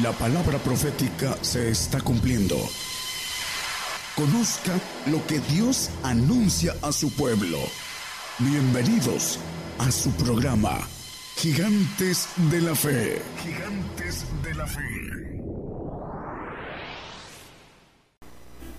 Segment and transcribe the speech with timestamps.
[0.00, 2.56] La palabra profética se está cumpliendo.
[4.16, 4.72] Conozca
[5.10, 7.58] lo que Dios anuncia a su pueblo.
[8.38, 9.38] Bienvenidos
[9.78, 10.88] a su programa,
[11.36, 13.20] Gigantes de la Fe.
[13.44, 14.80] Gigantes de la Fe.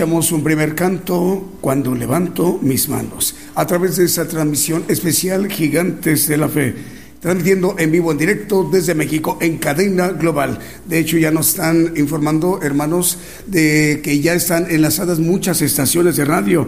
[0.03, 6.27] Escuchamos un primer canto, Cuando levanto mis manos, a través de esa transmisión especial Gigantes
[6.27, 6.75] de la Fe
[7.21, 10.59] transmitiendo en vivo, en directo desde México, en cadena global.
[10.89, 13.17] De hecho, ya nos están informando, hermanos,
[13.47, 16.67] de que ya están enlazadas muchas estaciones de radio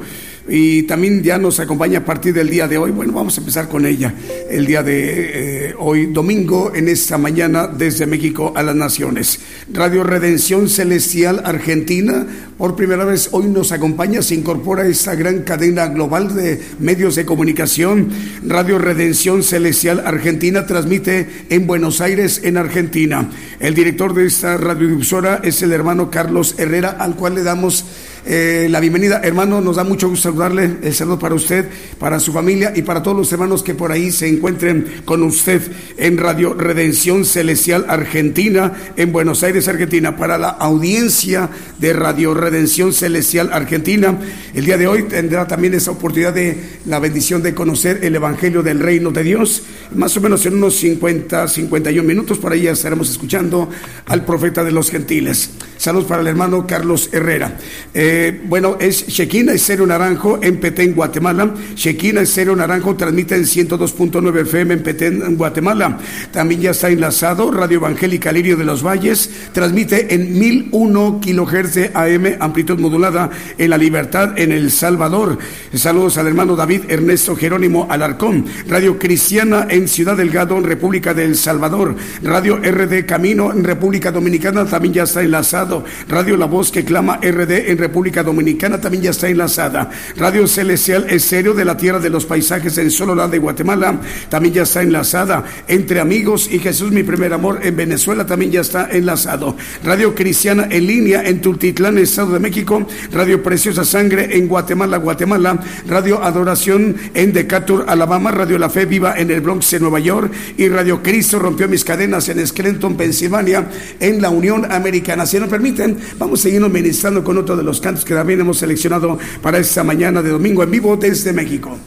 [0.48, 2.90] y también ya nos acompaña a partir del día de hoy.
[2.90, 4.14] Bueno, vamos a empezar con ella
[4.50, 9.40] el día de eh, hoy, domingo, en esta mañana, desde México a las Naciones.
[9.72, 12.26] Radio Redención Celestial Argentina,
[12.58, 17.14] por primera vez hoy nos acompaña, se incorpora a esta gran cadena global de medios
[17.16, 18.10] de comunicación.
[18.46, 23.30] Radio Redención Celestial Argentina transmite en Buenos Aires, en Argentina.
[23.60, 27.84] El director de esta radiodifusora es el hermano Carlos Herrera, al cual le damos
[28.26, 29.20] eh, la bienvenida.
[29.22, 30.78] Hermano, nos da mucho gusto saludarle.
[30.82, 31.68] El saludo para usted,
[31.98, 35.60] para su familia y para todos los hermanos que por ahí se encuentren con usted
[35.98, 40.16] en Radio Redención Celestial Argentina, en Buenos Aires, Argentina.
[40.16, 44.18] Para la audiencia de Radio Redención Celestial Argentina,
[44.54, 46.56] el día de hoy tendrá también esa oportunidad de
[46.86, 49.64] la bendición de conocer el Evangelio del Reino de Dios.
[49.94, 53.68] Más o menos en unos 50, 51 minutos, por ahí ya estaremos escuchando
[54.06, 55.50] al profeta de los gentiles.
[55.76, 57.58] Saludos para el hermano Carlos Herrera.
[57.92, 58.13] Eh,
[58.44, 61.54] bueno, es Shequina Estéreo Naranjo en Petén, Guatemala.
[61.74, 65.98] Shequina Estéreo Naranjo transmite en 102.9 FM en Petén, Guatemala.
[66.30, 69.30] También ya está enlazado Radio Evangélica Lirio de los Valles.
[69.52, 75.38] Transmite en 1001 kilohertz de AM, amplitud modulada en La Libertad, en El Salvador.
[75.74, 78.46] Saludos al hermano David Ernesto Jerónimo Alarcón.
[78.68, 81.94] Radio Cristiana en Ciudad Delgado, en República del Salvador.
[82.22, 85.84] Radio RD Camino en República Dominicana también ya está enlazado.
[86.08, 89.90] Radio La Voz que clama RD en República Dominicana también ya está enlazada.
[90.16, 94.62] Radio Celestial Estéreo de la Tierra de los Paisajes en Sololá de Guatemala también ya
[94.62, 95.44] está enlazada.
[95.68, 99.56] Entre Amigos y Jesús mi primer amor en Venezuela también ya está enlazado.
[99.84, 102.86] Radio Cristiana en línea en Tultitlán, Estado de México.
[103.12, 105.58] Radio Preciosa Sangre en Guatemala, Guatemala.
[105.86, 108.30] Radio Adoración en Decatur, Alabama.
[108.30, 110.32] Radio La Fe Viva en el Bronx, en Nueva York.
[110.56, 113.68] Y Radio Cristo rompió mis cadenas en Scranton, Pensilvania,
[114.00, 115.26] en la Unión Americana.
[115.26, 118.58] Si no permiten, vamos a seguir ministrando con otro de los cantos que también hemos
[118.58, 121.78] seleccionado para esta mañana de domingo en vivo desde México.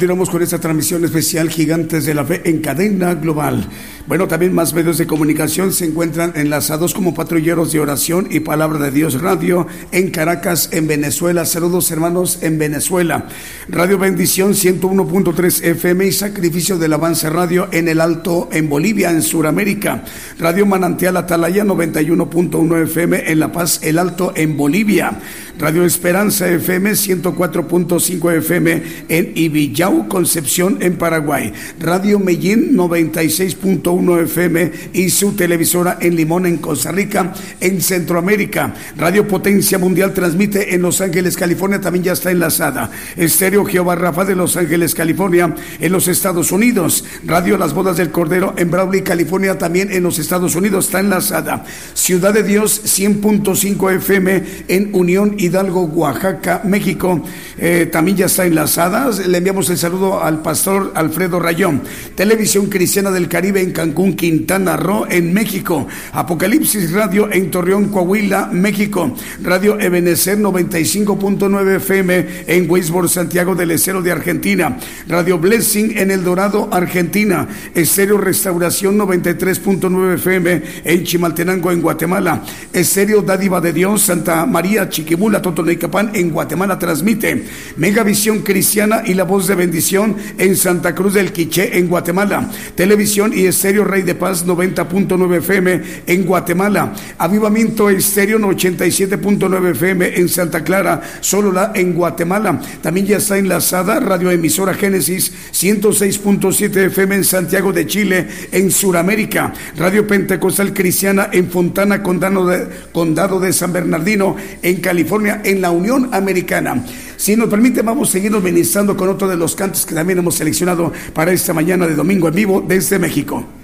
[0.00, 3.68] Continuamos con esta transmisión especial Gigantes de la Fe en cadena global.
[4.06, 8.78] Bueno, también más medios de comunicación se encuentran enlazados como patrulleros de oración y palabra
[8.78, 11.44] de Dios Radio en Caracas, en Venezuela.
[11.44, 13.26] Saludos hermanos en Venezuela.
[13.68, 19.20] Radio Bendición 101.3 FM y Sacrificio del Avance Radio en el Alto en Bolivia, en
[19.20, 20.02] Sudamérica.
[20.38, 25.20] Radio Manantial Atalaya 91.1 FM en La Paz, el Alto en Bolivia.
[25.60, 31.52] Radio Esperanza FM 104.5 FM en Ibillau, Concepción, en Paraguay.
[31.78, 38.72] Radio Medellín 96.1 FM y su televisora en Limón, en Costa Rica, en Centroamérica.
[38.96, 42.90] Radio Potencia Mundial transmite en Los Ángeles, California, también ya está enlazada.
[43.18, 47.04] Estéreo Jehová Rafa de Los Ángeles, California, en los Estados Unidos.
[47.26, 51.66] Radio Las Bodas del Cordero en Brawley, California, también en los Estados Unidos está enlazada.
[51.92, 57.20] Ciudad de Dios 100.5 FM en Unión y Hidalgo, Oaxaca, México.
[57.58, 59.10] Eh, también ya está enlazada.
[59.26, 61.82] Le enviamos el saludo al pastor Alfredo Rayón.
[62.14, 65.88] Televisión Cristiana del Caribe en Cancún, Quintana Roo, en México.
[66.12, 69.12] Apocalipsis Radio en Torreón, Coahuila, México.
[69.42, 74.78] Radio Ebenecer 95.9 FM en Weisborg, Santiago del Estero de Argentina.
[75.08, 77.48] Radio Blessing en El Dorado, Argentina.
[77.74, 82.44] Estéreo Restauración 93.9 FM en Chimaltenango, en Guatemala.
[82.72, 84.88] Estéreo Dádiva de Dios, Santa María
[85.30, 87.44] Chiquimula, Totonicapán en Guatemala transmite
[87.76, 92.50] Megavisión Cristiana y La Voz de Bendición en Santa Cruz del Quiché en Guatemala.
[92.74, 96.92] Televisión y Estéreo Rey de Paz 90.9 FM en Guatemala.
[97.18, 102.60] Avivamiento Estéreo 87.9 FM en Santa Clara, Solola en Guatemala.
[102.82, 109.52] También ya está enlazada Radio Emisora Génesis 106.7 FM en Santiago de Chile en Suramérica.
[109.76, 115.70] Radio Pentecostal Cristiana en Fontana, Condado de, Condado de San Bernardino en California en la
[115.70, 116.84] Unión Americana.
[117.16, 120.34] Si nos permite, vamos a seguirnos ministrando con otro de los cantos que también hemos
[120.34, 123.59] seleccionado para esta mañana de domingo en vivo desde México.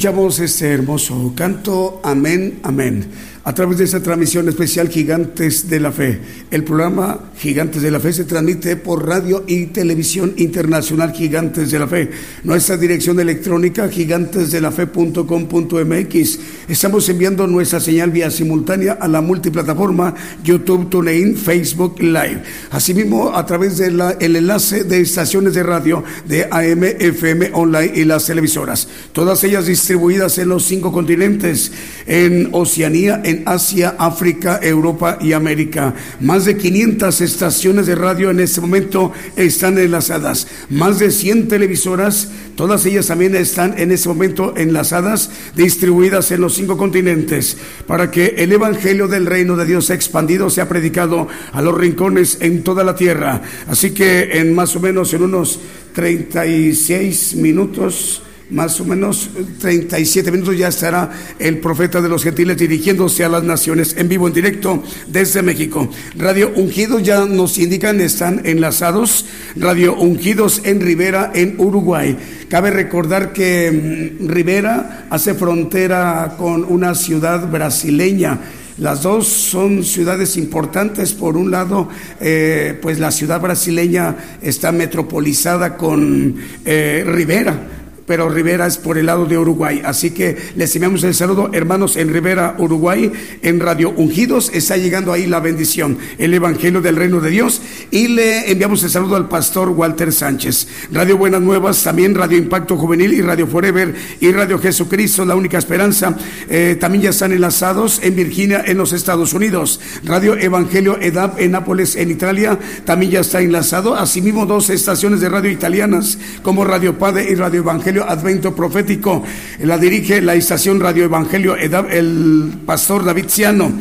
[0.00, 3.04] Escuchamos este hermoso canto, amén, amén
[3.50, 6.20] a través de esta transmisión especial Gigantes de la Fe.
[6.52, 11.80] El programa Gigantes de la Fe se transmite por radio y televisión internacional Gigantes de
[11.80, 12.12] la Fe.
[12.44, 16.38] Nuestra dirección electrónica gigantesdelafe.com.mx.
[16.68, 22.44] Estamos enviando nuestra señal vía simultánea a la multiplataforma YouTube, TuneIn, Facebook Live.
[22.70, 28.26] Asimismo, a través del enlace de estaciones de radio de AM, FM, online y las
[28.26, 28.86] televisoras.
[29.12, 31.72] Todas ellas distribuidas en los cinco continentes,
[32.10, 35.94] en Oceanía, en Asia, África, Europa y América.
[36.20, 40.48] Más de 500 estaciones de radio en este momento están enlazadas.
[40.70, 46.54] Más de 100 televisoras, todas ellas también están en este momento enlazadas, distribuidas en los
[46.54, 51.78] cinco continentes, para que el Evangelio del Reino de Dios expandido sea predicado a los
[51.78, 53.40] rincones en toda la tierra.
[53.68, 55.60] Así que en más o menos en unos
[55.94, 63.24] 36 minutos, más o menos 37 minutos ya estará el profeta de los gentiles dirigiéndose
[63.24, 65.88] a las naciones en vivo, en directo desde México.
[66.16, 69.26] Radio Ungidos ya nos indican, están enlazados.
[69.56, 72.16] Radio Ungidos en Rivera, en Uruguay.
[72.48, 78.40] Cabe recordar que mm, Rivera hace frontera con una ciudad brasileña.
[78.78, 81.12] Las dos son ciudades importantes.
[81.12, 88.66] Por un lado, eh, pues la ciudad brasileña está metropolizada con eh, Rivera pero Rivera
[88.66, 89.82] es por el lado de Uruguay.
[89.84, 94.50] Así que les enviamos el saludo, hermanos, en Rivera, Uruguay, en Radio Ungidos.
[94.52, 97.62] Está llegando ahí la bendición, el Evangelio del Reino de Dios.
[97.92, 100.66] Y le enviamos el saludo al pastor Walter Sánchez.
[100.90, 105.58] Radio Buenas Nuevas, también Radio Impacto Juvenil y Radio Forever y Radio Jesucristo, la única
[105.58, 106.16] esperanza.
[106.48, 109.78] Eh, también ya están enlazados en Virginia, en los Estados Unidos.
[110.02, 113.94] Radio Evangelio EDAP en Nápoles, en Italia, también ya está enlazado.
[113.94, 119.22] Asimismo, dos estaciones de radio italianas como Radio Padre y Radio Evangelio Advento Profético.
[119.60, 123.72] La dirige la estación Radio Evangelio, el pastor David Ciano.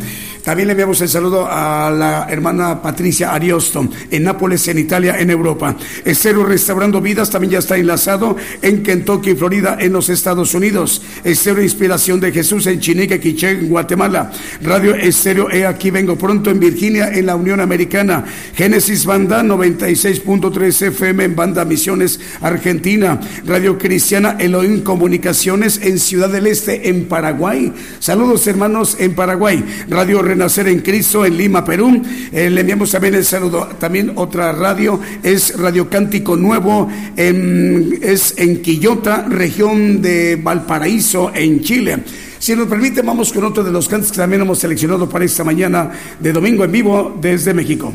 [0.50, 5.30] También le enviamos el saludo a la hermana Patricia Ariosto en Nápoles, en Italia, en
[5.30, 5.76] Europa.
[6.04, 11.04] Estero Restaurando Vidas también ya está enlazado en Kentucky, Florida, en los Estados Unidos.
[11.24, 14.32] Estero Inspiración de Jesús en Chinique, Quiché, en Guatemala.
[14.64, 18.26] Radio Estéreo E Aquí Vengo Pronto en Virginia, en la Unión Americana.
[18.56, 23.20] Génesis Banda 96.3 FM en Banda Misiones, Argentina.
[23.46, 27.72] Radio Cristiana Elohim Comunicaciones en Ciudad del Este, en Paraguay.
[28.00, 29.64] Saludos hermanos en Paraguay.
[29.88, 32.02] Radio Renacer en Cristo en Lima, Perú.
[32.32, 33.68] Eh, le enviamos también el saludo.
[33.78, 41.60] También otra radio es Radio Cántico Nuevo, en, es en Quillota, región de Valparaíso, en
[41.60, 41.98] Chile.
[42.40, 45.44] Si nos permite, vamos con otro de los cantos que también hemos seleccionado para esta
[45.44, 47.94] mañana de domingo en vivo desde México.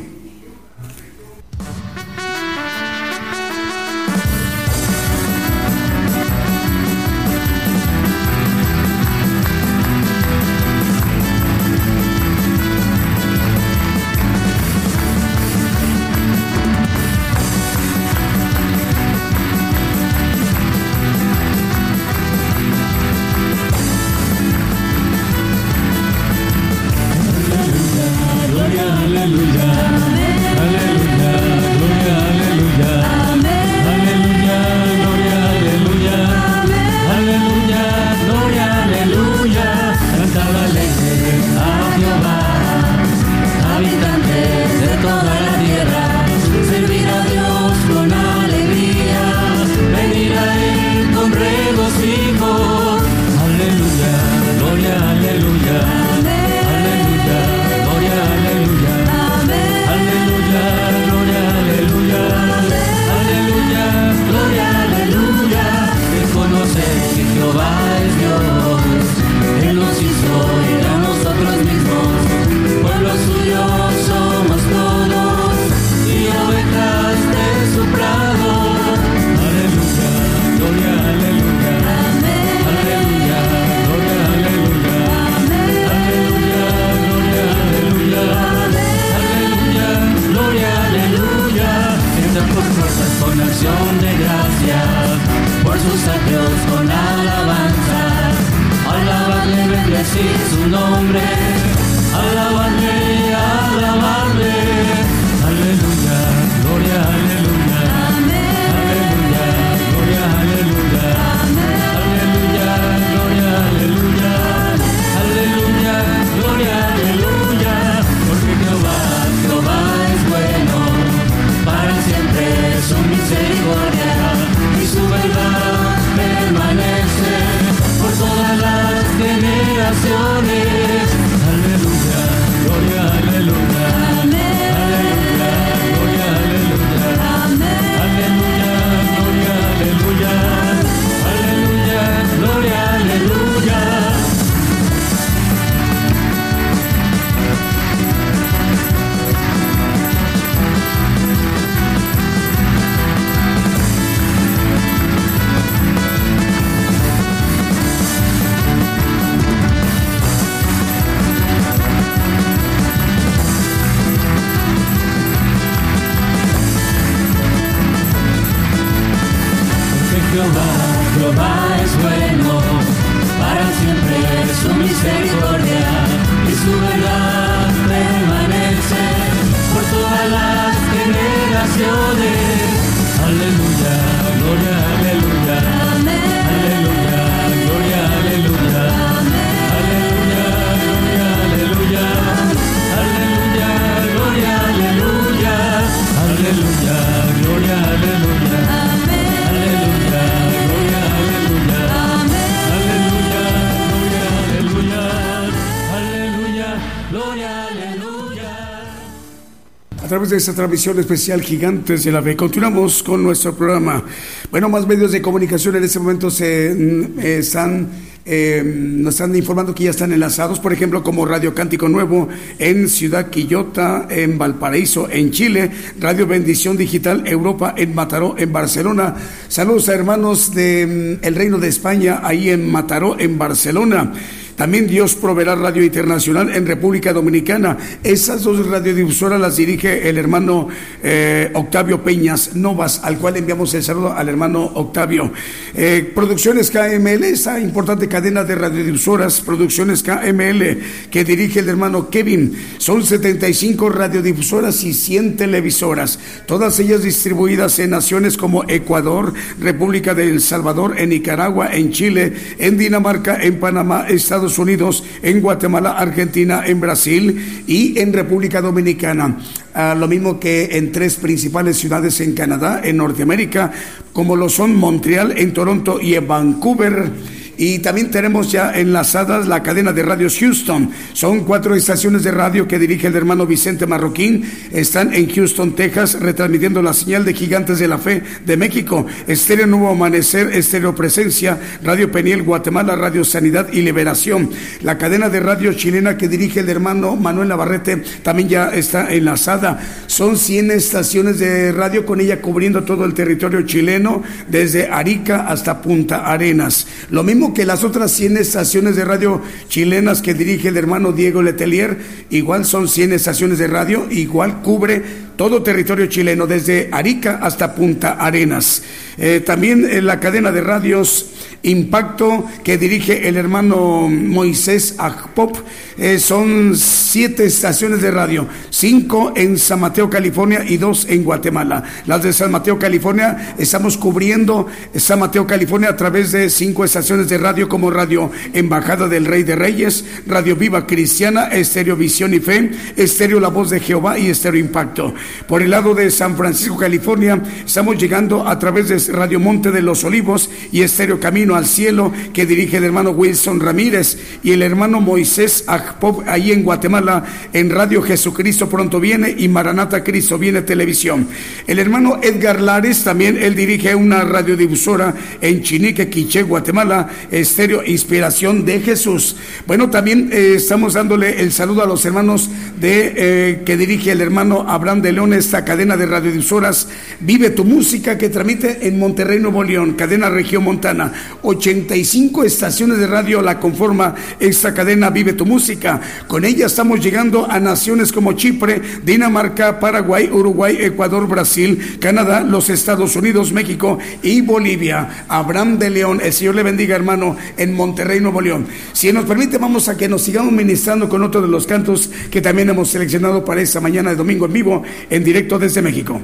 [210.34, 212.34] De esta transmisión especial Gigantes de la Fe.
[212.34, 214.02] Continuamos con nuestro programa.
[214.50, 217.88] Bueno, más medios de comunicación en este momento se mm, están
[218.26, 222.88] eh, nos están informando que ya están enlazados, por ejemplo, como Radio Cántico Nuevo en
[222.88, 225.70] Ciudad Quillota, en Valparaíso, en Chile,
[226.00, 229.14] Radio Bendición Digital Europa en Mataró, en Barcelona.
[229.48, 234.12] Saludos a hermanos del mm, Reino de España, ahí en Mataró, en Barcelona.
[234.56, 237.76] También Dios proveerá Radio Internacional en República Dominicana.
[238.04, 240.68] Esas dos radiodifusoras las dirige el hermano
[241.02, 245.32] eh, Octavio Peñas Novas, al cual enviamos el saludo al hermano Octavio.
[245.74, 250.78] Eh, Producciones KML, esa importante cadena de radiodifusoras, Producciones KML,
[251.10, 252.56] que dirige el hermano Kevin.
[252.78, 260.28] Son 75 radiodifusoras y 100 televisoras, todas ellas distribuidas en naciones como Ecuador, República de
[260.30, 266.62] El Salvador, en Nicaragua, en Chile, en Dinamarca, en Panamá, Estados Unidos, en Guatemala, Argentina,
[266.66, 269.38] en Brasil y en República Dominicana.
[269.74, 273.72] Ah, lo mismo que en tres principales ciudades en Canadá, en Norteamérica,
[274.12, 277.10] como lo son Montreal, en Toronto y en Vancouver.
[277.56, 280.90] Y también tenemos ya enlazadas la cadena de radios Houston.
[281.12, 284.44] Son cuatro estaciones de radio que dirige el hermano Vicente Marroquín.
[284.72, 289.06] Están en Houston, Texas, retransmitiendo la señal de Gigantes de la Fe de México.
[289.26, 294.50] Estéreo Nuevo Amanecer, Estéreo Presencia, Radio Peniel, Guatemala, Radio Sanidad y Liberación.
[294.82, 299.80] La cadena de radio chilena que dirige el hermano Manuel Navarrete también ya está enlazada.
[300.06, 305.80] Son 100 estaciones de radio con ella cubriendo todo el territorio chileno, desde Arica hasta
[305.80, 306.86] Punta Arenas.
[307.10, 311.42] Lo mismo que las otras 100 estaciones de radio chilenas que dirige el hermano Diego
[311.42, 311.98] Letelier,
[312.30, 315.02] igual son 100 estaciones de radio, igual cubre
[315.36, 318.82] todo territorio chileno, desde Arica hasta Punta Arenas.
[319.18, 321.26] Eh, también en la cadena de radios
[321.64, 325.56] Impacto que dirige el hermano Moisés Agpop.
[325.96, 331.84] Eh, son siete estaciones de radio, cinco en San Mateo, California y dos en Guatemala.
[332.06, 337.28] Las de San Mateo, California, estamos cubriendo San Mateo, California a través de cinco estaciones
[337.28, 342.40] de radio como Radio Embajada del Rey de Reyes, Radio Viva Cristiana, Estéreo Visión y
[342.40, 345.14] Fe, Estéreo La Voz de Jehová y Estéreo Impacto.
[345.46, 349.82] Por el lado de San Francisco, California, estamos llegando a través de Radio Monte de
[349.82, 354.62] los Olivos y Estéreo Camino al Cielo que dirige el hermano Wilson Ramírez y el
[354.62, 360.62] hermano Moisés Agpop ahí en Guatemala en Radio Jesucristo pronto viene y Maranata Cristo viene
[360.62, 361.28] televisión.
[361.66, 368.64] El hermano Edgar Lares también él dirige una radiodifusora en Chinique, Quiché, Guatemala, Estéreo Inspiración
[368.64, 369.36] de Jesús.
[369.66, 374.20] Bueno, también eh, estamos dándole el saludo a los hermanos de eh, que dirige el
[374.20, 376.88] hermano Abraham de León esta cadena de radiodifusoras
[377.20, 381.12] Vive tu música que transmite en Monterrey, Nuevo León, cadena Región Montana.
[381.44, 386.00] 85 estaciones de radio la conforma esta cadena Vive tu música.
[386.26, 392.70] Con ella estamos llegando a naciones como Chipre, Dinamarca, Paraguay, Uruguay, Ecuador, Brasil, Canadá, los
[392.70, 395.26] Estados Unidos, México y Bolivia.
[395.28, 398.66] Abraham de León, el Señor le bendiga hermano en Monterrey, Nuevo León.
[398.92, 402.40] Si nos permite, vamos a que nos sigamos ministrando con otro de los cantos que
[402.40, 406.20] también hemos seleccionado para esta mañana de domingo en vivo, en directo desde México.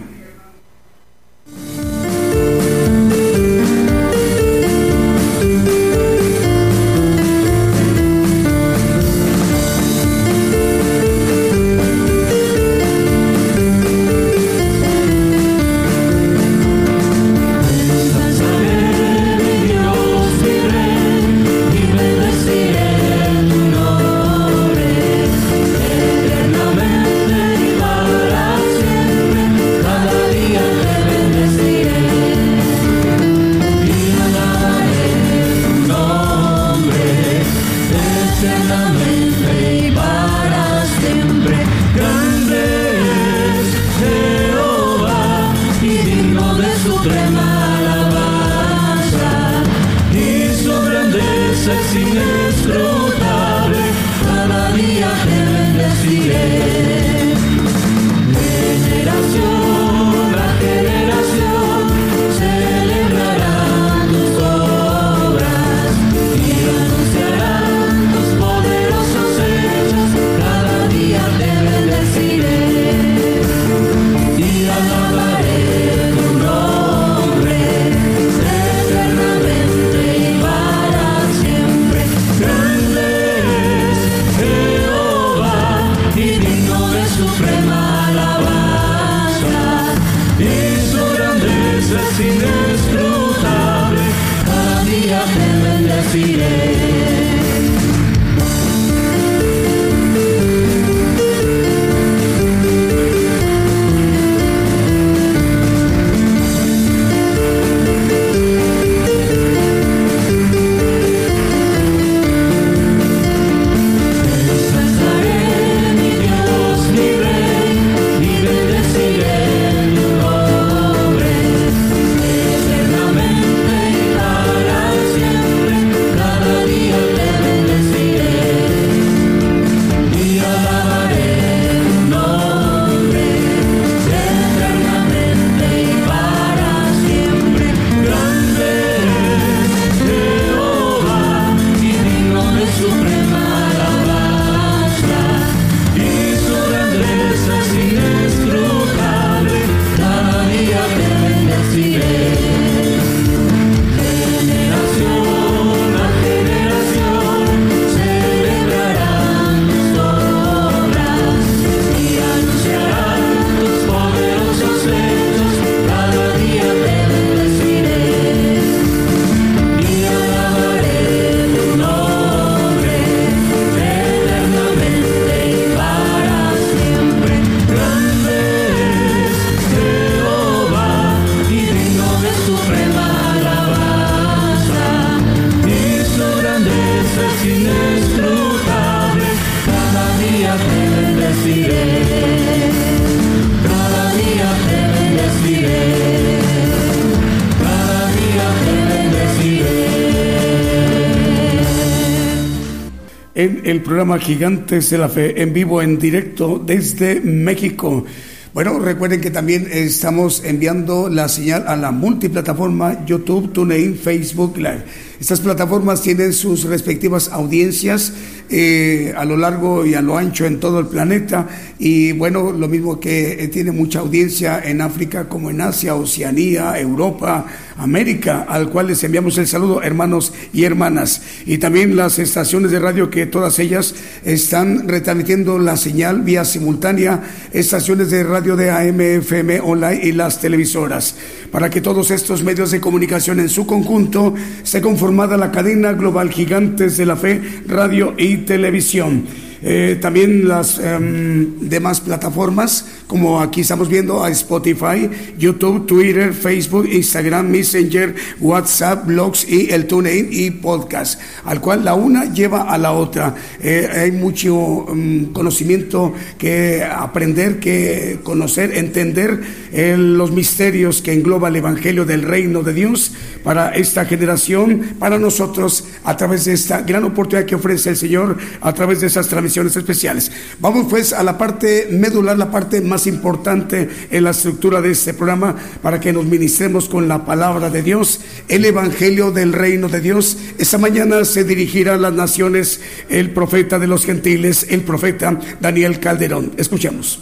[203.44, 208.05] El programa Gigantes de la Fe en vivo, en directo desde México.
[208.53, 214.84] Bueno, recuerden que también estamos enviando la señal a la multiplataforma YouTube, TuneIn, Facebook Live.
[215.21, 218.14] Estas plataformas tienen sus respectivas audiencias
[218.49, 221.47] eh, a lo largo y a lo ancho en todo el planeta
[221.79, 226.79] y bueno, lo mismo que eh, tiene mucha audiencia en África como en Asia, Oceanía,
[226.81, 227.47] Europa,
[227.77, 231.23] América, al cual les enviamos el saludo, hermanos y hermanas.
[231.47, 233.95] Y también las estaciones de radio que todas ellas
[234.25, 240.41] están retransmitiendo la señal vía simultánea, estaciones de radio de AM, FM, online y las
[240.41, 241.14] televisoras.
[241.51, 246.31] Para que todos estos medios de comunicación en su conjunto se conformada la cadena global
[246.31, 249.25] Gigantes de la Fe, radio y televisión.
[249.63, 256.89] Eh, también las em, demás plataformas, como aquí estamos viendo a Spotify, YouTube, Twitter, Facebook,
[256.91, 262.79] Instagram, Messenger, WhatsApp, blogs y el TuneIn y podcast, al cual la una lleva a
[262.79, 263.35] la otra.
[263.63, 269.41] Eh, hay mucho em, conocimiento que aprender, que conocer, entender
[269.73, 273.13] eh, los misterios que engloba el Evangelio del Reino de Dios
[273.45, 278.39] para esta generación, para nosotros, a través de esta gran oportunidad que ofrece el Señor,
[278.61, 280.30] a través de esas transmisiones especiales.
[280.61, 285.14] Vamos pues a la parte medular, la parte más importante en la estructura de este
[285.14, 290.01] programa para que nos ministremos con la palabra de Dios, el Evangelio del Reino de
[290.01, 290.36] Dios.
[290.59, 296.01] Esta mañana se dirigirá a las naciones el profeta de los gentiles, el profeta Daniel
[296.01, 296.53] Calderón.
[296.57, 297.20] Escuchemos.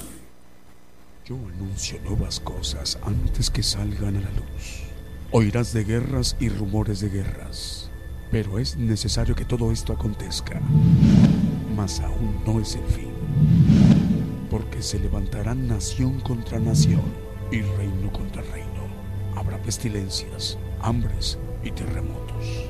[1.25, 4.83] Yo anuncio nuevas cosas antes que salgan a la luz.
[5.31, 7.91] Oirás de guerras y rumores de guerras,
[8.31, 10.59] pero es necesario que todo esto acontezca
[11.79, 13.13] mas aún no es el fin,
[14.51, 17.05] porque se levantarán nación contra nación
[17.53, 18.83] y reino contra reino.
[19.37, 22.69] Habrá pestilencias, hambres y terremotos.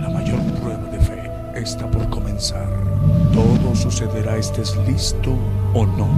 [0.00, 2.70] La mayor prueba de fe está por comenzar.
[3.32, 5.36] Todo sucederá estés listo
[5.74, 6.08] o no.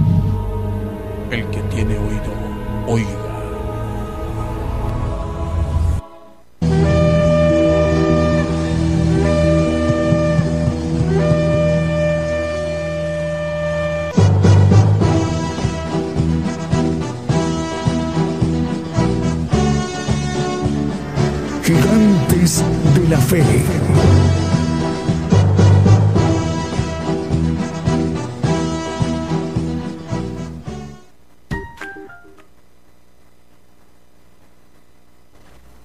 [1.31, 2.33] El que tiene oído,
[2.87, 3.26] oiga.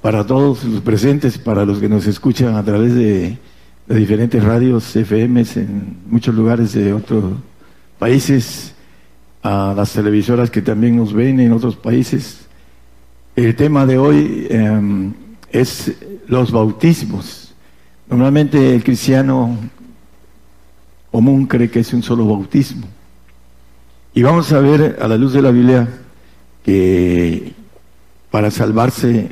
[0.02, 3.38] Para todos los presentes, para los que nos escuchan a través de,
[3.86, 7.34] de diferentes radios, FMs en muchos lugares de otros
[7.98, 8.74] países,
[9.42, 12.46] a las televisoras que también nos ven en otros países.
[13.34, 15.12] El tema de hoy em,
[15.50, 15.92] es
[16.26, 17.54] los bautismos.
[18.08, 19.56] Normalmente el cristiano
[21.10, 22.86] común cree que es un solo bautismo.
[24.14, 25.88] Y vamos a ver a la luz de la Biblia
[26.64, 27.52] que
[28.30, 29.30] para salvarse,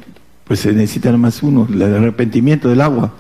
[0.51, 3.13] pues se necesita más uno, el arrepentimiento del agua.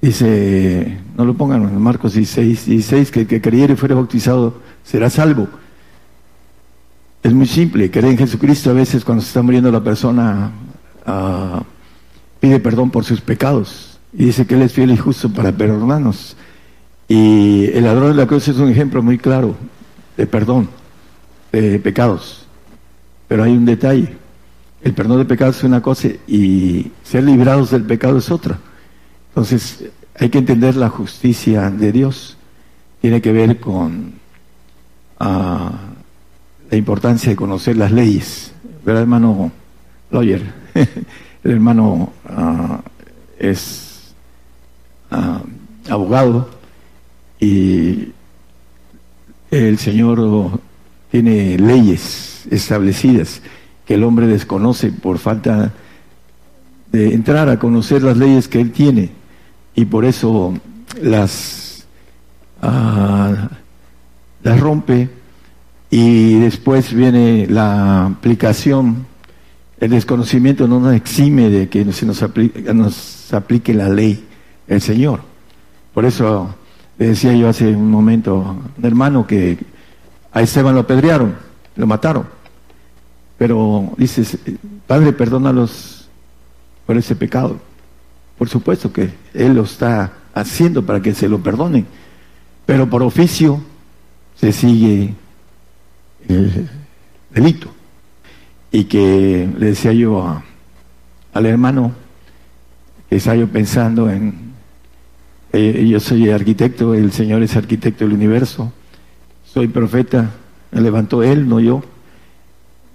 [0.00, 4.60] Dice, no lo pongan en Marcos 16, 16, que el que creyere y fuera bautizado
[4.82, 5.46] será salvo.
[7.22, 10.50] Es muy simple, creer en Jesucristo a veces cuando se está muriendo la persona
[11.06, 11.62] ah,
[12.40, 16.36] pide perdón por sus pecados y dice que Él es fiel y justo para perdonarnos.
[17.06, 19.54] Y el ladrón de la cruz es un ejemplo muy claro
[20.16, 20.68] de perdón
[21.52, 22.44] de pecados.
[23.28, 24.16] Pero hay un detalle,
[24.82, 28.58] el perdón de pecados es una cosa y ser librados del pecado es otra.
[29.28, 29.84] Entonces
[30.18, 32.36] hay que entender la justicia de Dios.
[33.00, 34.14] Tiene que ver con...
[35.18, 35.72] Ah,
[36.70, 38.52] la importancia de conocer las leyes.
[38.84, 39.50] ¿Verdad, hermano
[40.10, 40.42] Lawyer?
[41.42, 42.80] El hermano ah,
[43.38, 44.14] es
[45.10, 45.42] ah,
[45.88, 46.50] abogado
[47.40, 48.08] y
[49.50, 50.60] el Señor
[51.10, 53.40] tiene leyes establecidas
[53.90, 55.72] que el hombre desconoce por falta
[56.92, 59.10] de entrar a conocer las leyes que él tiene
[59.74, 60.54] y por eso
[61.02, 61.88] las,
[62.62, 63.48] ah,
[64.44, 65.10] las rompe
[65.90, 69.06] y después viene la aplicación.
[69.80, 74.24] El desconocimiento no nos exime de que se nos aplique, nos aplique la ley,
[74.68, 75.22] el Señor.
[75.92, 76.54] Por eso
[76.96, 79.58] le decía yo hace un momento un hermano que
[80.30, 81.34] a Esteban lo apedrearon,
[81.74, 82.39] lo mataron.
[83.40, 84.36] Pero dices,
[84.86, 86.10] Padre, perdónalos
[86.84, 87.58] por ese pecado.
[88.36, 91.86] Por supuesto que Él lo está haciendo para que se lo perdonen.
[92.66, 93.62] Pero por oficio
[94.36, 95.14] se sigue
[96.28, 96.68] el
[97.30, 97.68] delito.
[98.70, 100.42] Y que le decía yo
[101.32, 101.92] al hermano
[103.08, 104.52] que estaba yo pensando en,
[105.54, 108.70] eh, yo soy arquitecto, el Señor es arquitecto del universo,
[109.46, 110.30] soy profeta,
[110.72, 111.82] me levantó Él, no yo,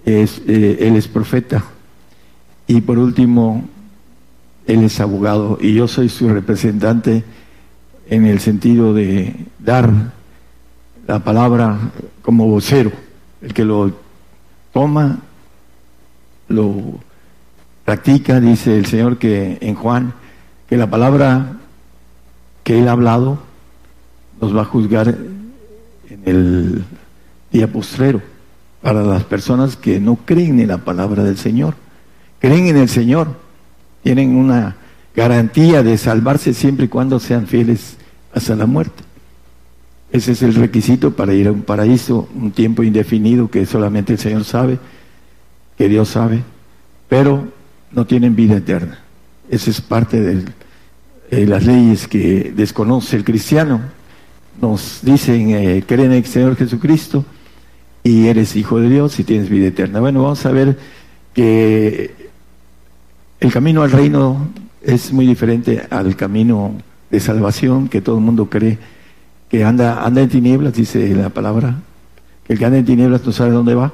[0.05, 1.63] es, eh, Él es profeta.
[2.67, 3.67] Y por último,
[4.67, 5.57] Él es abogado.
[5.59, 7.23] Y yo soy su representante
[8.07, 9.91] en el sentido de dar
[11.07, 11.77] la palabra
[12.21, 12.91] como vocero.
[13.41, 13.91] El que lo
[14.71, 15.19] toma,
[16.47, 16.99] lo
[17.83, 20.13] practica, dice el Señor que en Juan,
[20.67, 21.57] que la palabra
[22.63, 23.39] que él ha hablado
[24.41, 25.15] nos va a juzgar
[26.09, 26.83] en el
[27.51, 28.34] día postrero
[28.85, 31.73] para las personas que no creen en la palabra del Señor.
[32.37, 33.29] Creen en el Señor,
[34.03, 34.75] tienen una
[35.15, 37.97] garantía de salvarse siempre y cuando sean fieles
[38.31, 39.01] hasta la muerte.
[40.11, 44.19] Ese es el requisito para ir a un paraíso, un tiempo indefinido que solamente el
[44.19, 44.77] Señor sabe,
[45.79, 46.43] que Dios sabe,
[47.09, 47.47] pero
[47.91, 48.99] no tienen vida eterna.
[49.49, 53.81] Esa es parte de las leyes que desconoce el cristiano.
[54.61, 57.25] Nos dicen, eh, creen en el Señor Jesucristo
[58.05, 59.99] y eres hijo de Dios y tienes vida eterna.
[59.99, 60.77] Bueno, vamos a ver
[61.33, 62.13] que
[63.39, 64.47] el camino al reino
[64.83, 66.75] es muy diferente al camino
[67.09, 68.77] de salvación que todo el mundo cree
[69.49, 71.77] que anda, anda en tinieblas, dice la palabra,
[72.45, 73.91] que el que anda en tinieblas no sabe dónde va,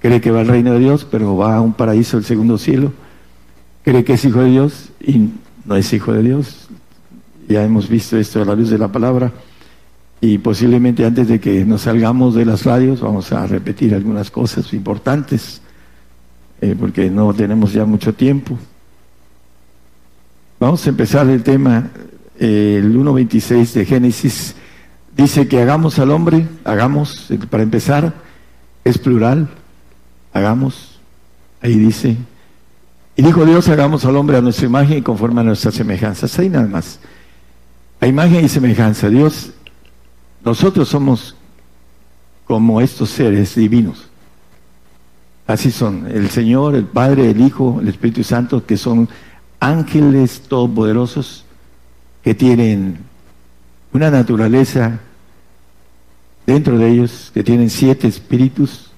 [0.00, 2.92] cree que va al reino de Dios, pero va a un paraíso del segundo cielo,
[3.84, 5.28] cree que es hijo de Dios y
[5.64, 6.66] no es hijo de Dios.
[7.48, 9.30] Ya hemos visto esto a la luz de la palabra
[10.20, 14.72] y posiblemente antes de que nos salgamos de las radios vamos a repetir algunas cosas
[14.72, 15.60] importantes
[16.60, 18.58] eh, porque no tenemos ya mucho tiempo.
[20.58, 21.88] Vamos a empezar el tema,
[22.38, 24.56] eh, el 1.26 de Génesis.
[25.16, 28.12] Dice que hagamos al hombre, hagamos, para empezar,
[28.84, 29.48] es plural,
[30.32, 31.00] hagamos,
[31.60, 32.16] ahí dice,
[33.14, 36.48] y dijo Dios, hagamos al hombre a nuestra imagen y conforme a nuestras semejanzas, ahí
[36.48, 37.00] nada más,
[38.00, 39.52] a imagen y semejanza, Dios,
[40.48, 41.36] nosotros somos
[42.46, 44.08] como estos seres divinos,
[45.46, 49.10] así son, el Señor, el Padre, el Hijo, el Espíritu Santo, que son
[49.60, 51.44] ángeles todopoderosos
[52.22, 52.96] que tienen
[53.92, 55.00] una naturaleza
[56.46, 58.90] dentro de ellos, que tienen siete espíritus,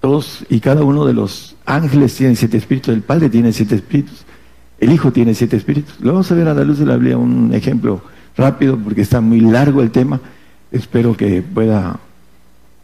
[0.00, 4.24] todos y cada uno de los ángeles tienen siete espíritus, el Padre tiene siete espíritus,
[4.78, 5.98] el Hijo tiene siete espíritus.
[5.98, 8.00] Lo vamos a ver a la luz de la Biblia un ejemplo
[8.36, 10.20] rápido porque está muy largo el tema.
[10.72, 11.98] Espero que pueda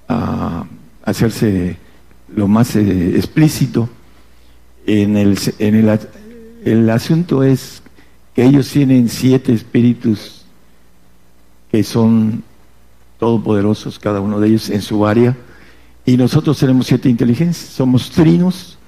[0.08, 0.64] ah,
[1.04, 1.76] hacerse
[2.34, 3.88] lo más eh, explícito.
[4.86, 6.00] En el, en el,
[6.64, 7.82] el asunto es
[8.34, 10.44] que ellos tienen siete espíritus
[11.70, 12.44] que son
[13.18, 15.36] todopoderosos, cada uno de ellos en su área.
[16.04, 18.78] Y nosotros tenemos siete inteligencias, somos trinos,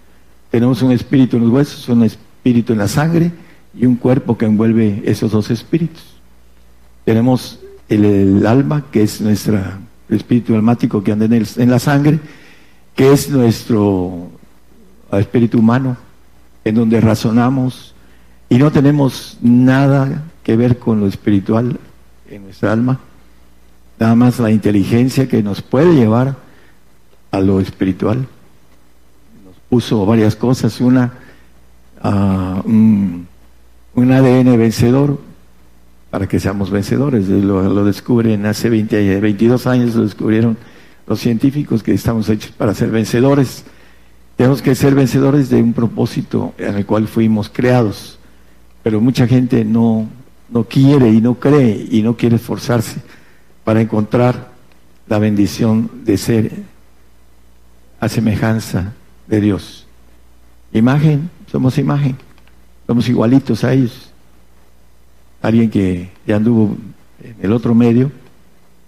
[0.51, 3.33] tenemos un espíritu en los huesos, un espíritu en la sangre
[3.75, 6.03] y un cuerpo que envuelve esos dos espíritus.
[7.05, 7.58] Tenemos
[7.89, 9.59] el, alma, que es nuestro
[10.09, 12.21] espíritu almático que anda en, la sangre,
[12.95, 14.31] que es nuestro
[15.13, 15.97] espíritu humano,
[16.65, 17.95] en donde razonamos
[18.49, 21.79] y no tenemos nada que ver con lo espiritual
[22.31, 23.01] en nuestra alma,
[23.99, 26.37] nada más la inteligencia que nos puede llevar
[27.31, 28.27] a lo espiritual.
[29.45, 31.13] Nos puso varias cosas, una,
[32.03, 33.27] uh, un,
[33.97, 35.21] ADN vencedor,
[36.11, 40.57] para que seamos vencedores, lo, lo descubren hace 20, 22 años, lo descubrieron
[41.07, 43.65] los científicos que estamos hechos para ser vencedores.
[44.37, 48.19] Tenemos que ser vencedores de un propósito en el cual fuimos creados,
[48.83, 50.09] pero mucha gente no,
[50.51, 53.01] no quiere y no cree y no quiere esforzarse
[53.65, 54.53] para encontrar
[55.09, 56.53] la bendición de ser
[58.01, 58.93] a semejanza
[59.27, 59.87] de Dios.
[60.73, 62.17] Imagen, somos imagen,
[62.87, 64.08] somos igualitos a ellos.
[65.43, 66.77] Alguien que ya anduvo
[67.23, 68.11] en el otro medio,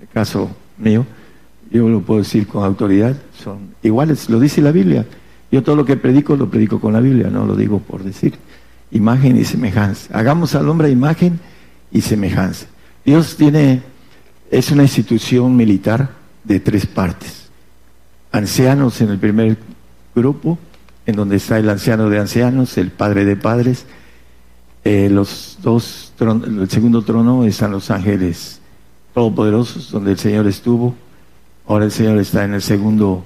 [0.01, 1.07] el caso mío,
[1.71, 5.07] yo lo puedo decir con autoridad, son iguales, lo dice la Biblia.
[5.53, 8.35] Yo todo lo que predico lo predico con la Biblia, no lo digo por decir.
[8.91, 10.17] Imagen y semejanza.
[10.17, 11.39] Hagamos al hombre imagen
[11.93, 12.67] y semejanza.
[13.05, 13.83] Dios tiene,
[14.51, 16.11] es una institución militar
[16.45, 17.51] de tres partes.
[18.33, 19.57] Ancianos en el primer
[20.15, 20.59] grupo,
[21.07, 23.87] en donde está el anciano de ancianos, el padre de padres.
[24.85, 28.61] Eh, los dos, el segundo trono están los ángeles
[29.15, 30.95] todopoderosos, donde el Señor estuvo
[31.71, 33.25] Ahora el Señor está en el segundo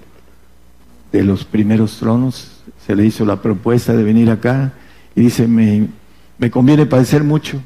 [1.10, 2.60] de los primeros tronos.
[2.86, 4.74] Se le hizo la propuesta de venir acá
[5.16, 5.88] y dice, me,
[6.36, 7.58] me conviene padecer mucho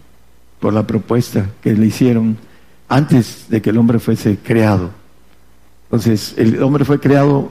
[0.60, 2.36] por la propuesta que le hicieron
[2.88, 4.90] antes de que el hombre fuese creado.
[5.86, 7.48] Entonces, el hombre fue creado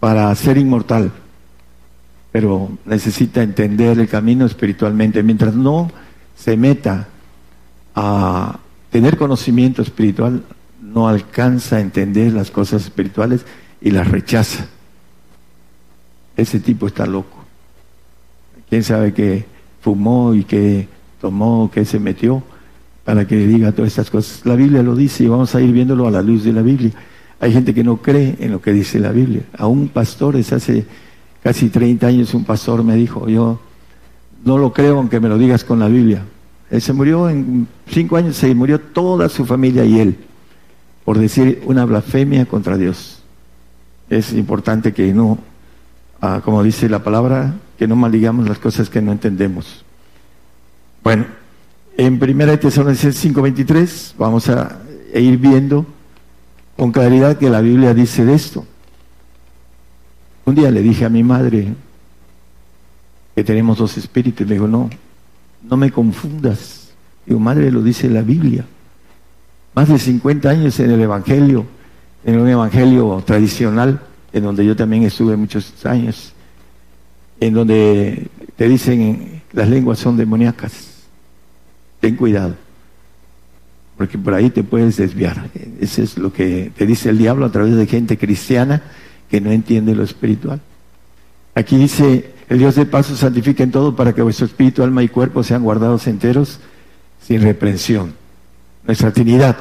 [0.00, 1.12] para ser inmortal,
[2.32, 5.22] pero necesita entender el camino espiritualmente.
[5.22, 5.90] Mientras no
[6.34, 7.06] se meta
[7.94, 8.58] a
[8.90, 10.42] tener conocimiento espiritual,
[10.80, 13.44] no alcanza a entender las cosas espirituales
[13.82, 14.66] y las rechaza.
[16.36, 17.44] Ese tipo está loco.
[18.70, 19.44] ¿Quién sabe qué
[19.82, 20.88] fumó y qué
[21.20, 22.42] tomó, qué se metió
[23.04, 24.46] para que diga todas estas cosas?
[24.46, 26.92] La Biblia lo dice y vamos a ir viéndolo a la luz de la Biblia.
[27.40, 29.42] Hay gente que no cree en lo que dice la Biblia.
[29.58, 30.86] A un pastor, es hace
[31.42, 33.60] casi 30 años, un pastor me dijo, yo
[34.44, 36.24] no lo creo aunque me lo digas con la Biblia.
[36.70, 40.16] Él se murió en cinco años, se murió toda su familia y él
[41.04, 43.22] por decir una blasfemia contra Dios.
[44.08, 45.38] Es importante que no,
[46.20, 49.84] ah, como dice la palabra, que no maldigamos las cosas que no entendemos.
[51.02, 51.26] Bueno,
[51.96, 54.78] en 1 Tesalonicenses 5:23 vamos a
[55.14, 55.86] ir viendo
[56.76, 58.66] con claridad que la Biblia dice de esto.
[60.44, 61.74] Un día le dije a mi madre
[63.34, 64.90] que tenemos dos espíritus, le digo, no,
[65.62, 66.92] no me confundas.
[67.24, 68.64] Digo, madre, lo dice la Biblia
[69.74, 71.66] más de 50 años en el Evangelio,
[72.24, 74.00] en un Evangelio tradicional,
[74.32, 76.32] en donde yo también estuve muchos años,
[77.40, 80.88] en donde te dicen las lenguas son demoníacas.
[82.00, 82.54] Ten cuidado,
[83.96, 85.48] porque por ahí te puedes desviar.
[85.80, 88.82] Eso es lo que te dice el diablo a través de gente cristiana
[89.32, 90.60] que no entiende lo espiritual.
[91.54, 95.08] Aquí dice, el Dios de paso santifica en todo para que vuestro espíritu, alma y
[95.08, 96.60] cuerpo sean guardados enteros
[97.26, 98.12] sin reprensión
[98.84, 99.56] nuestra Trinidad.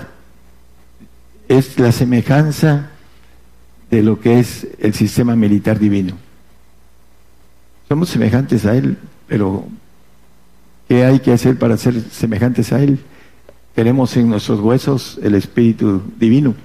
[1.47, 2.89] Es la semejanza
[3.89, 6.17] de lo que es el sistema militar divino.
[7.88, 9.63] Somos semejantes a Él, pero
[10.89, 12.99] ¿qué hay que hacer para ser semejantes a Él?
[13.74, 16.55] Tenemos en nuestros huesos el Espíritu Divino,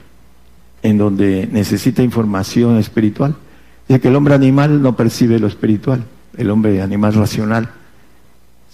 [0.86, 3.34] en donde necesita información espiritual.
[3.88, 6.04] Ya que el hombre animal no percibe lo espiritual,
[6.36, 7.70] el hombre animal racional,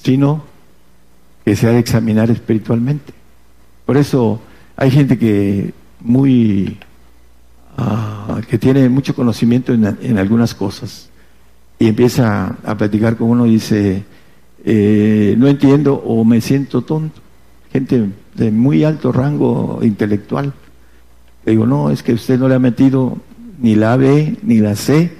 [0.02, 0.42] sino
[1.44, 3.12] que se ha de examinar espiritualmente.
[3.86, 4.40] Por eso
[4.76, 6.78] hay gente que muy
[7.76, 11.08] ah, que tiene mucho conocimiento en, algunas cosas
[11.78, 14.04] y empieza a platicar con uno y dice
[14.64, 17.20] eh, no entiendo o me siento tonto.
[17.72, 20.52] Gente de muy alto rango intelectual.
[21.45, 23.18] Le digo, no, es que usted no le ha metido
[23.59, 25.12] ni la B ni la C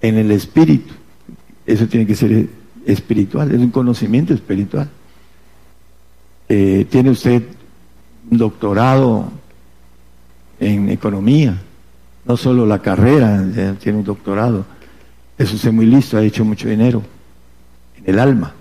[0.00, 0.94] en el espíritu.
[1.66, 2.48] Eso tiene que ser
[2.86, 4.88] espiritual, es un conocimiento espiritual.
[6.48, 7.42] Eh, tiene usted
[8.30, 9.30] un doctorado
[10.60, 11.60] en economía,
[12.24, 13.44] no solo la carrera,
[13.80, 14.64] tiene un doctorado.
[15.36, 17.02] Eso es muy listo, ha hecho mucho dinero
[17.96, 18.54] en el alma.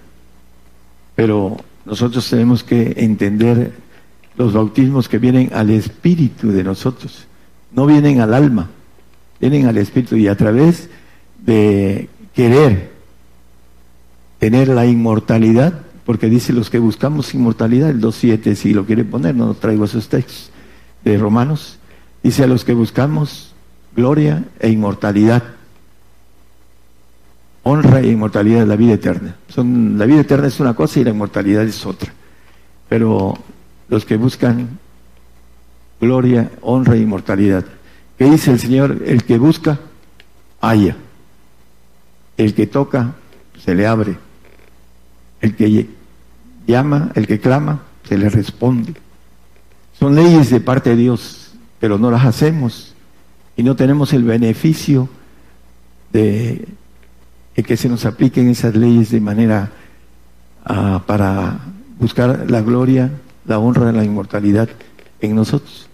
[1.15, 3.73] Pero nosotros tenemos que entender
[4.37, 7.25] los bautismos que vienen al espíritu de nosotros,
[7.71, 8.69] no vienen al alma,
[9.39, 10.89] vienen al espíritu y a través
[11.43, 12.91] de querer
[14.39, 19.35] tener la inmortalidad porque dice los que buscamos inmortalidad, el 2.7, si lo quiere poner,
[19.35, 20.51] no traigo esos textos
[21.03, 21.79] de Romanos,
[22.23, 23.53] dice a los que buscamos
[23.93, 25.43] gloria e inmortalidad.
[27.63, 29.35] honra e inmortalidad la vida eterna.
[29.49, 32.13] Son, la vida eterna es una cosa y la inmortalidad es otra.
[32.87, 33.37] Pero
[33.89, 34.79] los que buscan
[35.99, 37.65] gloria, honra e inmortalidad.
[38.17, 39.03] ¿Qué dice el Señor?
[39.05, 39.79] El que busca,
[40.61, 40.95] haya.
[42.37, 43.15] El que toca,
[43.63, 44.17] se le abre.
[45.41, 45.87] El que
[46.67, 48.93] llama, el que clama, se le responde.
[49.99, 52.93] Son leyes de parte de Dios, pero no las hacemos
[53.55, 55.09] y no tenemos el beneficio
[56.13, 56.67] de,
[57.55, 59.71] que se nos apliquen esas leyes de manera
[60.63, 61.59] ah, para
[61.99, 63.11] buscar la gloria,
[63.47, 64.69] la honra, la inmortalidad
[65.21, 65.87] en nosotros,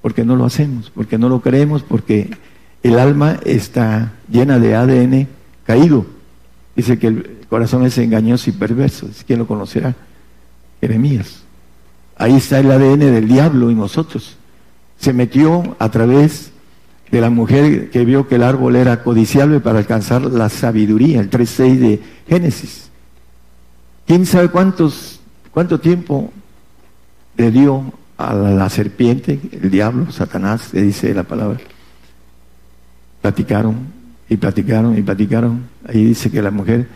[0.00, 2.30] porque no lo hacemos, porque no lo creemos, porque
[2.82, 5.28] el alma está llena de ADN
[5.66, 6.06] caído.
[6.74, 9.08] Dice que el corazón es engañoso y perverso.
[9.26, 9.94] ¿Quién lo conocerá?
[10.80, 11.42] Jeremías.
[12.16, 14.36] Ahí está el ADN del diablo en nosotros.
[14.98, 16.52] Se metió a través
[17.10, 21.28] de la mujer que vio que el árbol era codiciable para alcanzar la sabiduría, el
[21.28, 22.90] 3.6 de Génesis.
[24.06, 26.32] ¿Quién sabe cuántos, cuánto tiempo
[27.36, 31.58] le dio a la, serpiente, el diablo, Satanás, le dice la palabra?
[33.22, 33.76] Platicaron
[34.28, 35.62] y platicaron y platicaron.
[35.86, 36.86] Ahí dice que la mujer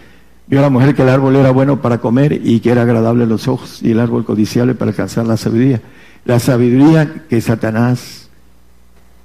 [0.46, 3.24] vio a la mujer que el árbol era bueno para comer y que era agradable
[3.24, 5.80] a los ojos y el árbol codiciable para alcanzar la sabiduría.
[6.24, 8.28] La sabiduría que Satanás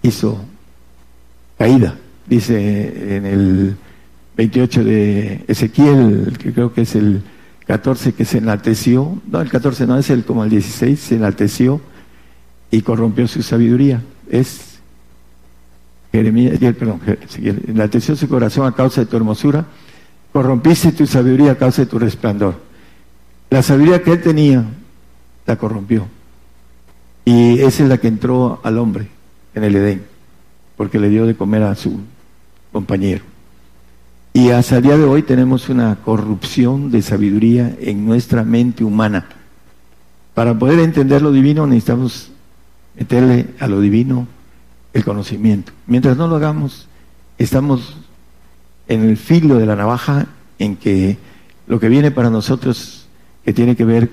[0.01, 0.39] hizo
[1.57, 1.95] caída,
[2.27, 3.75] dice en el
[4.37, 7.21] 28 de Ezequiel, que creo que es el
[7.69, 11.79] 14 que se enalteció, no, el 14 no, es el como el 16, se enalteció
[12.71, 14.01] y corrompió su sabiduría.
[14.27, 14.79] Es
[16.11, 16.99] Jeremías, perdón,
[17.67, 19.67] enalteció su corazón a causa de tu hermosura,
[20.33, 22.55] corrompiste tu sabiduría a causa de tu resplandor.
[23.51, 24.65] La sabiduría que él tenía
[25.45, 26.07] la corrompió.
[27.23, 29.09] Y esa es la que entró al hombre
[29.53, 30.03] en el Edén
[30.75, 31.99] porque le dio de comer a su
[32.71, 33.23] compañero.
[34.39, 39.27] Y hasta el día de hoy tenemos una corrupción de sabiduría en nuestra mente humana.
[40.33, 42.31] Para poder entender lo divino necesitamos
[42.97, 44.29] meterle a lo divino
[44.93, 45.73] el conocimiento.
[45.87, 46.87] Mientras no lo hagamos,
[47.37, 47.97] estamos
[48.87, 50.27] en el filo de la navaja
[50.57, 51.17] en que
[51.67, 53.07] lo que viene para nosotros,
[53.43, 54.09] que tiene que ver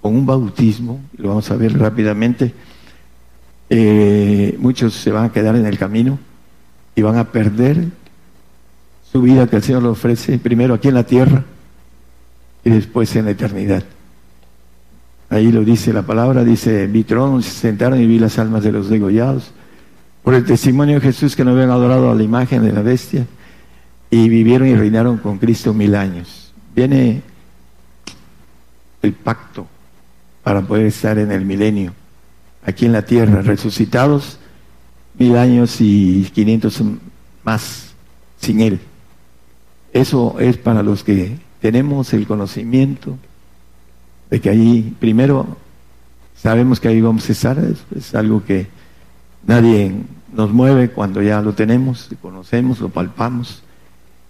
[0.00, 2.54] con un bautismo, lo vamos a ver rápidamente,
[3.68, 6.18] eh, muchos se van a quedar en el camino
[6.94, 7.88] y van a perder
[9.10, 11.44] su vida que el Señor le ofrece, primero aquí en la tierra
[12.64, 13.84] y después en la eternidad.
[15.30, 18.72] Ahí lo dice la palabra, dice, vi tronos, se sentaron y vi las almas de
[18.72, 19.50] los degollados.
[20.22, 23.26] Por el testimonio de Jesús que no habían adorado a la imagen de la bestia
[24.10, 26.52] y vivieron y reinaron con Cristo mil años.
[26.74, 27.22] Viene
[29.02, 29.66] el pacto
[30.42, 31.92] para poder estar en el milenio
[32.64, 34.38] aquí en la tierra, resucitados
[35.18, 36.82] mil años y quinientos
[37.44, 37.92] más
[38.38, 38.80] sin Él.
[39.92, 43.16] Eso es para los que tenemos el conocimiento
[44.30, 45.46] de que ahí, primero,
[46.36, 47.58] sabemos que ahí vamos a estar,
[47.96, 48.66] es, algo que
[49.46, 49.92] nadie
[50.32, 53.62] nos mueve cuando ya lo tenemos, lo conocemos, lo palpamos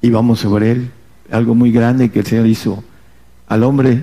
[0.00, 0.90] y vamos sobre Él.
[1.30, 2.82] Algo muy grande que el Señor hizo
[3.48, 4.02] al hombre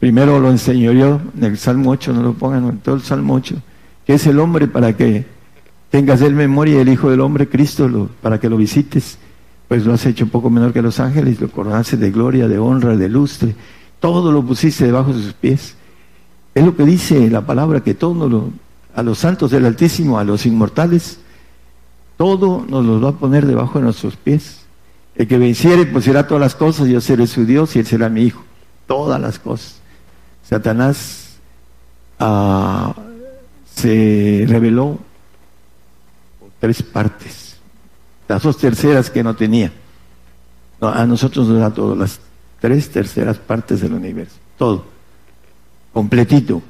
[0.00, 3.34] Primero lo enseñó yo en el Salmo 8, no lo pongan en todo el Salmo
[3.34, 3.54] 8,
[4.06, 5.26] que es el hombre para que
[5.90, 9.18] tengas el memoria el Hijo del Hombre, Cristo, para que lo visites.
[9.70, 12.58] Pues lo has hecho un poco menor que los ángeles, lo coronaste de gloria, de
[12.58, 13.54] honra, de lustre,
[14.00, 15.76] todo lo pusiste debajo de sus pies.
[16.56, 18.50] Es lo que dice la palabra, que todo
[18.96, 21.20] a los santos del Altísimo, a los inmortales,
[22.16, 24.62] todo nos lo va a poner debajo de nuestros pies.
[25.14, 28.24] El que venciere, pues todas las cosas, yo seré su Dios y él será mi
[28.24, 28.42] hijo.
[28.88, 29.80] Todas las cosas.
[30.42, 31.36] Satanás
[32.18, 32.92] ah,
[33.72, 34.98] se reveló
[36.40, 37.49] por tres partes,
[38.30, 39.72] las dos terceras que no tenía.
[40.80, 42.20] a nosotros nos da todo, las
[42.60, 44.84] tres terceras partes del universo, todo,
[45.92, 46.62] completito.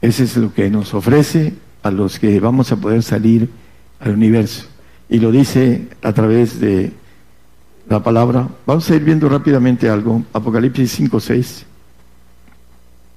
[0.00, 3.50] Ese es lo que nos ofrece a los que vamos a poder salir
[4.00, 4.64] al universo.
[5.10, 6.94] Y lo dice a través de
[7.86, 8.48] la palabra.
[8.64, 10.24] Vamos a ir viendo rápidamente algo.
[10.32, 11.66] Apocalipsis 5, 6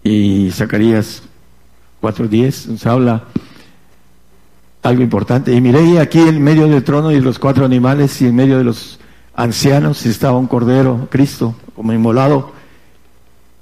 [0.03, 1.23] y Zacarías
[2.01, 3.23] 4.10 nos habla
[4.81, 5.53] algo importante.
[5.53, 8.63] Y miré aquí en medio del trono y los cuatro animales y en medio de
[8.63, 8.99] los
[9.35, 12.53] ancianos estaba un cordero, Cristo, como inmolado,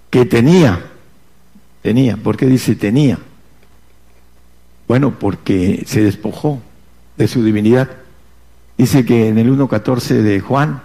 [0.09, 0.83] que tenía,
[1.81, 3.19] tenía, ¿por qué dice tenía?
[4.87, 6.59] Bueno, porque se despojó
[7.15, 7.89] de su divinidad.
[8.77, 10.81] Dice que en el 1.14 de Juan,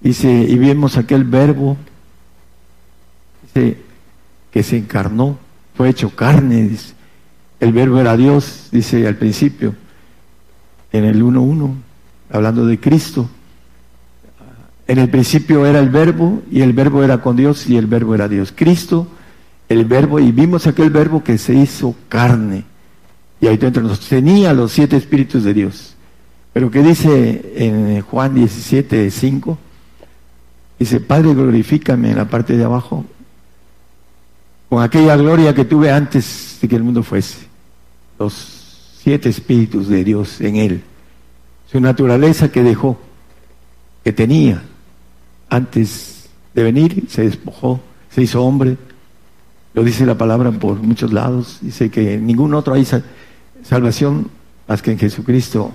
[0.00, 1.76] dice, y vemos aquel verbo,
[3.42, 3.78] dice,
[4.50, 5.38] que se encarnó,
[5.76, 6.70] fue hecho carne,
[7.60, 9.74] El verbo era Dios, dice al principio,
[10.92, 11.74] en el 1.1,
[12.30, 13.28] hablando de Cristo.
[14.86, 18.14] En el principio era el verbo y el verbo era con Dios y el verbo
[18.14, 18.52] era Dios.
[18.54, 19.08] Cristo,
[19.68, 22.64] el verbo, y vimos aquel verbo que se hizo carne.
[23.40, 25.94] Y ahí dentro nos tenía los siete espíritus de Dios.
[26.52, 29.58] Pero que dice en Juan 17, 5,
[30.78, 33.04] dice, Padre, glorifícame en la parte de abajo
[34.68, 37.46] con aquella gloria que tuve antes de que el mundo fuese.
[38.18, 38.56] Los
[38.98, 40.82] siete espíritus de Dios en él.
[41.70, 42.98] Su naturaleza que dejó,
[44.02, 44.62] que tenía
[45.48, 48.76] antes de venir, se despojó, se hizo hombre.
[49.74, 51.58] Lo dice la palabra por muchos lados.
[51.60, 52.86] Dice que en ningún otro hay
[53.62, 54.28] salvación
[54.66, 55.72] más que en Jesucristo.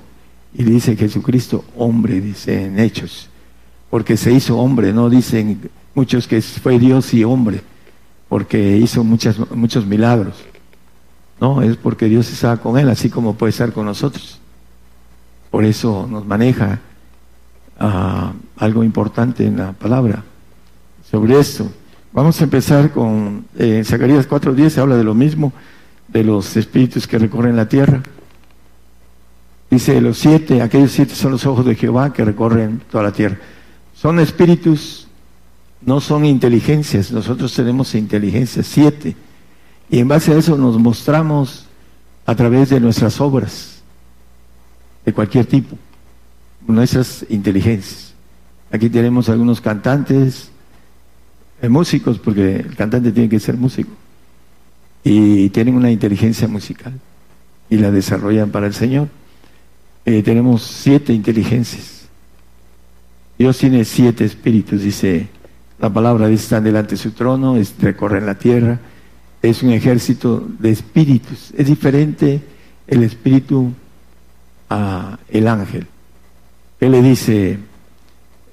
[0.54, 3.30] Y dice Jesucristo, hombre, dice en Hechos.
[3.90, 7.62] Porque se hizo hombre, no dicen muchos que fue Dios y hombre,
[8.32, 10.36] porque hizo muchas, muchos milagros.
[11.42, 14.40] No, es porque Dios estaba con él, así como puede estar con nosotros.
[15.50, 16.80] Por eso nos maneja
[17.78, 20.24] ah, algo importante en la palabra
[21.12, 21.70] sobre esto.
[22.14, 25.52] Vamos a empezar con eh, Zacarías 4.10, habla de lo mismo,
[26.08, 28.02] de los espíritus que recorren la tierra.
[29.70, 33.40] Dice, los siete, aquellos siete son los ojos de Jehová que recorren toda la tierra.
[33.94, 35.10] Son espíritus,
[35.86, 37.12] no son inteligencias.
[37.12, 39.16] Nosotros tenemos inteligencia, siete.
[39.90, 41.66] Y en base a eso nos mostramos
[42.26, 43.82] a través de nuestras obras
[45.06, 45.78] de cualquier tipo,
[46.68, 48.14] nuestras inteligencias.
[48.72, 50.52] Aquí tenemos algunos cantantes,
[51.62, 53.92] eh, músicos, porque el cantante tiene que ser músico,
[55.04, 56.94] y tienen una inteligencia musical
[57.70, 59.10] y la desarrollan para el Señor.
[60.06, 62.08] Eh, tenemos siete inteligencias.
[63.38, 65.28] Dios tiene siete espíritus, dice
[65.82, 68.80] la palabra, dice, están delante de su trono, recorren la tierra,
[69.42, 71.52] es un ejército de espíritus.
[71.58, 72.40] Es diferente
[72.86, 73.74] el espíritu
[74.70, 75.88] a el ángel.
[76.80, 77.58] Él le dice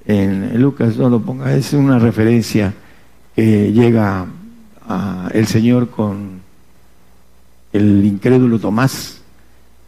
[0.05, 2.73] en Lucas, no lo ponga, es una referencia
[3.35, 4.25] que llega
[4.87, 6.41] a el Señor con
[7.71, 9.21] el incrédulo Tomás.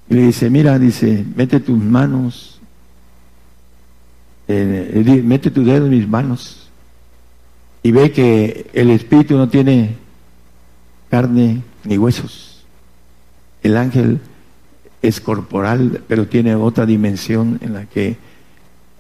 [0.08, 2.62] Y le dice, mira, dice, mete tus manos,
[4.48, 6.61] eh, mete tu dedo en mis manos
[7.84, 9.96] y ve que el espíritu no tiene
[11.10, 12.66] carne ni huesos.
[13.64, 14.20] El ángel
[15.02, 18.18] es corporal, pero tiene otra dimensión en la que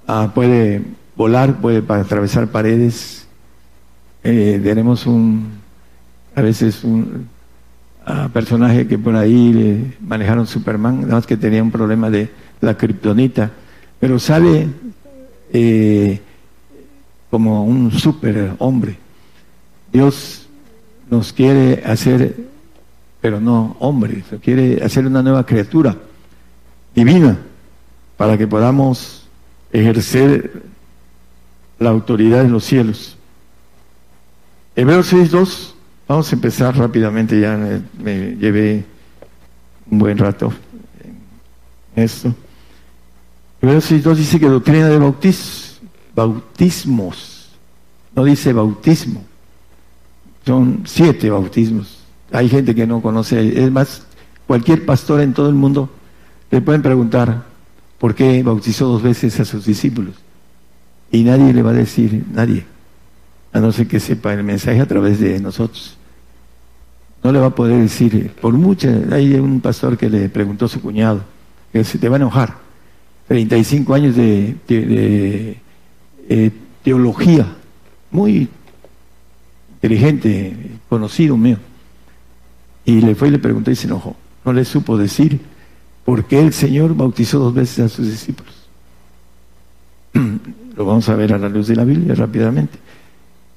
[0.07, 0.81] ah, puede
[1.15, 3.27] volar, puede atravesar paredes.
[4.23, 5.51] Eh, tenemos un,
[6.35, 7.27] a veces un
[8.33, 12.29] personaje que por ahí le manejaron Superman, nada más que tenía un problema de
[12.59, 13.51] la kriptonita,
[13.99, 14.67] pero sale
[15.53, 16.19] eh,
[17.31, 18.97] como un super hombre.
[19.91, 20.47] Dios
[21.09, 22.51] nos quiere hacer
[23.21, 25.95] pero no hombre, quiere hacer una nueva criatura
[26.95, 27.37] divina
[28.17, 29.27] para que podamos
[29.71, 30.63] ejercer
[31.77, 33.15] la autoridad en los cielos.
[34.75, 35.73] Hebreos 6.2,
[36.07, 37.57] vamos a empezar rápidamente, ya
[38.03, 38.85] me, llevé
[39.89, 40.51] un buen rato
[41.95, 42.33] en esto.
[43.61, 45.60] Hebreos 6.2 dice que doctrina de bautismos,
[46.15, 47.49] bautismos,
[48.15, 49.23] no dice bautismo,
[50.45, 51.99] son siete bautismos.
[52.31, 54.03] Hay gente que no conoce, es más,
[54.47, 55.89] cualquier pastor en todo el mundo
[56.49, 57.45] le pueden preguntar
[57.97, 60.15] por qué bautizó dos veces a sus discípulos.
[61.11, 62.65] Y nadie le va a decir, nadie,
[63.53, 65.97] a no ser que sepa el mensaje a través de nosotros.
[67.23, 70.69] No le va a poder decir, por mucho, hay un pastor que le preguntó a
[70.69, 71.21] su cuñado,
[71.71, 72.55] que se te va a enojar,
[73.27, 75.57] 35 años de,
[76.33, 76.51] eh,
[76.81, 77.45] teología,
[78.09, 78.47] muy
[79.73, 80.55] inteligente,
[80.87, 81.57] conocido mío
[82.85, 84.15] y le fue y le preguntó y se enojó.
[84.45, 85.41] No le supo decir
[86.05, 88.53] por qué el Señor bautizó dos veces a sus discípulos.
[90.77, 92.79] Lo vamos a ver a la luz de la Biblia rápidamente.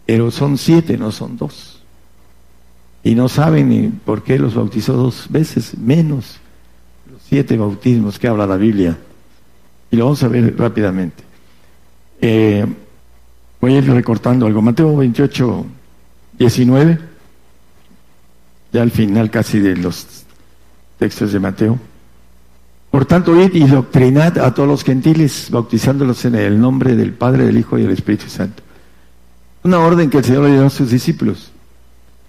[0.05, 1.81] Pero son siete, no son dos.
[3.03, 6.39] Y no saben ni por qué los bautizó dos veces, menos
[7.11, 8.99] los siete bautismos que habla la Biblia.
[9.91, 11.24] Y lo vamos a ver rápidamente.
[12.21, 12.67] Eh,
[13.61, 14.63] voy a ir recortando algo.
[14.63, 15.67] Mateo 28,
[16.39, 17.15] 19
[18.75, 20.25] ya al final casi de los
[20.99, 21.79] textos de Mateo.
[22.91, 27.45] Por tanto, id y doctrinad a todos los gentiles, bautizándolos en el nombre del Padre,
[27.47, 28.65] del Hijo y del Espíritu Santo.
[29.63, 31.53] Una orden que el Señor le dio a sus discípulos.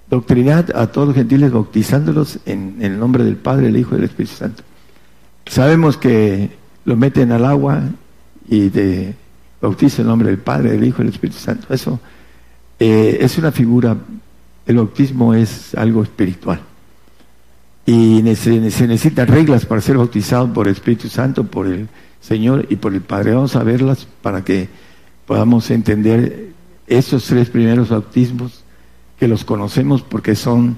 [0.08, 4.06] Doctrinad a todos los gentiles, bautizándolos en, el nombre del Padre, del Hijo y del
[4.06, 4.62] Espíritu Santo.
[5.48, 6.52] Sabemos que
[6.86, 7.82] lo meten al agua
[8.48, 9.16] y de
[9.62, 11.74] bautizo en nombre del Padre, del Hijo y del Espíritu Santo.
[11.74, 12.00] Eso
[12.80, 13.98] eh, es una figura
[14.66, 16.60] el bautismo es algo espiritual.
[17.86, 21.88] Y se necesitan reglas para ser bautizado por el Espíritu Santo, por el
[22.20, 23.36] Señor y por el Padre.
[23.36, 24.68] Vamos a verlas para que
[25.28, 26.50] podamos entender
[26.88, 28.64] esos tres primeros bautismos
[29.20, 30.78] que los conocemos porque son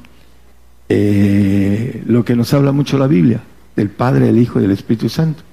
[0.90, 3.42] eh, lo que nos habla mucho la Biblia,
[3.76, 5.44] del Padre, del Hijo y del Espíritu Santo.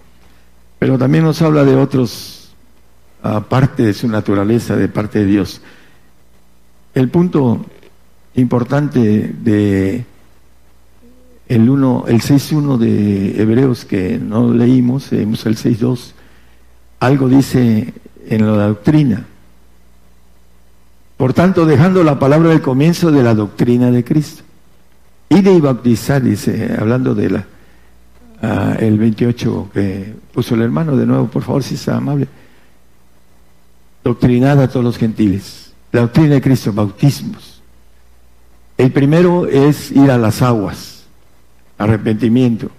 [0.80, 2.43] Pero también nos habla de otros,
[3.24, 5.62] aparte de su naturaleza, de parte de Dios.
[6.94, 7.64] El punto
[8.34, 10.04] importante de
[11.48, 16.12] el uno, el 6.1 de Hebreos que no leímos, leímos el 6.2,
[17.00, 17.94] algo dice
[18.28, 19.24] en la doctrina.
[21.16, 24.42] Por tanto, dejando la palabra del comienzo de la doctrina de Cristo.
[25.30, 27.46] Y de bautizar, dice, hablando de la
[28.42, 32.28] ah, el 28 que puso el hermano, de nuevo, por favor, si está amable.
[34.05, 35.72] Doctrinad a todos los gentiles.
[35.90, 37.62] La doctrina de Cristo, bautismos.
[38.76, 41.05] El primero es ir a las aguas,
[41.78, 42.70] arrepentimiento.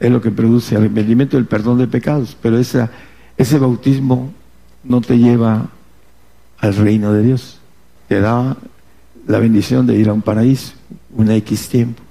[0.00, 2.36] Es lo que produce arrepentimiento, el perdón de pecados.
[2.40, 4.32] Pero ese bautismo
[4.82, 5.68] no te lleva
[6.58, 7.58] al reino de Dios.
[8.08, 8.56] Te da
[9.26, 10.72] la bendición de ir a un paraíso,
[11.14, 12.02] un X tiempo.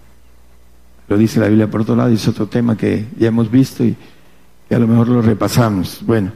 [1.07, 3.95] Lo dice la Biblia por otro lado, es otro tema que ya hemos visto y
[4.69, 6.01] a lo mejor lo repasamos.
[6.05, 6.32] Bueno,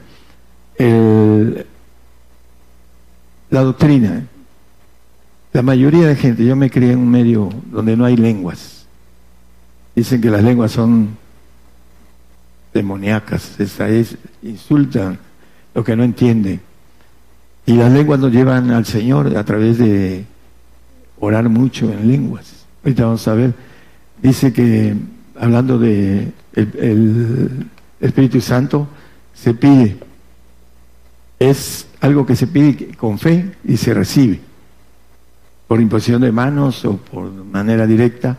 [3.56, 4.26] la doctrina.
[5.54, 8.86] La mayoría de gente, yo me crié en un medio donde no hay lenguas.
[9.94, 11.16] Dicen que las lenguas son
[12.74, 15.18] demoníacas, esa es, insultan
[15.74, 16.60] lo que no entienden.
[17.64, 20.26] Y las lenguas nos llevan al Señor a través de
[21.18, 22.66] orar mucho en lenguas.
[22.84, 23.54] Ahorita vamos a ver.
[24.20, 24.94] Dice que,
[25.40, 27.66] hablando de el,
[28.00, 28.86] Espíritu Santo,
[29.32, 29.96] se pide.
[31.38, 34.40] Es algo que se pide con fe y se recibe.
[35.66, 38.36] Por imposición de manos o por manera directa,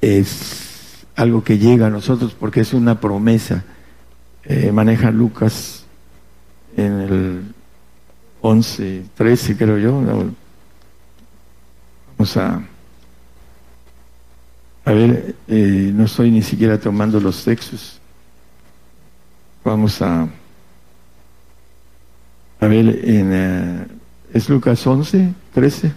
[0.00, 3.64] es algo que llega a nosotros porque es una promesa.
[4.44, 5.84] Eh, maneja Lucas
[6.76, 7.54] en el
[8.40, 10.02] 11, 13 creo yo.
[12.16, 12.60] Vamos a,
[14.84, 18.00] a ver, eh, no estoy ni siquiera tomando los textos.
[19.64, 20.28] Vamos a,
[22.72, 23.86] en, eh,
[24.32, 25.92] es Lucas 11, 13.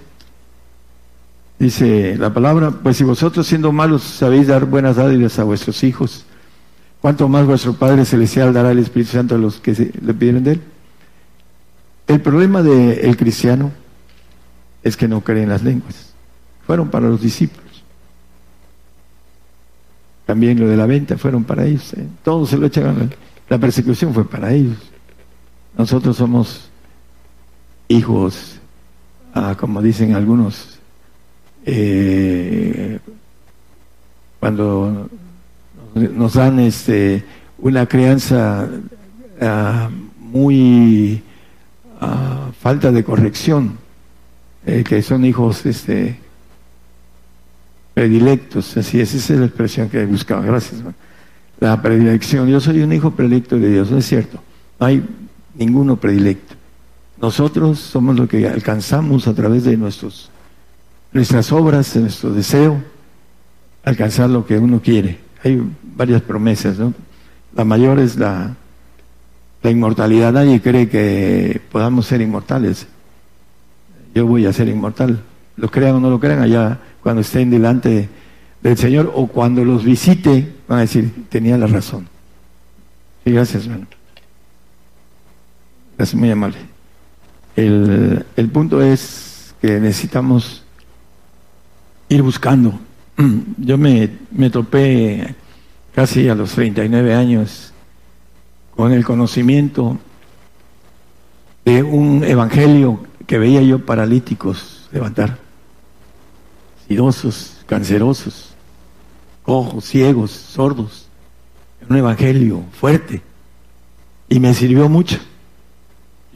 [1.59, 6.25] Dice la palabra, pues si vosotros siendo malos sabéis dar buenas dádivas a vuestros hijos,
[7.01, 10.51] ¿cuánto más vuestro Padre Celestial dará el Espíritu Santo a los que le piden de
[10.51, 10.61] él?
[12.07, 13.71] El problema del cristiano
[14.83, 16.13] es que no creen las lenguas.
[16.65, 17.63] Fueron para los discípulos.
[20.25, 21.93] También lo de la venta fueron para ellos.
[21.93, 22.05] ¿eh?
[22.23, 23.13] Todos se lo echaron.
[23.49, 24.77] La persecución fue para ellos.
[25.77, 26.69] Nosotros somos
[27.87, 28.59] hijos,
[29.35, 30.79] ah, como dicen algunos,
[31.65, 32.99] eh,
[34.39, 35.07] cuando
[35.93, 37.23] nos dan este,
[37.59, 38.67] una crianza
[39.39, 41.21] ah, muy
[42.59, 43.77] falta de corrección,
[44.65, 46.17] eh, que son hijos este,
[47.93, 50.81] predilectos, así es, esa es la expresión que buscaba, gracias.
[51.59, 54.41] La predilección, yo soy un hijo predilecto de Dios, es cierto,
[54.79, 55.03] hay
[55.57, 56.55] ninguno predilecto.
[57.21, 60.29] Nosotros somos lo que alcanzamos a través de nuestros,
[61.11, 62.81] nuestras obras, de nuestro deseo,
[63.83, 65.19] alcanzar lo que uno quiere.
[65.43, 65.61] Hay
[65.95, 66.93] varias promesas, ¿no?
[67.55, 68.55] La mayor es la
[69.63, 70.33] la inmortalidad.
[70.33, 72.87] Nadie cree que podamos ser inmortales.
[74.13, 75.21] Yo voy a ser inmortal.
[75.55, 78.09] Lo crean o no lo crean, allá cuando estén delante
[78.61, 82.07] del Señor o cuando los visite, van a decir, tenía la razón.
[83.23, 83.87] Sí, gracias, hermano.
[85.97, 86.57] Gracias, muy amable.
[87.55, 90.63] El, el punto es que necesitamos
[92.07, 92.79] ir buscando.
[93.57, 95.35] Yo me, me topé
[95.95, 97.73] casi a los 39 años
[98.75, 99.97] con el conocimiento
[101.65, 105.39] de un evangelio que veía yo paralíticos levantar,
[106.87, 108.53] idosos, cancerosos,
[109.41, 111.07] cojos, ciegos, sordos.
[111.89, 113.21] Un evangelio fuerte.
[114.29, 115.17] Y me sirvió mucho.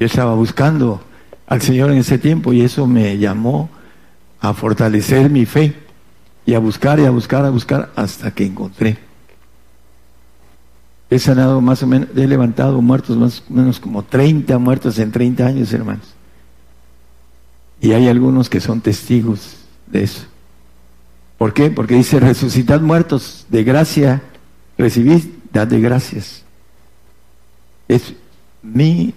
[0.01, 0.99] Yo estaba buscando
[1.45, 3.69] al Señor en ese tiempo y eso me llamó
[4.39, 5.75] a fortalecer mi fe
[6.43, 8.97] y a buscar y a buscar, a buscar hasta que encontré.
[11.07, 15.11] He sanado más o menos, he levantado muertos más o menos como 30 muertos en
[15.11, 16.15] 30 años, hermanos.
[17.79, 20.23] Y hay algunos que son testigos de eso.
[21.37, 21.69] ¿Por qué?
[21.69, 24.23] Porque dice, resucitad muertos, de gracia
[24.79, 26.41] recibid, dad de gracias.
[27.87, 28.15] Es
[28.63, 29.13] mi,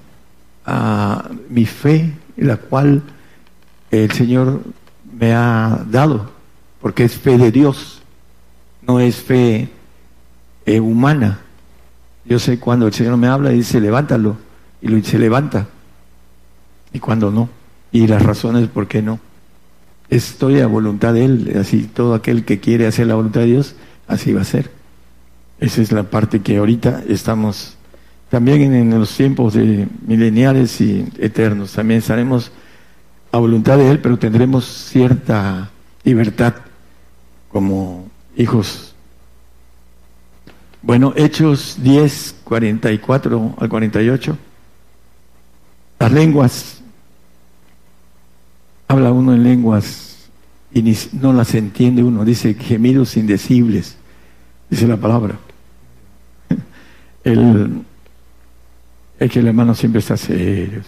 [0.67, 3.03] uh, mi fe, la cual
[3.91, 4.61] el Señor
[5.19, 6.31] me ha dado,
[6.81, 8.03] porque es fe de Dios,
[8.83, 9.69] no es fe
[10.67, 11.41] humana.
[12.25, 14.37] Yo sé cuando el Señor me habla y dice, levántalo,
[14.81, 15.67] y lo, se levanta.
[16.93, 17.49] y cuándo no,
[17.93, 19.21] y las razones por qué no.
[20.11, 23.77] Estoy a voluntad de Él, así todo aquel que quiere hacer la voluntad de Dios,
[24.07, 24.71] así va a ser.
[25.61, 27.77] Esa es la parte que ahorita estamos
[28.35, 31.73] también en los tiempos de mileniales y eternos.
[31.73, 32.51] También estaremos
[33.31, 35.71] a voluntad de Él, pero tendremos cierta
[36.03, 36.57] libertad
[37.53, 38.97] como hijos.
[40.83, 44.37] Bueno, Hechos 10, 44 al 48.
[46.01, 46.81] Las lenguas.
[48.89, 50.29] Habla uno en lenguas
[50.73, 50.83] y
[51.13, 52.25] no las entiende uno.
[52.25, 53.97] Dice gemidos indecibles.
[54.69, 55.39] Dice la palabra.
[57.23, 57.85] El,
[59.25, 60.83] es que el hermano siempre está serio.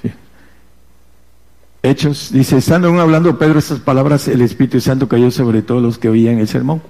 [1.82, 5.98] Hechos, dice, estando aún hablando Pedro estas palabras, el Espíritu Santo cayó sobre todos los
[5.98, 6.82] que oían el sermón.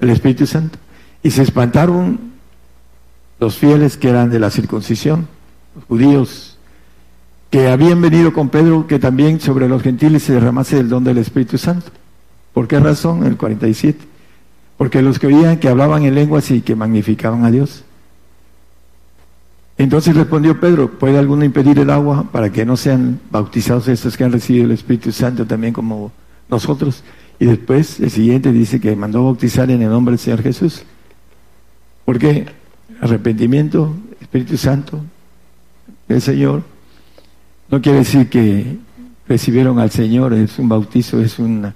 [0.00, 0.78] El Espíritu Santo.
[1.22, 2.32] Y se espantaron
[3.40, 5.26] los fieles que eran de la circuncisión,
[5.74, 6.58] los judíos,
[7.50, 11.18] que habían venido con Pedro, que también sobre los gentiles se derramase el don del
[11.18, 11.90] Espíritu Santo.
[12.54, 13.26] ¿Por qué razón?
[13.26, 13.98] El 47.
[14.78, 17.84] Porque los que oían que hablaban en lenguas y que magnificaban a Dios.
[19.78, 24.24] Entonces respondió Pedro, ¿puede alguno impedir el agua para que no sean bautizados estos que
[24.24, 26.12] han recibido el Espíritu Santo también como
[26.48, 27.02] nosotros?
[27.38, 30.84] Y después el siguiente dice que mandó bautizar en el nombre del Señor Jesús.
[32.04, 32.46] ¿Por qué?
[33.00, 35.00] Arrepentimiento, Espíritu Santo,
[36.08, 36.62] el Señor.
[37.70, 38.76] No quiere decir que
[39.26, 41.74] recibieron al Señor, es un bautizo, es una,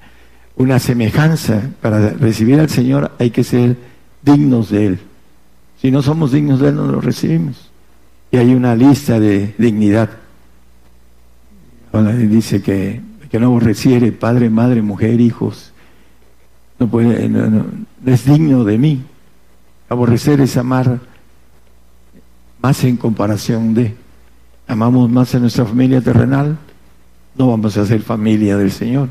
[0.56, 1.62] una semejanza.
[1.80, 3.76] Para recibir al Señor hay que ser
[4.22, 4.98] dignos de Él.
[5.80, 7.65] Si no somos dignos de Él, no lo recibimos
[8.30, 10.10] y hay una lista de dignidad.
[11.92, 13.00] dice que,
[13.30, 15.72] que no aborreciere padre, madre, mujer, hijos,
[16.78, 17.64] no, puede, no,
[18.04, 19.02] es digno de mí.
[19.88, 21.00] Aborrecer es amar
[22.60, 23.94] más en comparación de.
[24.66, 26.58] Amamos más a nuestra familia terrenal,
[27.36, 29.08] no vamos a ser familia del Señor.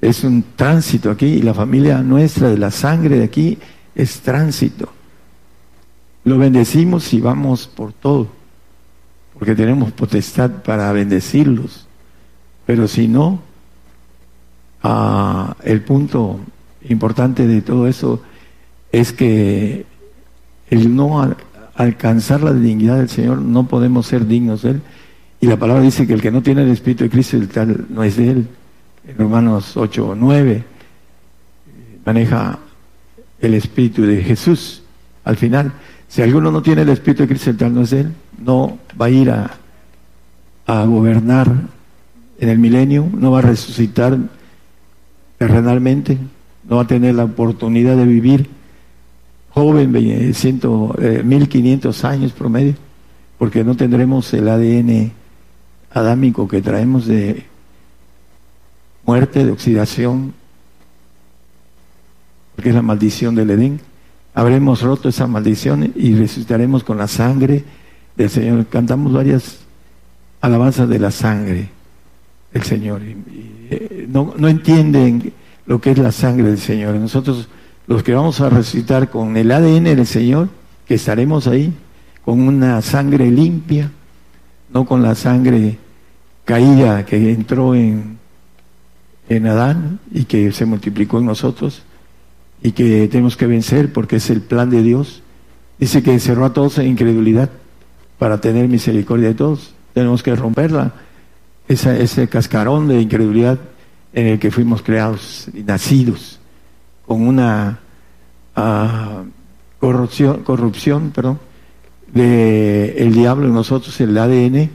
[0.00, 3.58] Es un tránsito aquí y la familia nuestra de la sangre de aquí
[3.94, 4.92] es tránsito.
[6.28, 8.26] Lo bendecimos y vamos por todo,
[9.32, 11.86] porque tenemos potestad para bendecirlos.
[12.66, 13.40] Pero si no,
[14.82, 16.38] ah, el punto
[16.86, 18.20] importante de todo eso
[18.92, 19.86] es que
[20.68, 21.34] el no
[21.74, 24.82] alcanzar la dignidad del Señor, no podemos ser dignos de Él.
[25.40, 27.86] Y la palabra dice que el que no tiene el Espíritu de Cristo, el tal
[27.88, 28.48] no es de Él.
[29.06, 30.62] En Romanos 8 o 9
[32.04, 32.58] maneja
[33.40, 34.82] el Espíritu de Jesús
[35.24, 35.72] al final.
[36.08, 39.06] Si alguno no tiene el Espíritu de Cristo, el tal no es Él, no va
[39.06, 39.50] a ir a,
[40.66, 41.52] a gobernar
[42.38, 44.16] en el milenio, no va a resucitar
[45.36, 46.18] terrenalmente,
[46.68, 48.48] no va a tener la oportunidad de vivir
[49.50, 52.74] joven, 1500 eh, años promedio,
[53.38, 55.12] porque no tendremos el ADN
[55.90, 57.44] adámico que traemos de
[59.04, 60.34] muerte, de oxidación,
[62.54, 63.80] porque es la maldición del Edén
[64.38, 67.64] habremos roto esa maldición y resucitaremos con la sangre
[68.16, 68.66] del Señor.
[68.66, 69.58] Cantamos varias
[70.40, 71.68] alabanzas de la sangre
[72.52, 73.00] del Señor.
[73.02, 75.32] Eh, no, no entienden
[75.66, 76.94] lo que es la sangre del Señor.
[76.94, 77.48] Nosotros,
[77.88, 80.50] los que vamos a resucitar con el ADN del Señor,
[80.86, 81.72] que estaremos ahí,
[82.24, 83.90] con una sangre limpia,
[84.72, 85.78] no con la sangre
[86.44, 88.18] caída que entró en,
[89.28, 91.82] en Adán y que se multiplicó en nosotros,
[92.62, 95.22] y que tenemos que vencer porque es el plan de Dios.
[95.78, 97.50] Dice que encerró a todos en incredulidad
[98.18, 99.74] para tener misericordia de todos.
[99.94, 100.92] Tenemos que romperla,
[101.68, 103.58] esa, ese cascarón de incredulidad
[104.12, 106.40] en el que fuimos creados y nacidos,
[107.06, 107.80] con una
[108.56, 109.24] uh,
[109.78, 111.38] corrupción, corrupción perdón,
[112.12, 114.70] de el diablo en nosotros, el ADN,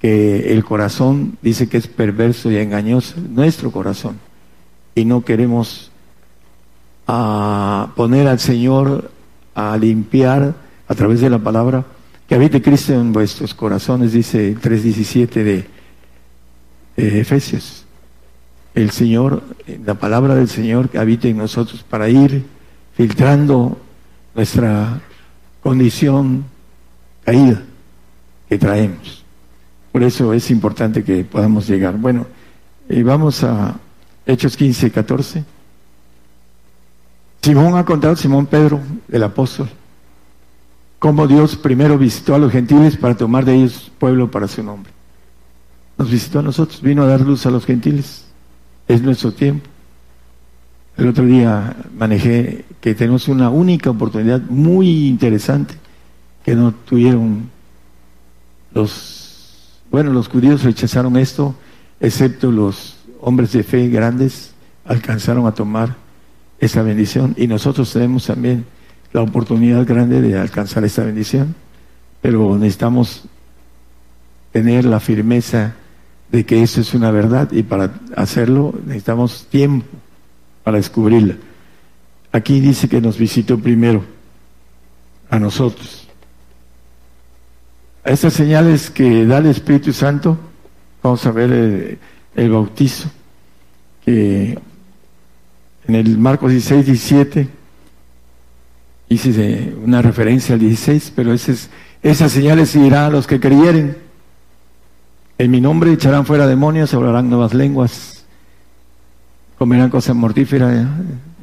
[0.00, 4.18] que el corazón dice que es perverso y engañoso, nuestro corazón,
[4.94, 5.90] y no queremos
[7.06, 9.10] a poner al Señor
[9.54, 10.54] a limpiar
[10.88, 11.84] a través de la palabra.
[12.28, 15.66] Que habite Cristo en vuestros corazones, dice el 3.17 de,
[16.96, 17.84] Efesios.
[18.74, 19.42] El Señor,
[19.84, 22.44] la palabra del Señor que habite en nosotros para ir
[22.94, 23.78] filtrando
[24.34, 25.00] nuestra
[25.62, 26.44] condición
[27.24, 27.62] caída
[28.48, 29.24] que traemos.
[29.92, 31.96] Por eso es importante que podamos llegar.
[31.96, 32.26] Bueno,
[32.88, 33.76] y vamos a
[34.26, 35.44] Hechos 15, 14.
[37.46, 39.68] Simón ha contado, Simón Pedro, el apóstol,
[40.98, 44.90] cómo Dios primero visitó a los gentiles para tomar de ellos pueblo para su nombre.
[45.96, 48.24] Nos visitó a nosotros, vino a dar luz a los gentiles.
[48.88, 49.68] Es nuestro tiempo.
[50.96, 55.76] El otro día manejé que tenemos una única oportunidad muy interesante
[56.44, 57.48] que no tuvieron
[58.72, 61.54] los bueno, los judíos rechazaron esto,
[62.00, 64.50] excepto los hombres de fe grandes
[64.84, 66.05] alcanzaron a tomar
[66.58, 68.64] esa bendición y nosotros tenemos también
[69.12, 71.54] la oportunidad grande de alcanzar esa bendición,
[72.20, 73.24] pero necesitamos
[74.52, 75.74] tener la firmeza
[76.30, 79.86] de que eso es una verdad y para hacerlo necesitamos tiempo
[80.64, 81.36] para descubrirla.
[82.32, 84.04] Aquí dice que nos visitó primero
[85.30, 86.08] a nosotros.
[88.04, 90.36] A estas señales que da el Espíritu Santo,
[91.02, 91.98] vamos a ver el,
[92.34, 93.10] el bautizo,
[94.04, 94.58] que
[95.88, 97.48] en el Marcos 16, 17,
[99.08, 101.70] hice una referencia al 16, pero es,
[102.02, 103.96] esas señales seguirán a los que creyeren.
[105.38, 108.24] En mi nombre echarán fuera demonios, hablarán nuevas lenguas,
[109.58, 110.86] comerán cosas mortíferas,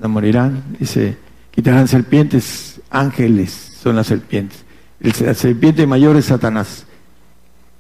[0.02, 0.64] no morirán.
[0.80, 1.18] Dice,
[1.52, 4.64] quitarán serpientes, ángeles son las serpientes.
[5.00, 6.86] La serpiente mayor es Satanás.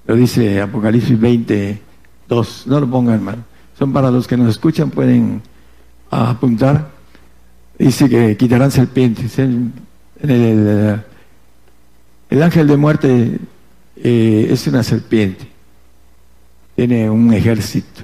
[0.05, 1.81] Lo dice Apocalipsis 20,
[2.27, 2.67] 2.
[2.67, 3.43] No lo pongan, hermano.
[3.79, 5.41] Son para los que nos escuchan, pueden
[6.13, 6.89] apuntar.
[7.77, 9.37] Dice que quitarán serpientes.
[9.39, 9.71] El,
[12.29, 13.39] el, ángel de muerte
[13.97, 15.47] eh, es una serpiente.
[16.75, 18.01] Tiene un ejército.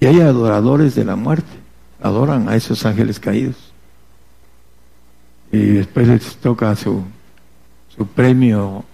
[0.00, 1.50] Y hay adoradores de la muerte.
[2.00, 3.56] Adoran a esos ángeles caídos.
[5.50, 7.02] Y después les toca su,
[7.96, 8.84] su premio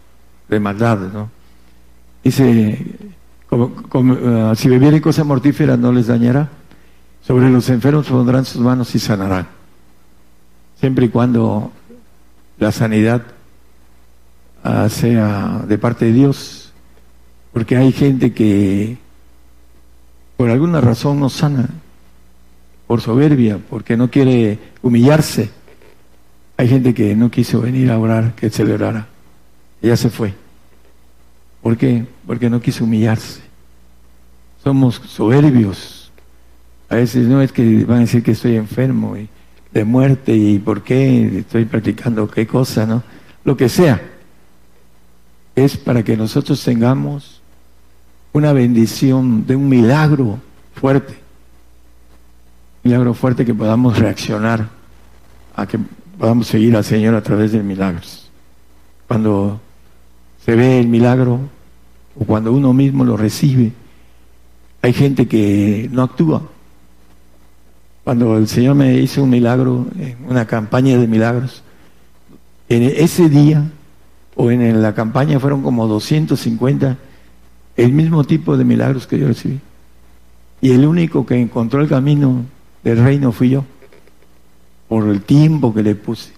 [0.48, 1.30] de maldad, ¿no?
[2.22, 2.78] Dice,
[3.48, 6.48] como, eh, si bebieren cosas mortíferas no les dañará.
[7.26, 9.48] Sobre los enfermos pondrán sus manos y sanarán.
[10.78, 11.72] Siempre y cuando
[12.58, 13.22] la sanidad
[14.62, 16.72] ah, sea de parte de Dios.
[17.52, 18.98] Porque hay gente que
[20.36, 21.68] por alguna razón no sana,
[22.86, 25.50] por soberbia, porque no quiere humillarse.
[26.56, 29.06] Hay gente que no quiso venir a orar, que celebrara.
[29.80, 30.34] Ella se fue.
[31.62, 32.04] ¿Por qué?
[32.26, 33.40] Porque no quiso humillarse.
[34.62, 36.03] Somos soberbios.
[36.94, 39.28] A veces no es que van a decir que estoy enfermo y
[39.72, 43.02] de muerte y por qué estoy practicando qué cosa, ¿no?
[43.42, 44.00] Lo que sea.
[45.56, 47.42] Es para que nosotros tengamos
[48.32, 50.38] una bendición de un milagro
[50.76, 51.16] fuerte.
[52.84, 54.68] Milagro fuerte que podamos reaccionar
[55.56, 55.80] a que
[56.16, 58.30] podamos seguir al Señor a través de milagros.
[59.08, 59.60] Cuando
[60.44, 61.40] se ve el milagro
[62.16, 63.72] o cuando uno mismo lo recibe,
[64.80, 66.53] hay gente que no actúa.
[68.04, 71.62] Cuando el Señor me hizo un milagro, en una campaña de milagros,
[72.68, 73.64] en ese día
[74.36, 76.98] o en la campaña fueron como 250
[77.76, 79.60] el mismo tipo de milagros que yo recibí.
[80.60, 82.44] Y el único que encontró el camino
[82.82, 83.64] del reino fui yo,
[84.88, 86.32] por el tiempo que le puse,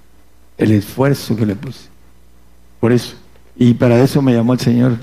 [0.57, 1.89] el esfuerzo que le puse.
[2.81, 3.17] Por eso.
[3.57, 4.99] Y para eso me llamó el Señor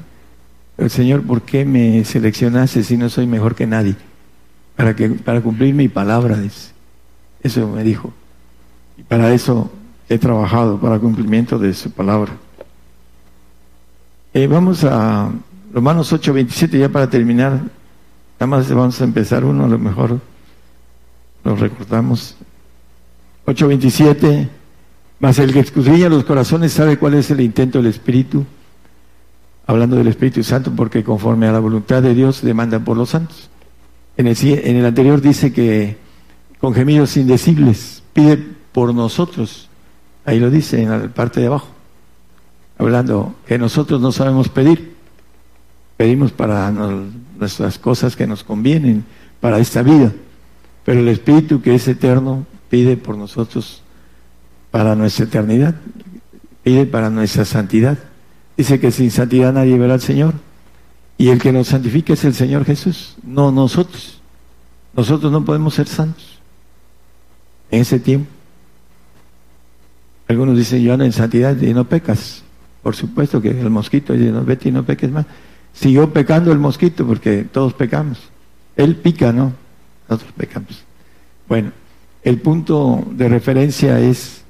[0.77, 3.95] el Señor, ¿por qué me seleccionaste si no soy mejor que nadie?
[4.75, 6.37] Para, que, para cumplir mi palabra.
[7.41, 8.13] Eso me dijo.
[8.97, 9.71] Y para eso
[10.09, 12.33] he trabajado, para cumplimiento de su palabra.
[14.33, 15.31] Eh, vamos a
[15.73, 17.61] Romanos 8, 27, ya para terminar.
[18.39, 20.19] Nada más vamos a empezar uno, a lo mejor
[21.43, 22.35] lo recordamos.
[23.45, 24.49] 8, 27.
[25.19, 28.45] Mas el que escudriña los corazones sabe cuál es el intento del Espíritu
[29.65, 33.49] hablando del Espíritu Santo, porque conforme a la voluntad de Dios demanda por los santos.
[34.17, 35.97] En el, en el anterior dice que
[36.59, 38.37] con gemidos indecibles pide
[38.71, 39.69] por nosotros.
[40.25, 41.67] Ahí lo dice en la parte de abajo.
[42.77, 44.93] Hablando que nosotros no sabemos pedir.
[45.97, 49.05] Pedimos para nuestras cosas que nos convienen,
[49.39, 50.11] para esta vida.
[50.83, 53.83] Pero el Espíritu que es eterno pide por nosotros
[54.71, 55.75] para nuestra eternidad,
[56.63, 57.97] pide para nuestra santidad.
[58.57, 60.33] Dice que sin santidad nadie verá al Señor.
[61.17, 64.21] Y el que nos santifica es el Señor Jesús, no nosotros.
[64.95, 66.39] Nosotros no podemos ser santos
[67.71, 68.29] en ese tiempo.
[70.27, 72.43] Algunos dicen, yo ando en santidad y no pecas.
[72.81, 75.25] Por supuesto que el mosquito dice, no, vete y no peques más.
[75.73, 78.19] Siguió pecando el mosquito porque todos pecamos.
[78.75, 79.53] Él pica, ¿no?
[80.07, 80.83] Nosotros pecamos.
[81.47, 81.71] Bueno,
[82.23, 84.43] el punto de referencia es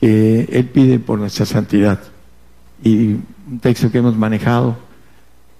[0.00, 2.00] que Él pide por nuestra santidad
[2.82, 3.16] y
[3.48, 4.76] un texto que hemos manejado,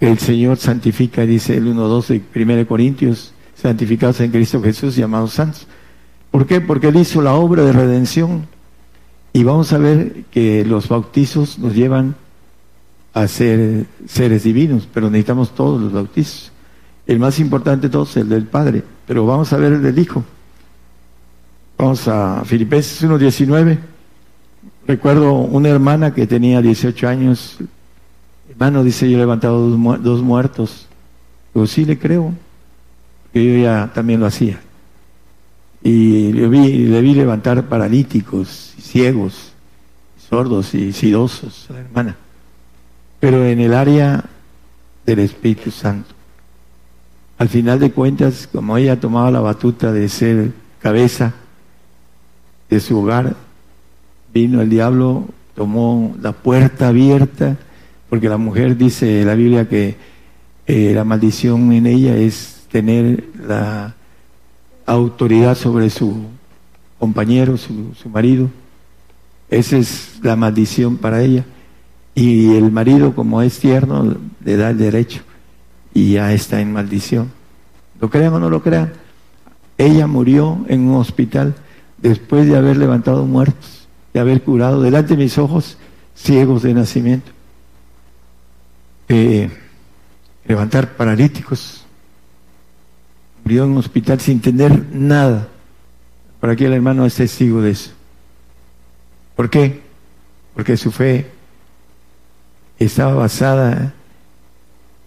[0.00, 5.66] el Señor santifica, dice el 1.2 de 1 Corintios, santificados en Cristo Jesús, llamados santos.
[6.30, 6.60] ¿Por qué?
[6.60, 8.46] Porque Él hizo la obra de redención.
[9.32, 12.14] Y vamos a ver que los bautizos nos llevan
[13.14, 16.52] a ser seres divinos, pero necesitamos todos los bautizos.
[17.06, 20.24] El más importante de todos el del Padre, pero vamos a ver el del Hijo.
[21.78, 23.78] Vamos a Filipenses 1.19.
[24.86, 27.58] Recuerdo una hermana que tenía 18 años,
[28.50, 30.86] hermano dice, yo he levantado dos, muertos.
[31.52, 32.32] Pues sí le creo,
[33.32, 34.60] que yo ya también lo hacía.
[35.82, 39.52] Y le vi, le vi levantar paralíticos, ciegos,
[40.28, 42.16] sordos y sidosos a la hermana.
[43.20, 44.24] Pero en el área
[45.06, 46.14] del Espíritu Santo.
[47.38, 51.32] Al final de cuentas, como ella tomaba la batuta de ser cabeza
[52.68, 53.36] de su hogar,
[54.34, 57.56] vino el diablo, tomó la puerta abierta,
[58.08, 59.96] porque la mujer dice la Biblia que
[60.66, 63.94] eh, la maldición en ella es tener la
[64.84, 66.24] autoridad sobre su
[66.98, 68.50] compañero, su, su marido.
[69.50, 71.44] Esa es la maldición para ella.
[72.14, 75.22] Y el marido, como es tierno, le da el derecho
[75.92, 77.30] y ya está en maldición.
[78.00, 78.92] ¿Lo crean o no lo crean?
[79.78, 81.54] Ella murió en un hospital
[81.98, 85.78] después de haber levantado muertos, de haber curado delante de mis ojos
[86.14, 87.30] ciegos de nacimiento,
[89.08, 89.50] eh,
[90.46, 91.84] levantar paralíticos.
[93.44, 95.48] Murió en un hospital sin tener nada.
[96.40, 97.92] Para que el hermano es testigo de eso.
[99.34, 99.82] ¿Por qué?
[100.54, 101.30] Porque su fe
[102.78, 103.94] estaba basada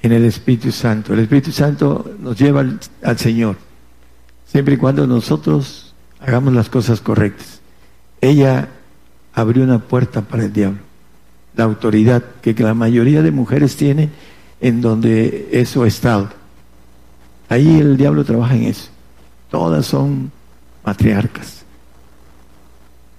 [0.02, 1.14] en el Espíritu Santo.
[1.14, 3.58] El Espíritu Santo nos lleva al, Señor,
[4.46, 7.60] siempre y cuando nosotros hagamos las cosas correctas.
[8.22, 8.70] Ella
[9.34, 10.80] abrió una puerta para el diablo,
[11.56, 14.12] la autoridad que, la mayoría de mujeres tienen
[14.62, 16.30] en donde eso ha estado.
[17.50, 18.90] Ahí el diablo trabaja en eso.
[19.50, 20.32] Todas son
[20.84, 21.64] matriarcas.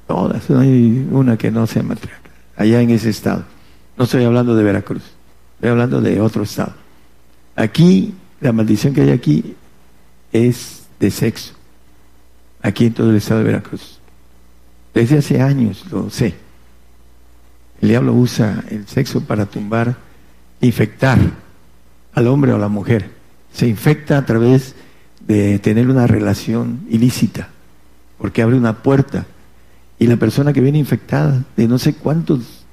[0.07, 2.31] Todas, no hay una que no sea matriarca.
[2.57, 3.45] Allá en ese estado.
[3.97, 5.03] No estoy hablando de Veracruz.
[5.57, 6.73] Estoy hablando de otro estado.
[7.57, 9.55] Aquí, la maldición que hay aquí
[10.33, 11.55] es de sexo.
[12.63, 13.99] Aquí en todo el estado de Veracruz.
[14.95, 16.35] Desde hace años lo sé.
[17.81, 19.97] El diablo usa el sexo para tumbar,
[20.61, 21.19] infectar
[22.13, 23.11] al hombre o a la mujer.
[23.53, 24.75] Se infecta a través
[25.27, 27.49] de tener una relación ilícita,
[28.19, 29.27] porque abre una puerta.
[29.99, 32.65] Y la persona que viene infectada de no sé cuántos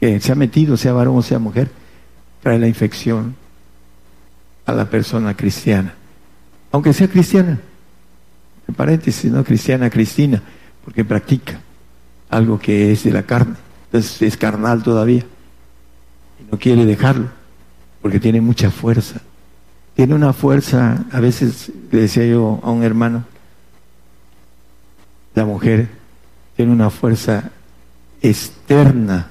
[0.00, 1.70] que se ha metido, sea varón o sea mujer,
[2.42, 3.36] trae la infección
[4.66, 5.94] a la persona cristiana.
[6.72, 7.60] Aunque sea cristiana,
[8.66, 10.42] en paréntesis, no cristiana, cristina,
[10.84, 11.60] porque practica
[12.30, 13.56] algo que es de la carne.
[13.92, 15.24] Entonces es carnal todavía.
[16.40, 17.28] Y no quiere dejarlo,
[18.00, 19.20] porque tiene mucha fuerza.
[19.94, 23.24] Tiene una fuerza, a veces le decía yo a un hermano,
[25.34, 25.88] la mujer
[26.56, 27.50] tiene una fuerza
[28.22, 29.30] externa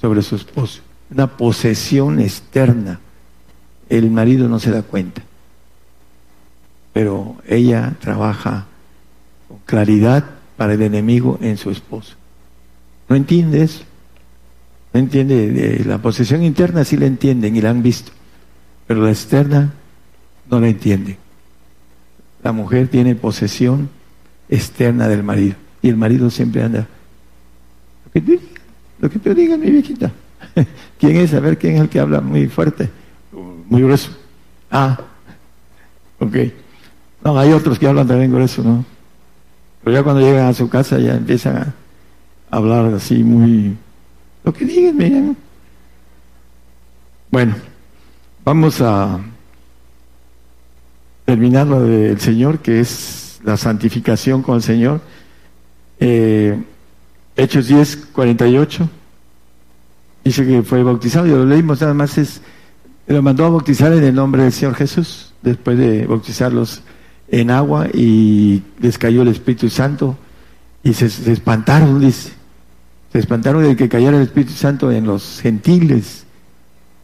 [0.00, 3.00] sobre su esposo una posesión externa.
[3.88, 5.22] El marido no se da cuenta,
[6.92, 8.66] pero ella trabaja
[9.46, 10.24] con claridad
[10.56, 12.16] para el enemigo en su esposo.
[13.08, 13.82] ¿No entiende eso?
[14.92, 15.82] ¿No entiende?
[15.84, 18.12] La posesión interna sí la entienden y la han visto,
[18.86, 19.74] pero la externa
[20.50, 21.18] no la entiende.
[22.42, 23.90] La mujer tiene posesión
[24.48, 26.86] externa del marido y el marido siempre anda.
[28.06, 28.40] Lo que te,
[29.00, 30.12] lo que te diga mi viejita.
[30.98, 31.34] ¿Quién es?
[31.34, 32.88] A ver, ¿quién es el que habla muy fuerte?
[33.68, 34.10] Muy grueso.
[34.70, 34.98] Ah,
[36.18, 36.36] ok.
[37.24, 38.84] No, hay otros que hablan también grueso, ¿no?
[39.82, 41.74] Pero ya cuando llegan a su casa ya empiezan a
[42.50, 43.76] hablar así muy...
[44.44, 45.36] Lo que digan, miren.
[47.30, 47.54] Bueno,
[48.44, 49.20] vamos a
[51.24, 55.00] terminar lo del Señor, que es la santificación con el Señor.
[55.98, 56.56] Eh,
[57.34, 58.88] Hechos 10, 48.
[60.24, 62.40] Dice que fue bautizado, y lo leímos nada más, es,
[63.06, 66.82] lo mandó a bautizar en el nombre del Señor Jesús, después de bautizarlos
[67.28, 70.16] en agua y les cayó el Espíritu Santo
[70.86, 72.32] y se, espantaron, dice,
[73.12, 76.26] se espantaron de que cayera el Espíritu Santo en los gentiles,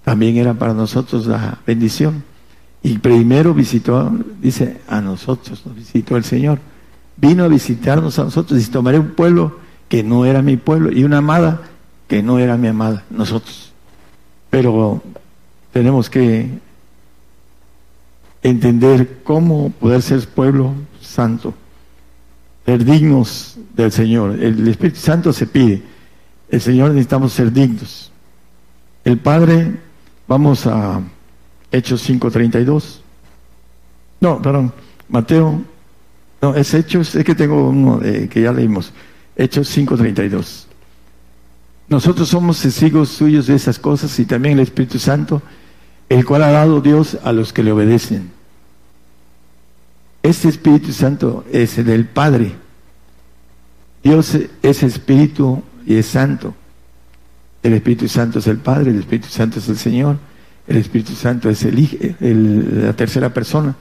[0.05, 2.23] también era para nosotros la bendición.
[2.85, 6.61] Y primero visitó, dice, a nosotros, nos visitó el Señor.
[7.17, 11.03] Vino a visitarnos a nosotros y tomaré un pueblo que no era mi pueblo y
[11.03, 11.63] una amada
[12.07, 13.73] que no era mi amada, nosotros.
[14.49, 15.03] Pero
[15.73, 16.49] tenemos que
[18.45, 21.53] entender cómo poder ser pueblo santo,
[22.65, 24.39] ser dignos del Señor.
[24.41, 25.83] El Espíritu Santo se pide,
[26.49, 28.11] el Señor necesitamos ser dignos.
[29.05, 29.73] El Padre,
[30.29, 31.01] vamos a
[31.71, 33.01] Hechos 5.32.
[34.21, 34.73] No, perdón,
[35.09, 35.63] Mateo,
[36.41, 38.93] no, es Hechos, es que tengo uno que ya leímos,
[39.37, 40.67] Hechos 5.32.
[41.89, 45.43] Nosotros somos testigos suyos de esas cosas y también el Espíritu Santo,
[46.09, 48.31] el cual ha dado Dios a los que le obedecen.
[50.23, 52.53] Este Espíritu Santo es el del Padre.
[54.03, 56.55] Dios es Espíritu y es Santo.
[57.63, 60.19] El Espíritu Santo es el Padre, el Espíritu Santo es el Señor,
[60.67, 63.75] el Espíritu Santo es el, la tercera persona.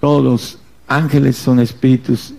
[0.00, 2.34] Todos los ángeles son espíritus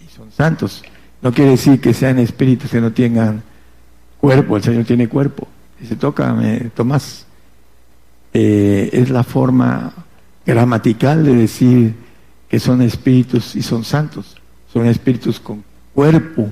[0.00, 0.82] y son santos.
[1.22, 3.42] No quiere decir que sean espíritus que no tengan
[4.18, 5.48] cuerpo, el Señor tiene cuerpo.
[5.78, 7.26] Dice, tócame, Tomás.
[8.32, 9.92] Eh, es la forma
[10.46, 11.94] gramatical de decir
[12.50, 14.36] que son espíritus y son santos.
[14.72, 15.64] Son espíritus con
[15.94, 16.50] cuerpo,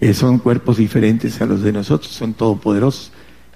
[0.00, 3.12] que son cuerpos diferentes a los de nosotros, son todopoderosos.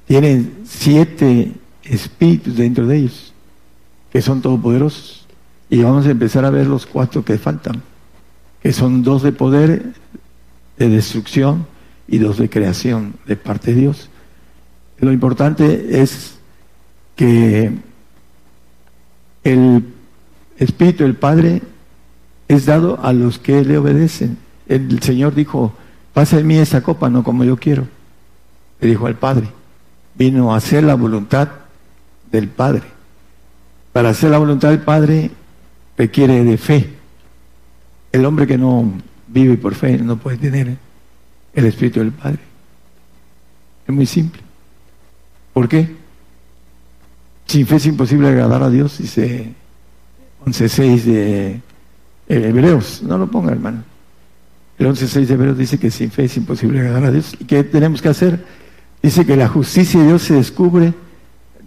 [0.07, 1.53] Tienen siete
[1.83, 3.33] espíritus dentro de ellos,
[4.13, 5.27] que son todopoderosos.
[5.71, 7.83] Y vamos a empezar a ver los cuatro que faltan,
[8.63, 9.95] que son dos de poder,
[10.79, 11.67] de destrucción
[12.07, 14.11] y dos de creación de parte de Dios.
[14.99, 16.39] Lo importante es
[17.17, 17.73] que
[19.45, 19.98] el
[20.59, 21.63] Espíritu del Padre
[22.49, 24.39] es dado a los que le obedecen.
[24.67, 25.73] El Señor dijo,
[26.13, 27.87] pase en mí esa copa, no como yo quiero.
[28.81, 29.49] Le dijo al Padre,
[30.15, 31.49] vino a hacer la voluntad
[32.31, 32.83] del Padre.
[33.93, 35.31] Para hacer la voluntad del Padre
[35.97, 36.95] requiere de fe.
[38.13, 38.93] El hombre que no
[39.29, 40.77] vive por fe no puede tener
[41.55, 42.41] el Espíritu del Padre.
[43.87, 44.43] Es muy simple.
[45.53, 45.97] ¿Por qué?
[47.47, 49.55] Sin fe es imposible agradar a Dios, dice
[50.53, 51.61] 11.6 de
[52.29, 53.03] Hebreos.
[53.03, 53.83] No lo ponga, hermano.
[54.79, 57.35] El 11.6 de Hebreos dice que sin fe es imposible agradar a Dios.
[57.39, 58.45] ¿Y qué tenemos que hacer?
[59.03, 60.95] Dice que la justicia de Dios se descubre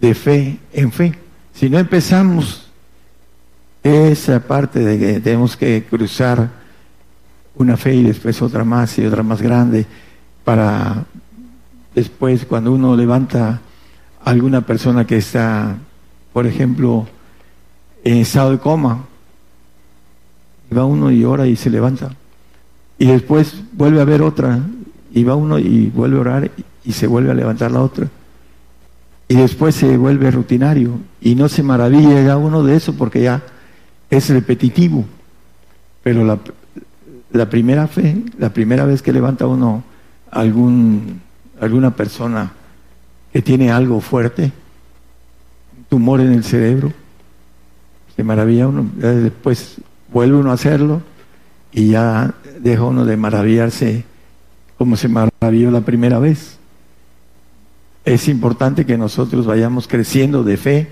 [0.00, 1.12] de fe en fe.
[1.54, 2.70] Si no empezamos
[3.82, 6.48] esa parte de que tenemos que cruzar
[7.56, 9.86] una fe y después otra más y otra más grande
[10.44, 11.04] para
[11.94, 13.60] después cuando uno levanta
[14.24, 15.76] a alguna persona que está,
[16.32, 17.06] por ejemplo,
[18.04, 19.04] en estado de coma,
[20.76, 22.14] va uno y ora y se levanta.
[22.98, 24.60] Y después vuelve a ver otra,
[25.12, 26.50] y va uno y vuelve a orar
[26.84, 28.08] y se vuelve a levantar la otra.
[29.28, 33.42] Y después se vuelve rutinario y no se maravilla ya uno de eso porque ya
[34.10, 35.04] es repetitivo.
[36.02, 36.38] Pero la,
[37.32, 39.84] la primera fe, la primera vez que levanta uno
[40.30, 41.20] algún,
[41.60, 42.52] alguna persona
[43.32, 44.52] que tiene algo fuerte,
[45.88, 46.92] tumor en el cerebro,
[48.22, 49.76] maravilla uno, después
[50.12, 51.02] vuelve uno a hacerlo
[51.72, 54.04] y ya deja uno de maravillarse
[54.76, 56.58] como se maravilló la primera vez.
[58.04, 60.88] Es importante que nosotros vayamos creciendo de fe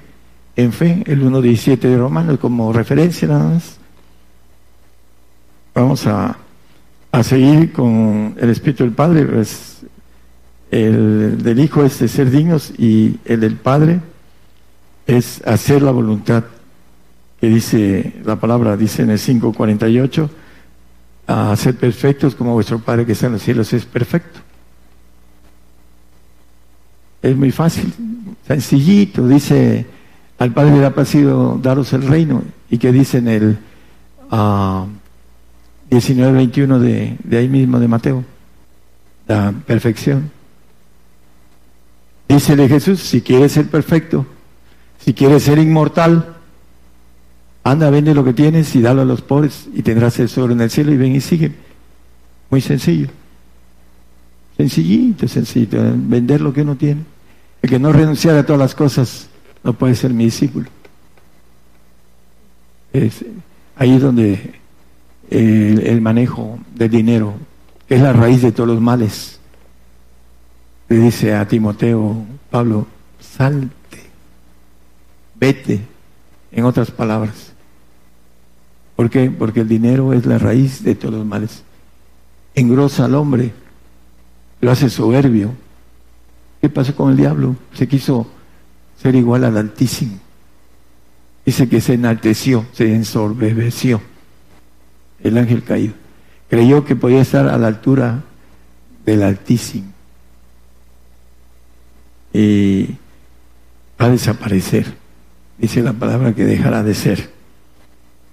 [0.57, 3.79] en fe, el 1.17 de Romanos como referencia nada más.
[5.75, 6.37] Vamos a,
[7.23, 9.79] seguir con el Espíritu del Padre, pues,
[10.71, 14.01] el del Hijo es de ser dignos y el del Padre
[15.07, 16.45] es hacer la voluntad
[17.41, 20.29] que dice la palabra, dice en el 5.48,
[21.27, 24.41] a ser perfectos como vuestro Padre que está en los cielos es perfecto.
[27.23, 27.93] Es muy fácil,
[28.47, 29.87] sencillito, dice
[30.39, 32.43] al Padre le ha placido daros el reino.
[32.71, 33.57] ¿Y que dice en el uh,
[34.31, 34.87] ah,
[35.91, 38.25] 19-21 de, de ahí mismo de Mateo?
[39.29, 40.31] La perfección.
[42.27, 44.25] Dícele Jesús, si quieres ser perfecto,
[45.05, 46.40] si quieres ser inmortal,
[47.63, 50.61] anda, vende lo que tienes y dalo a los pobres y tendrás el tesoro en
[50.61, 51.53] el cielo y ven y sigue.
[52.51, 53.09] Muy sencillo.
[54.57, 55.79] Sencillito, sencillito.
[55.81, 57.03] Vender lo que uno tiene.
[57.63, 59.29] El que no renunciara a todas las cosas
[59.63, 60.69] no puede ser mi discípulo.
[63.77, 64.55] Ahí es donde
[65.31, 67.35] el, manejo del dinero
[67.89, 69.39] es la raíz de todos los males.
[70.89, 72.87] Le dice a Timoteo, Pablo,
[73.21, 74.01] salte,
[75.37, 75.81] vete,
[76.51, 77.50] en otras palabras.
[79.01, 79.31] ¿Por qué?
[79.31, 81.63] Porque el dinero es la raíz de todos los males.
[82.55, 83.51] Engrosa al hombre,
[84.61, 85.55] lo hace soberbio.
[86.61, 87.57] ¿Qué pasó con el diablo?
[87.73, 88.27] Se quiso
[89.01, 90.19] ser igual al Altísimo.
[91.47, 94.03] Dice que se enalteció, se ensorbeció
[95.25, 95.95] el ángel caído.
[96.51, 98.23] Creyó que podía estar a la altura
[99.07, 99.91] del Altísimo.
[102.35, 102.97] Y
[103.99, 104.95] va a desaparecer.
[105.57, 107.40] Dice la palabra que dejará de ser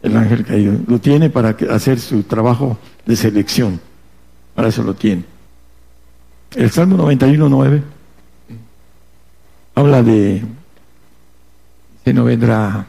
[0.01, 0.73] el ángel caído.
[0.87, 3.79] Lo tiene para hacer su trabajo de selección.
[4.55, 5.23] Para eso lo tiene.
[6.55, 7.97] El Salmo 91, 9
[9.77, 10.41] habla de
[12.03, 12.87] que no vendrá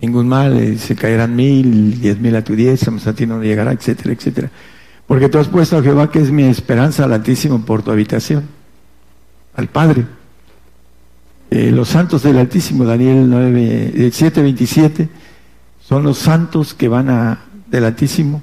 [0.00, 4.12] ningún mal, se caerán mil, diez mil a tu diestra, a ti no llegará, etcétera,
[4.12, 4.50] etcétera.
[5.06, 8.44] Porque tú has puesto a Jehová, que es mi esperanza, al Altísimo por tu habitación,
[9.54, 10.04] al Padre.
[11.50, 15.08] Eh, los santos del Altísimo, Daniel 9, 7, 27,
[15.88, 18.42] son los santos que van a, del Altísimo.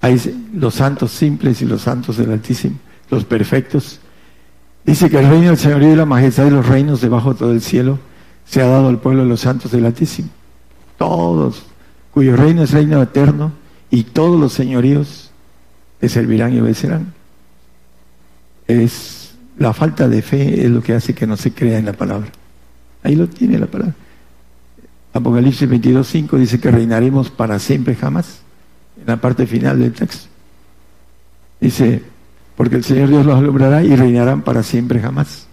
[0.00, 2.76] Hay los santos simples y los santos del Altísimo,
[3.10, 4.00] los perfectos
[4.88, 7.52] Dice que el reino del Señor y la majestad de los reinos debajo de todo
[7.52, 7.98] el cielo
[8.46, 10.30] se ha dado al pueblo de los santos del Altísimo.
[10.96, 11.66] Todos,
[12.10, 13.52] cuyo reino es reino eterno,
[13.90, 15.30] y todos los señoríos
[16.00, 17.12] le servirán y obedecerán.
[18.66, 21.92] Es la falta de fe es lo que hace que no se crea en la
[21.92, 22.30] palabra.
[23.02, 23.94] Ahí lo tiene la palabra.
[25.18, 28.40] Apocalipsis 22.5 dice que reinaremos para siempre jamás,
[29.00, 30.28] en la parte final del texto.
[31.60, 32.02] Dice,
[32.56, 35.46] porque el Señor Dios los alumbrará y reinarán para siempre jamás.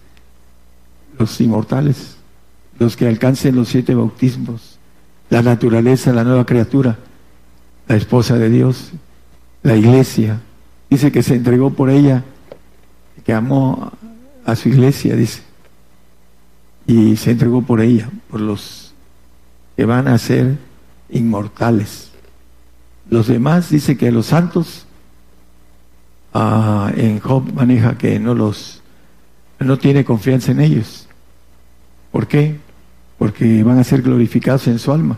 [1.18, 2.18] Los inmortales,
[2.80, 4.80] los que alcancen los siete bautismos,
[5.30, 6.98] la naturaleza, la nueva criatura,
[7.88, 8.92] la esposa de Dios,
[9.64, 10.42] la iglesia.
[10.90, 12.24] Dice que se entregó por ella,
[13.26, 13.92] que amó
[14.46, 15.42] a su iglesia, dice,
[16.86, 18.85] y se entregó por ella, por los
[19.76, 20.58] que van a ser
[21.10, 22.12] inmortales.
[23.10, 24.86] Los demás dice que los santos
[26.34, 28.82] ah, en Job maneja que no los
[29.60, 31.08] no tiene confianza en ellos.
[32.12, 32.58] ¿Por qué?
[33.18, 35.18] Porque van a ser glorificados en su alma.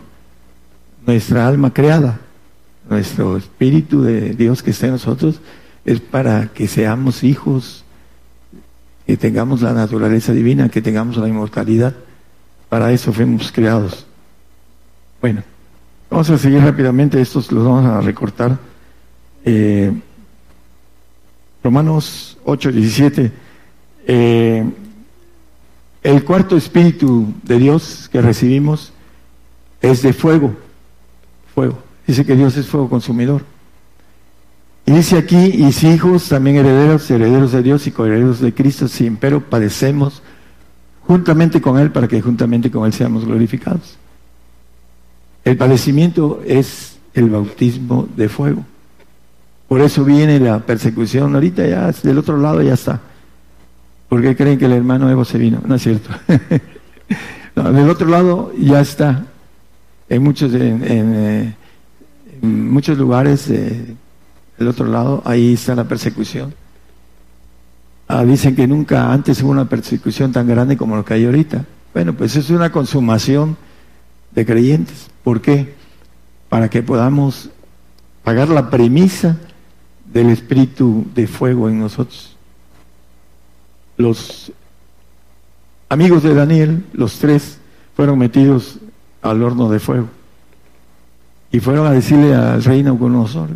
[1.06, 2.20] Nuestra alma creada,
[2.88, 5.40] nuestro espíritu de Dios que está en nosotros,
[5.84, 7.84] es para que seamos hijos,
[9.06, 11.94] que tengamos la naturaleza divina, que tengamos la inmortalidad.
[12.68, 14.07] Para eso fuimos creados.
[15.20, 15.42] Bueno,
[16.10, 18.56] vamos a seguir rápidamente, estos los vamos a recortar.
[19.44, 19.92] Eh,
[21.64, 23.32] Romanos 8, 17.
[24.06, 24.64] Eh,
[26.04, 28.92] el cuarto espíritu de Dios que recibimos
[29.82, 30.54] es de fuego.
[31.52, 31.78] Fuego.
[32.06, 33.44] Dice que Dios es fuego consumidor.
[34.86, 38.86] Y dice aquí, y si hijos, también herederos, herederos de Dios y coherederos de Cristo,
[38.86, 40.22] si empero padecemos
[41.06, 43.98] juntamente con Él para que juntamente con Él seamos glorificados.
[45.48, 48.66] El padecimiento es el bautismo de fuego.
[49.66, 51.34] Por eso viene la persecución.
[51.34, 53.00] Ahorita ya del otro lado ya está.
[54.10, 55.62] Porque creen que el hermano Evo se vino.
[55.64, 56.10] No es cierto.
[57.56, 59.24] del otro lado ya está.
[60.10, 61.54] En muchos, en, eh,
[62.42, 66.52] muchos lugares del otro lado, ahí está la persecución.
[68.06, 71.64] Ah, dicen que nunca antes hubo una persecución tan grande como lo que hay ahorita.
[71.94, 73.56] Bueno, pues es una consumación
[74.30, 75.08] de creyentes.
[75.28, 75.74] ¿Por qué?
[76.48, 77.50] Para que podamos
[78.24, 79.36] pagar la premisa
[80.06, 82.34] del espíritu de fuego en nosotros.
[83.98, 84.50] Los
[85.90, 87.58] amigos de Daniel, los tres,
[87.94, 88.78] fueron metidos
[89.20, 90.08] al horno de fuego.
[91.52, 93.50] Y fueron a decirle al rey Nabucodonosor,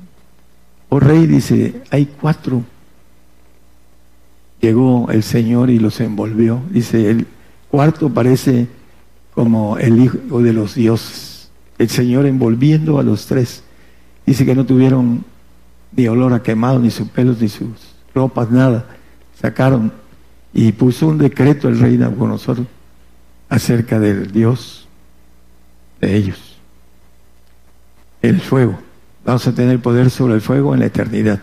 [0.91, 2.63] oh rey, dice, hay cuatro.
[4.61, 6.61] Llegó el Señor y los envolvió.
[6.69, 7.27] Dice, el
[7.71, 8.69] cuarto parece
[9.35, 11.32] como el hijo de los dioses.
[11.79, 13.63] El Señor envolviendo a los tres.
[14.27, 15.25] Dice que no tuvieron
[15.95, 17.69] ni olor a quemado, ni sus pelos, ni sus
[18.15, 18.87] ropas, nada.
[19.41, 19.93] Sacaron
[20.55, 22.67] y puso un decreto el rey Nabucodonosor
[23.49, 24.87] acerca del Dios
[26.01, 26.59] de ellos.
[28.21, 28.79] El fuego.
[29.25, 31.43] Vamos a tener poder sobre el fuego en la eternidad.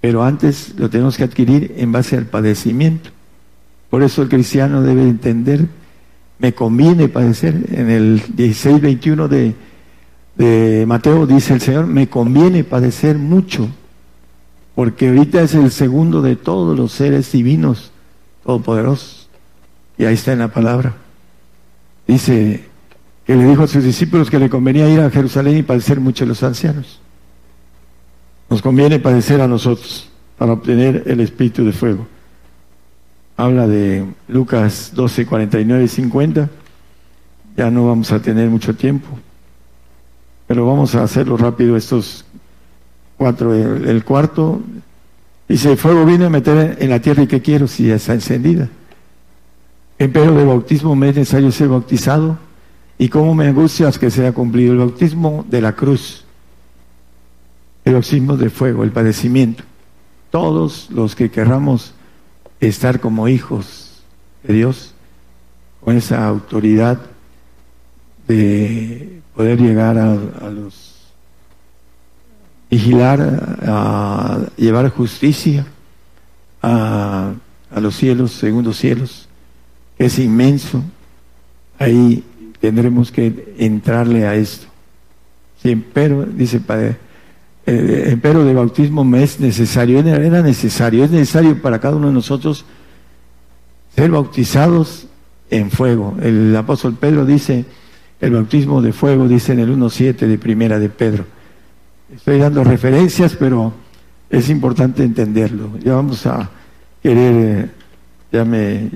[0.00, 3.10] Pero antes lo tenemos que adquirir en base al padecimiento.
[3.88, 5.68] Por eso el cristiano debe entender
[6.42, 7.54] me conviene padecer.
[7.70, 9.54] En el 16-21 de,
[10.34, 13.68] de Mateo dice el Señor, me conviene padecer mucho,
[14.74, 17.92] porque ahorita es el segundo de todos los seres divinos,
[18.44, 19.28] todopoderosos.
[19.96, 20.96] Y ahí está en la palabra.
[22.08, 22.64] Dice
[23.24, 26.24] que le dijo a sus discípulos que le convenía ir a Jerusalén y padecer mucho
[26.24, 27.00] a los ancianos.
[28.50, 32.08] Nos conviene padecer a nosotros para obtener el espíritu de fuego
[33.42, 36.48] habla de Lucas 12, 49 y 50.
[37.56, 39.08] Ya no vamos a tener mucho tiempo,
[40.46, 42.24] pero vamos a hacerlo rápido estos
[43.16, 43.52] cuatro.
[43.52, 44.60] El, cuarto
[45.48, 48.14] dice, el fuego vino a meter en la tierra y ¿qué quiero si ya está
[48.14, 48.68] encendida?
[49.98, 52.38] Empero de bautismo me es necesario ser bautizado
[52.96, 56.24] y cómo me angustias que sea cumplido el bautismo de la cruz,
[57.84, 59.64] el bautismo de fuego, el padecimiento.
[60.30, 61.94] Todos los que querramos
[62.68, 64.02] estar como hijos
[64.44, 64.94] de Dios,
[65.80, 67.00] con esa autoridad
[68.28, 70.14] de poder llegar a,
[70.50, 70.92] los
[72.70, 75.66] vigilar, a, llevar justicia
[76.62, 77.32] a,
[77.74, 79.28] los cielos, segundos cielos,
[79.98, 80.82] que es inmenso,
[81.78, 82.22] ahí
[82.60, 84.66] tendremos que entrarle a esto.
[85.62, 86.96] Sí, pero, dice Padre,
[87.64, 92.14] eh, pero de bautismo me es necesario, era necesario, es necesario para cada uno de
[92.14, 92.64] nosotros
[93.94, 95.06] ser bautizados
[95.50, 96.16] en fuego.
[96.20, 97.64] El apóstol Pedro dice,
[98.20, 101.24] el bautismo de fuego, dice en el 1.7 de primera de Pedro.
[102.14, 103.72] Estoy dando referencias, pero
[104.28, 105.78] es importante entenderlo.
[105.78, 106.50] Ya vamos a
[107.02, 107.70] querer,
[108.32, 108.90] ya me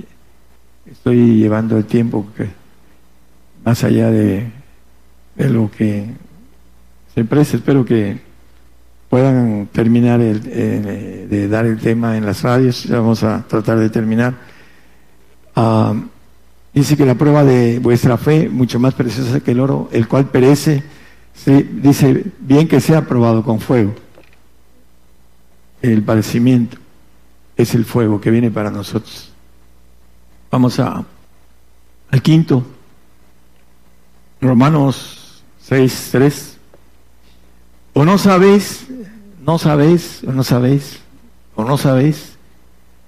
[0.91, 2.49] estoy llevando el tiempo que
[3.65, 4.51] más allá de,
[5.35, 6.07] de lo que
[7.15, 8.26] se presta, espero que
[9.09, 13.79] puedan terminar el, eh, de dar el tema en las radios, ya vamos a tratar
[13.79, 14.35] de terminar.
[15.55, 15.95] Ah,
[16.73, 20.27] dice que la prueba de vuestra fe, mucho más preciosa que el oro, el cual
[20.27, 20.83] perece,
[21.45, 23.95] dice bien que sea probado con fuego.
[25.83, 26.79] El padecimiento
[27.57, 29.33] es el fuego que viene para nosotros.
[30.51, 31.05] Vamos a,
[32.11, 32.65] al quinto,
[34.41, 36.56] Romanos 6, 3.
[37.99, 38.87] ¿O no sabéis,
[39.43, 41.01] no sabéis, o no sabéis,
[41.55, 42.37] o no sabéis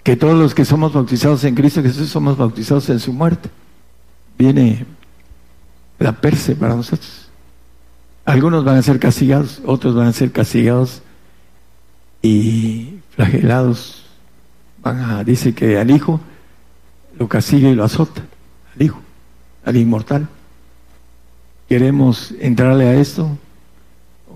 [0.03, 3.51] que todos los que somos bautizados en Cristo Jesús somos bautizados en su muerte?
[4.39, 4.87] Viene
[5.99, 7.29] la perse para nosotros.
[8.25, 11.03] Algunos van a ser castigados, otros van a ser castigados
[12.23, 14.07] y flagelados.
[14.83, 16.19] Van a, dice que al Hijo
[17.19, 18.23] lo castiga y lo azota,
[18.75, 19.03] al Hijo,
[19.67, 20.29] al inmortal.
[21.69, 23.37] ¿Queremos entrarle a esto?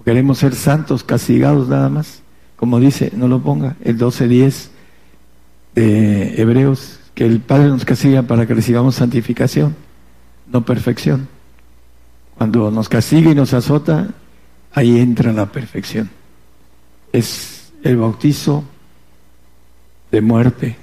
[0.05, 2.23] Queremos ser santos, castigados nada más,
[2.57, 4.69] como dice, no lo ponga, el 12.10
[5.75, 9.75] de Hebreos, que el Padre nos castiga para que recibamos santificación,
[10.51, 11.29] no perfección.
[12.37, 14.09] Cuando nos castiga y nos azota,
[14.73, 16.11] ahí entra la perfección.
[17.13, 18.65] Es el bautizo
[20.11, 20.77] de muerte.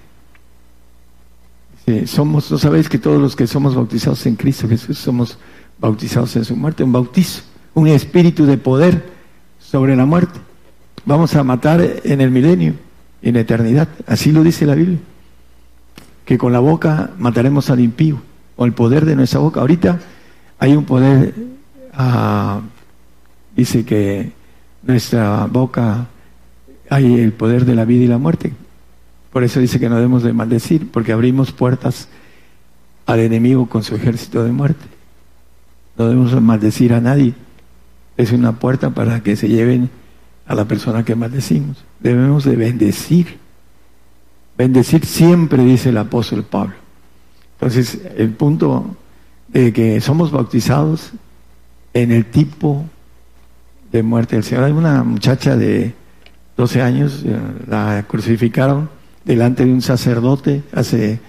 [2.06, 5.38] somos, ¿no sabéis que todos los que somos bautizados en Cristo Jesús somos
[5.80, 6.84] bautizados en su muerte?
[6.84, 7.41] Un bautizo
[7.74, 9.04] un espíritu de poder
[9.60, 10.40] sobre la muerte.
[11.06, 12.74] Vamos a matar en el milenio,
[13.22, 13.88] en la eternidad.
[14.08, 15.00] Así lo dice la Biblia.
[16.26, 18.22] Que con la boca mataremos al impío,
[18.56, 19.62] o el poder de nuestra boca.
[19.62, 20.00] Ahorita
[20.60, 21.34] hay un poder,
[21.94, 22.62] ah,
[23.56, 24.32] dice que
[24.84, 26.08] nuestra boca
[26.90, 28.54] hay el poder de la vida y la muerte.
[29.32, 32.08] Por eso dice que no debemos de maldecir, porque abrimos puertas
[33.06, 34.86] al enemigo con su ejército de muerte.
[35.98, 37.34] No debemos maldecir a nadie
[38.20, 39.90] es una puerta para que se lleven
[40.46, 41.86] a la persona que maldecimos.
[42.02, 43.38] Debemos de bendecir.
[44.58, 46.76] Bendecir siempre, dice el apóstol Pablo.
[47.54, 48.98] Entonces, el punto
[49.48, 51.12] de que somos bautizados
[51.94, 52.84] en el tipo
[53.90, 54.66] de muerte del Señor.
[54.66, 55.94] Hay una muchacha de
[56.58, 58.90] 12 años, eh, la crucificaron
[59.24, 61.22] delante de un sacerdote hace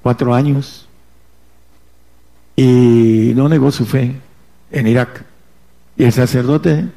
[0.00, 0.88] cuatro años
[2.56, 4.16] y no negó su fe
[4.70, 5.33] en Irak.
[5.96, 6.88] Y el sacerdote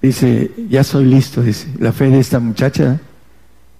[0.00, 3.00] dice, ya soy listo, dice, la fe de esta muchacha,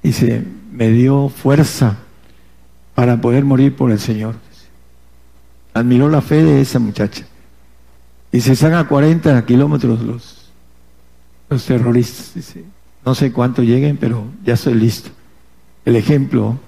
[0.03, 0.43] dice,
[0.73, 1.99] me dio fuerza
[2.95, 4.35] para poder morir por el Señor.
[5.75, 7.27] Admiró la fe de esa muchacha.
[8.33, 10.53] Y se a 40 kilómetros los,
[11.49, 12.33] los terroristas.
[12.35, 12.65] Dice,
[13.05, 15.11] no sé cuánto lleguen, pero ya soy listo.
[15.85, 16.59] El ejemplo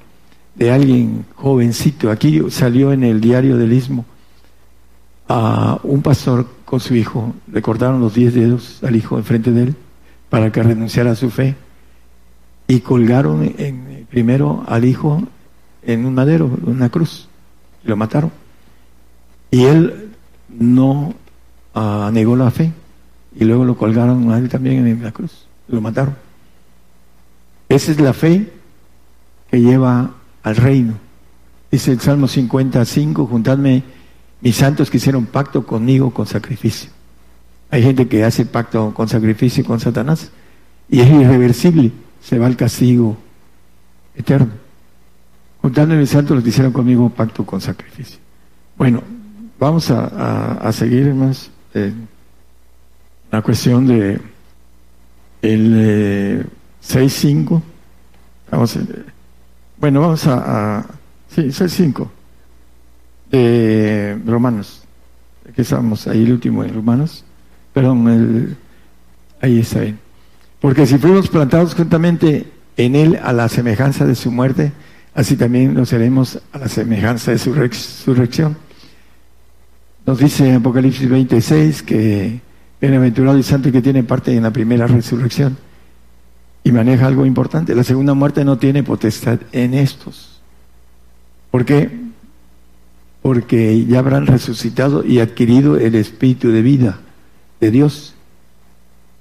[0.55, 4.05] de alguien jovencito, aquí salió en el diario del Istmo,
[5.29, 9.65] a un pastor con su hijo, le cortaron los diez dedos al hijo enfrente de
[9.65, 9.77] él
[10.31, 11.55] para que renunciara a su fe
[12.67, 13.55] y colgaron
[14.11, 15.23] primero al hijo
[15.83, 17.29] en un madero, una cruz,
[17.85, 18.31] y lo mataron.
[19.51, 20.11] Y él
[20.49, 21.15] no
[21.75, 22.73] ah, negó la fe
[23.39, 26.17] y luego lo colgaron a él también en la cruz, lo mataron.
[27.69, 28.51] Esa es la fe
[29.51, 30.11] que lleva
[30.43, 30.95] al reino.
[31.71, 33.83] Dice el Salmo 55, juntadme
[34.41, 36.91] mis santos que hicieron pacto conmigo con sacrificio.
[37.71, 40.31] Hay gente que hace pacto con sacrificio con Satanás
[40.89, 41.93] y es irreversible,
[42.23, 43.17] se va al castigo
[44.15, 44.53] eterno.
[45.61, 48.19] Juntando mis santos los que hicieron conmigo pacto con sacrificio.
[48.77, 49.03] Bueno,
[49.59, 51.51] vamos a, seguir más
[53.31, 54.21] la cuestión de
[55.43, 56.47] el
[56.83, 57.61] 6.5.
[58.51, 59.05] Eh,
[59.79, 60.87] bueno, vamos a, a
[61.29, 62.09] sí, 6.5
[63.31, 64.83] de Romanos.
[65.49, 67.25] Aquí estamos, ahí el último en Romanos.
[67.73, 68.57] Perdón, el,
[69.41, 69.99] ahí está bien.
[70.61, 72.47] Porque si fuimos plantados juntamente
[72.77, 74.73] en Él a la semejanza de su muerte,
[75.15, 78.57] así también lo seremos a la semejanza de su resurrección.
[80.07, 82.41] Nos dice en Apocalipsis 26 que
[82.81, 85.57] bienaventurado y santo que tiene parte en la primera resurrección.
[86.65, 87.75] Y maneja algo importante.
[87.75, 90.41] La segunda muerte no tiene potestad en estos.
[91.51, 92.08] ¿Por qué?
[93.29, 96.99] Porque ya habrán resucitado y adquirido el espíritu de vida
[97.61, 98.15] de Dios.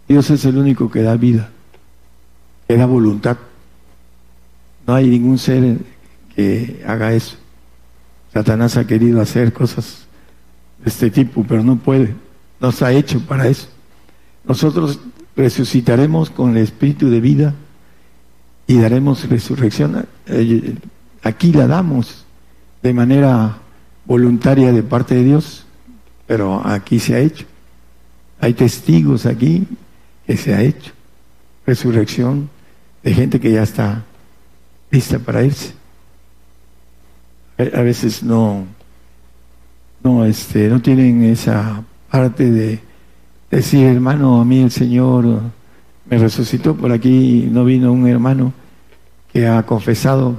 [0.08, 1.50] Dios es el único que da vida,
[2.70, 3.36] que da voluntad.
[4.88, 5.80] No hay ningún ser
[6.34, 7.36] que haga eso.
[8.34, 10.06] Satanás ha querido hacer cosas
[10.82, 12.16] de este tipo, pero no puede.
[12.62, 13.68] No está hecho para eso.
[14.46, 15.02] Nosotros
[15.36, 17.56] resucitaremos con el espíritu de vida
[18.68, 20.08] y daremos resurrección.
[20.28, 20.76] Eh,
[21.24, 22.24] aquí la damos
[22.82, 23.64] de manera
[24.08, 25.66] voluntaria de parte de Dios,
[26.26, 27.46] pero aquí se ha hecho.
[28.40, 29.68] Hay testigos aquí
[30.26, 30.94] que se ha hecho.
[31.66, 32.50] Resurrección
[33.04, 34.04] de gente que ya está
[34.90, 35.74] lista para irse.
[37.58, 38.66] A veces no,
[40.04, 42.80] no, este, no tienen esa parte de
[43.50, 45.42] decir, hermano, a mí el Señor
[46.10, 48.54] me resucitó por aquí, no vino un hermano
[49.34, 50.36] que ha confesado,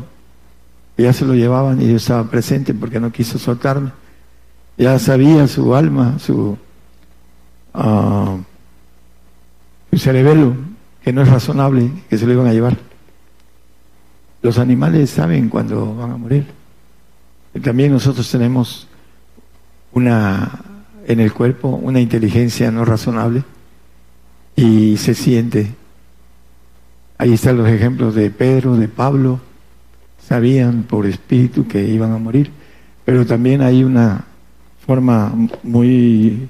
[0.98, 3.92] ya se lo llevaban y yo estaba presente porque no quiso soltarme.
[4.76, 6.58] Ya sabía su alma, su,
[7.74, 8.38] uh,
[9.96, 10.56] cerebelo,
[11.02, 12.76] que no es razonable que se lo iban a llevar.
[14.42, 16.46] Los animales saben cuando van a morir.
[17.62, 18.86] también nosotros tenemos
[19.92, 20.64] una
[21.06, 23.42] en el cuerpo una inteligencia no razonable
[24.54, 25.74] y se siente.
[27.16, 29.40] Ahí están los ejemplos de Pedro, de Pablo,
[30.28, 32.50] sabían por espíritu que iban a morir,
[33.04, 34.26] pero también hay una
[34.86, 35.32] forma
[35.62, 36.48] muy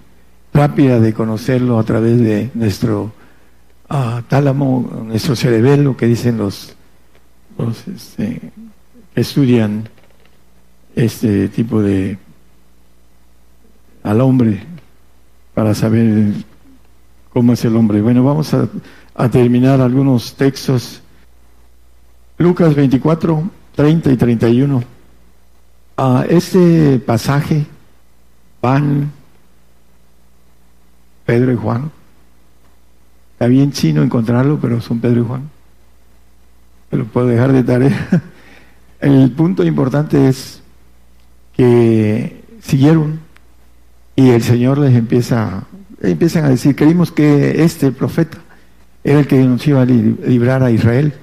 [0.53, 3.13] rápida de conocerlo a través de nuestro
[3.89, 6.75] uh, tálamo, nuestro cerebelo, que dicen los,
[7.57, 8.41] los este,
[9.15, 9.89] que estudian
[10.97, 12.19] este tipo de
[14.03, 14.65] al hombre
[15.55, 16.33] para saber
[17.33, 18.03] cómo es el hombre.
[18.03, 18.69] Bueno, vamos a,
[19.31, 21.03] terminar algunos textos.
[22.39, 24.83] Lucas 24, 30 y 31.
[25.97, 27.65] A este pasaje
[28.61, 29.13] van
[31.25, 31.93] Pedro y Juan.
[33.35, 35.49] Está bien chino encontrarlo, pero son Pedro y Juan.
[36.91, 38.09] Me lo puedo dejar de tarea.
[39.01, 40.61] El punto importante es
[41.57, 43.21] que siguieron
[44.17, 45.69] y el Señor les empieza,
[46.03, 48.39] empiezan a decir, creímos que este profeta
[49.05, 51.15] era el que nos iba a librar a Israel.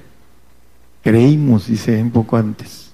[1.06, 2.90] Creímos, dice un poco antes.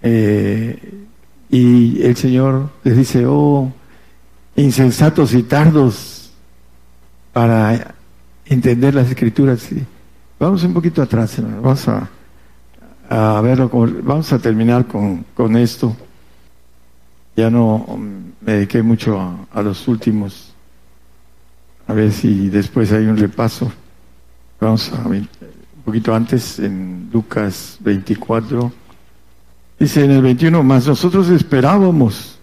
[0.00, 1.04] Eh,
[1.50, 3.70] y el Señor les dice, oh,
[4.56, 6.30] insensatos y tardos
[7.34, 7.94] para
[8.46, 9.68] entender las escrituras.
[10.40, 12.08] Vamos un poquito atrás, vamos a,
[13.10, 13.68] a verlo,
[14.02, 15.94] vamos a terminar con, con esto.
[17.36, 17.84] Ya no
[18.40, 19.20] me dediqué mucho
[19.52, 20.54] a, los últimos.
[21.88, 23.70] A ver si después hay un repaso.
[24.58, 25.06] Vamos a
[25.88, 28.70] poquito antes, en Lucas 24.
[29.80, 32.38] Dice en el 21, más nosotros esperábamos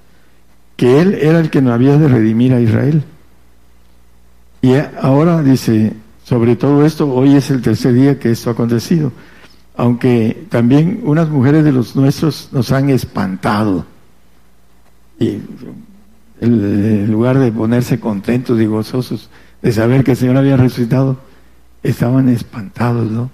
[0.76, 3.04] que Él era el que nos había de redimir a Israel.
[4.64, 5.94] Y ahora dice,
[6.24, 9.12] sobre todo esto, hoy es el tercer día que esto ha acontecido.
[9.78, 13.86] Aunque también unas mujeres de los nuestros nos han espantado
[15.20, 15.38] y
[16.42, 19.30] en lugar de ponerse contentos y gozosos
[19.62, 21.20] de saber que el Señor había resucitado,
[21.90, 23.30] estaban espantados, ¿no?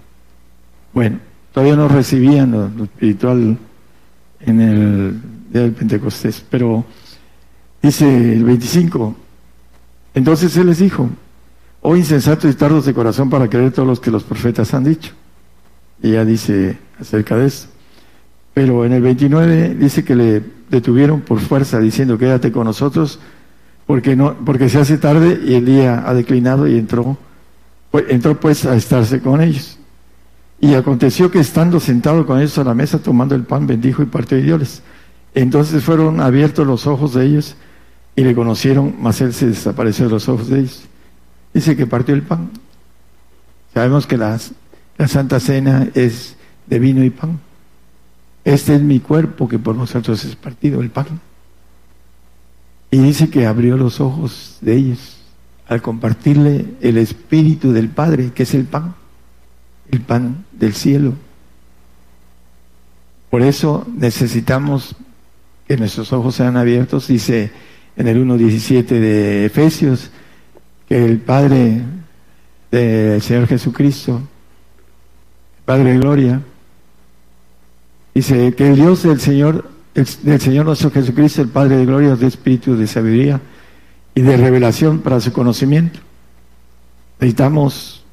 [0.92, 1.18] Bueno,
[1.52, 3.56] todavía no recibían lo, espiritual
[4.40, 5.20] en el
[5.50, 6.84] día del Pentecostés, pero
[7.80, 9.16] dice el 25,
[10.14, 11.08] entonces Él les dijo,
[11.80, 15.12] oh insensatos y tardos de corazón para creer todos los que los profetas han dicho.
[16.02, 17.68] Y ella dice acerca de eso.
[18.54, 23.18] Pero en el 29 dice que le detuvieron por fuerza diciendo quédate con nosotros
[23.86, 27.16] porque no porque se hace tarde y el día ha declinado y entró
[27.92, 29.78] pues, entró pues a estarse con ellos.
[30.60, 34.06] Y aconteció que estando sentado con ellos a la mesa tomando el pan bendijo y
[34.06, 34.82] partió y dioles
[35.34, 37.56] entonces fueron abiertos los ojos de ellos
[38.14, 40.82] y le conocieron mas él se desapareció de los ojos de ellos.
[41.54, 42.50] Dice que partió el pan.
[43.72, 44.38] Sabemos que la
[45.06, 46.36] Santa Cena es
[46.66, 47.40] de vino y pan.
[48.44, 51.20] Este es mi cuerpo que por vosotros es partido, el pan.
[52.90, 55.11] Y dice que abrió los ojos de ellos
[55.68, 58.94] al compartirle el espíritu del Padre, que es el pan,
[59.90, 61.14] el pan del cielo.
[63.30, 64.94] Por eso necesitamos
[65.66, 67.50] que nuestros ojos sean abiertos, dice
[67.96, 70.10] en el 1.17 de Efesios,
[70.88, 71.82] que el Padre
[72.70, 74.20] del Señor Jesucristo,
[75.64, 76.42] Padre de Gloria,
[78.14, 82.26] Dice que el Dios del Señor, del Señor nuestro Jesucristo, el Padre de gloria, de
[82.26, 83.40] espíritu de sabiduría
[84.14, 86.00] y de revelación para su conocimiento.
[87.20, 88.04] Necesitamos,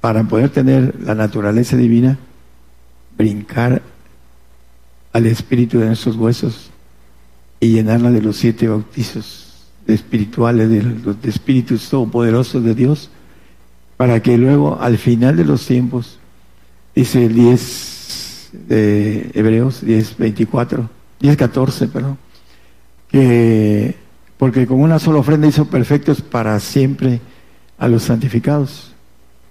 [0.00, 2.18] para poder tener la naturaleza divina,
[3.16, 3.82] brincar
[5.12, 6.70] al espíritu de nuestros huesos
[7.60, 13.10] y llenarla de los siete bautizos espirituales, de los espíritus todopoderosos de Dios,
[13.96, 16.18] para que luego, al final de los tiempos,
[16.94, 20.88] dice el 10 de Hebreos 10, 24,
[21.20, 22.18] 10, 14, perdón,
[23.10, 23.96] que
[24.38, 27.20] porque con una sola ofrenda hizo perfectos para siempre
[27.76, 28.92] a los santificados.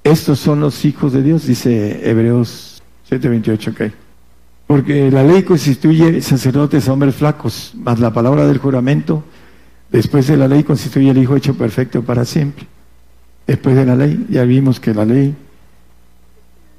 [0.03, 3.93] estos son los hijos de Dios, dice Hebreos 7:28, ok.
[4.65, 9.23] Porque la ley constituye sacerdotes hombres flacos, mas la palabra del juramento,
[9.91, 12.65] después de la ley, constituye el Hijo hecho perfecto para siempre.
[13.45, 15.35] Después de la ley, ya vimos que la ley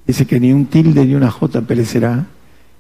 [0.07, 2.27] dice que ni un tilde ni una jota perecerá,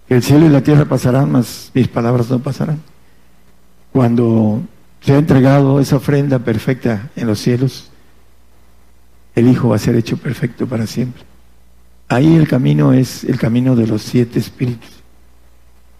[0.06, 2.80] que el cielo y la tierra pasarán, mas mis palabras no pasarán.
[3.92, 4.62] Cuando
[5.00, 7.90] se ha entregado esa ofrenda perfecta en los cielos,
[9.34, 11.22] el Hijo va a ser hecho perfecto para siempre.
[12.08, 14.90] Ahí el camino es el camino de los siete espíritus.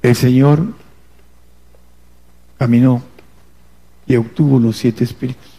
[0.03, 0.75] El Señor
[2.59, 3.03] caminó
[4.07, 5.59] y obtuvo los siete espíritus.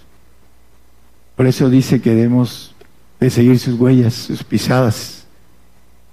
[1.35, 2.75] Por eso dice que debemos
[3.19, 5.25] de seguir sus huellas, sus pisadas,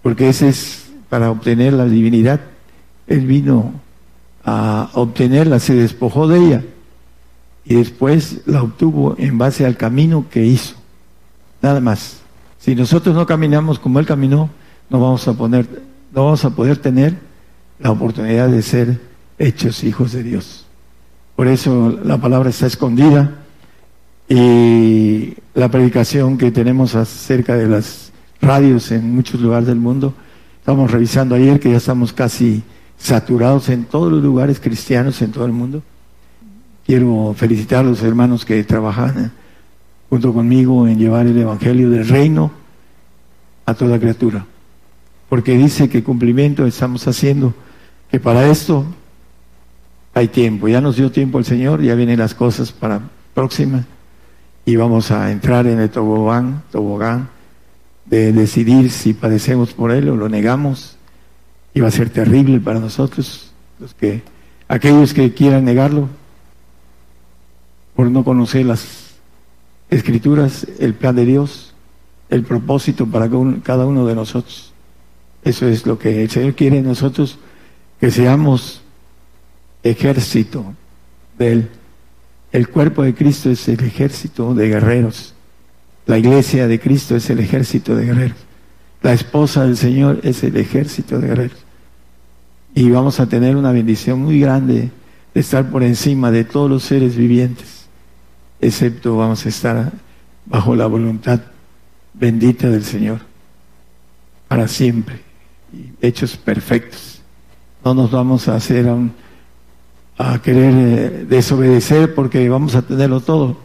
[0.02, 2.40] porque ese es para obtener la divinidad.
[3.08, 3.72] Él vino
[4.44, 6.62] a obtenerla, se despojó de ella
[7.66, 10.76] y después la obtuvo en base al camino que hizo.
[11.60, 12.20] Nada más.
[12.58, 14.50] Si nosotros no caminamos como Él caminó,
[14.88, 15.66] no vamos a, poner,
[16.14, 17.16] no vamos a poder tener
[17.80, 19.00] la oportunidad de ser
[19.38, 20.66] hechos hijos de Dios.
[21.34, 23.32] Por eso la palabra está escondida
[24.28, 30.14] y la predicación que tenemos acerca de las radios en muchos lugares del mundo,
[30.58, 32.62] estamos revisando ayer que ya estamos casi
[32.96, 35.82] saturados en todos los lugares cristianos en todo el mundo.
[36.86, 39.32] Quiero felicitar a los hermanos que trabajan
[40.08, 42.52] junto conmigo en llevar el Evangelio del Reino
[43.64, 44.46] a toda criatura.
[45.28, 47.52] Porque dice que cumplimiento estamos haciendo,
[48.08, 48.86] que para esto
[50.14, 50.68] hay tiempo.
[50.68, 53.00] Ya nos dio tiempo el Señor, ya vienen las cosas para
[53.34, 53.84] próxima
[54.64, 57.28] y vamos a entrar en el tobogán, tobogán
[58.04, 60.96] de decidir si padecemos por él o lo negamos.
[61.74, 64.22] Y va a ser terrible para nosotros, los que,
[64.68, 66.08] aquellos que quieran negarlo,
[67.96, 69.14] por no conocer las
[69.88, 71.74] escrituras, el plan de Dios,
[72.28, 73.30] el propósito para
[73.62, 74.72] cada uno de nosotros.
[75.42, 77.38] Eso es lo que el Señor quiere en nosotros,
[77.98, 78.82] que seamos
[79.82, 80.74] ejército
[81.38, 81.68] de Él.
[82.52, 85.34] El cuerpo de Cristo es el ejército de guerreros.
[86.04, 88.38] La iglesia de Cristo es el ejército de guerreros.
[89.02, 91.58] La esposa del Señor es el ejército de guerreros.
[92.74, 94.90] Y vamos a tener una bendición muy grande
[95.32, 97.85] de estar por encima de todos los seres vivientes
[98.60, 99.92] excepto vamos a estar
[100.46, 101.40] bajo la voluntad
[102.14, 103.20] bendita del Señor
[104.48, 105.20] para siempre,
[106.00, 107.20] hechos perfectos.
[107.84, 108.88] No nos vamos a hacer
[110.18, 113.58] a, querer eh, desobedecer porque vamos a tenerlo todo.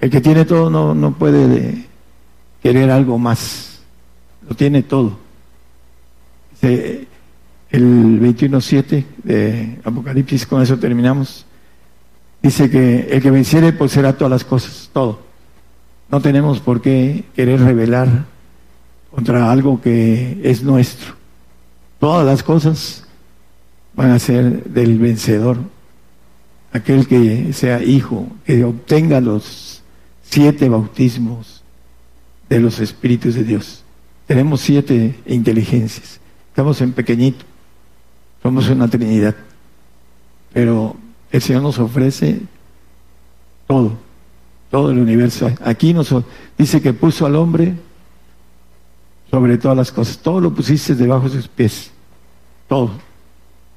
[0.00, 1.86] El que tiene todo no, no puede
[2.62, 3.80] querer algo más,
[4.48, 5.18] lo tiene todo.
[6.62, 7.06] el
[7.70, 11.47] 21.7 de Apocalipsis, con eso terminamos.
[12.42, 15.20] Dice que el que venciere pues será todas las cosas, todo.
[16.10, 18.26] No tenemos por qué querer rebelar
[19.10, 21.14] contra algo que es nuestro.
[21.98, 23.04] Todas las cosas
[23.94, 25.58] van a ser del vencedor.
[26.72, 29.82] Aquel que sea hijo, que obtenga los
[30.22, 31.62] siete bautismos
[32.48, 33.84] de los espíritus de Dios.
[34.26, 36.20] Tenemos siete inteligencias.
[36.50, 37.44] Estamos en pequeñito.
[38.42, 39.34] Somos una Trinidad.
[40.52, 40.96] Pero
[41.30, 42.40] el Señor nos ofrece
[43.66, 43.92] todo,
[44.70, 45.50] todo el universo.
[45.64, 46.14] Aquí nos
[46.56, 47.74] dice que puso al hombre
[49.30, 50.18] sobre todas las cosas.
[50.18, 51.90] Todo lo pusiste debajo de sus pies.
[52.66, 52.92] Todo.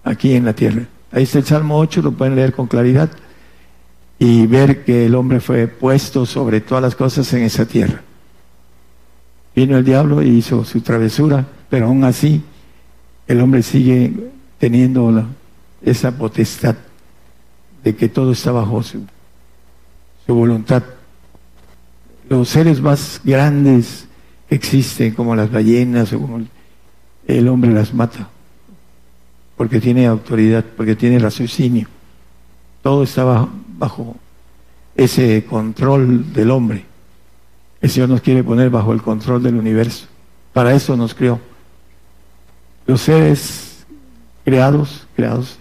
[0.04, 0.86] Aquí en la tierra.
[1.12, 3.10] Ahí está el Salmo 8, lo pueden leer con claridad
[4.18, 8.02] y ver que el hombre fue puesto sobre todas las cosas en esa tierra.
[9.54, 12.42] Vino el diablo y hizo su travesura, pero aún así
[13.28, 15.26] el hombre sigue teniendo
[15.82, 16.76] esa potestad
[17.84, 19.06] de que todo está bajo su,
[20.28, 20.84] voluntad.
[22.30, 24.08] Los seres más grandes
[24.48, 26.42] que existen, como las ballenas o como
[27.28, 28.30] el hombre las mata,
[29.58, 31.88] porque tiene autoridad, porque tiene raciocinio.
[32.82, 34.16] Todo está bajo, bajo
[34.96, 36.86] ese control del hombre.
[37.82, 40.08] El Señor nos quiere poner bajo el control del universo.
[40.54, 41.40] Para eso nos creó.
[42.88, 43.86] Los seres
[44.46, 45.58] creados, creados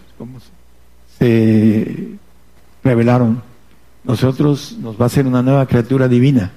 [1.20, 2.08] se
[2.82, 3.42] revelaron.
[4.02, 6.50] Nosotros nos va a ser una nueva criatura divina,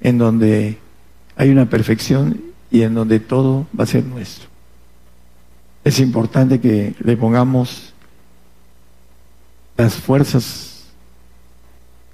[0.00, 0.78] en donde
[1.36, 4.48] hay una perfección y en donde todo va a ser nuestro.
[5.84, 7.92] Es importante que le pongamos
[9.76, 10.84] las fuerzas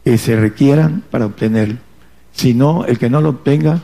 [0.05, 1.79] que se requieran para obtenerlo.
[2.33, 3.81] Si no, el que no lo obtenga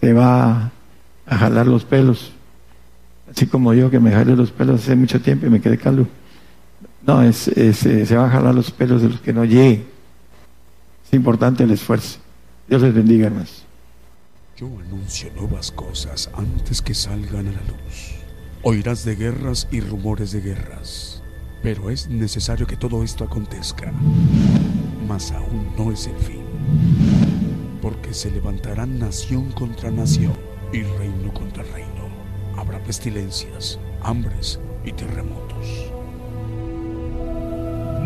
[0.00, 0.70] se va
[1.26, 2.32] a jalar los pelos.
[3.30, 6.06] Así como yo que me jalé los pelos hace mucho tiempo y me quedé calvo.
[7.06, 9.86] No, es, eh, se van a jalar los pelos de los que no lleguen.
[11.04, 12.18] Es importante el esfuerzo.
[12.68, 13.64] Dios les bendiga, hermanos.
[14.56, 18.16] Yo anuncio nuevas cosas antes que salgan a la luz.
[18.62, 21.22] Oirás de guerras y rumores de guerras,
[21.62, 23.92] pero es necesario que todo esto acontezca.
[25.06, 26.42] Mas aún no es el fin,
[27.80, 30.36] porque se levantarán nación contra nación
[30.72, 32.08] y reino contra reino.
[32.56, 35.95] Habrá pestilencias, hambres y terremotos.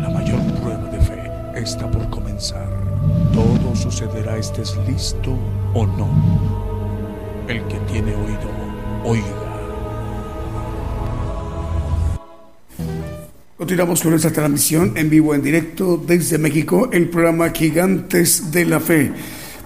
[0.01, 2.67] La mayor prueba de fe está por comenzar.
[3.31, 5.37] Todo sucederá estés listo
[5.75, 6.09] o no.
[7.47, 8.49] El que tiene oído,
[9.03, 9.25] oiga.
[13.57, 18.79] Continuamos con esta transmisión en vivo, en directo desde México, el programa Gigantes de la
[18.79, 19.11] Fe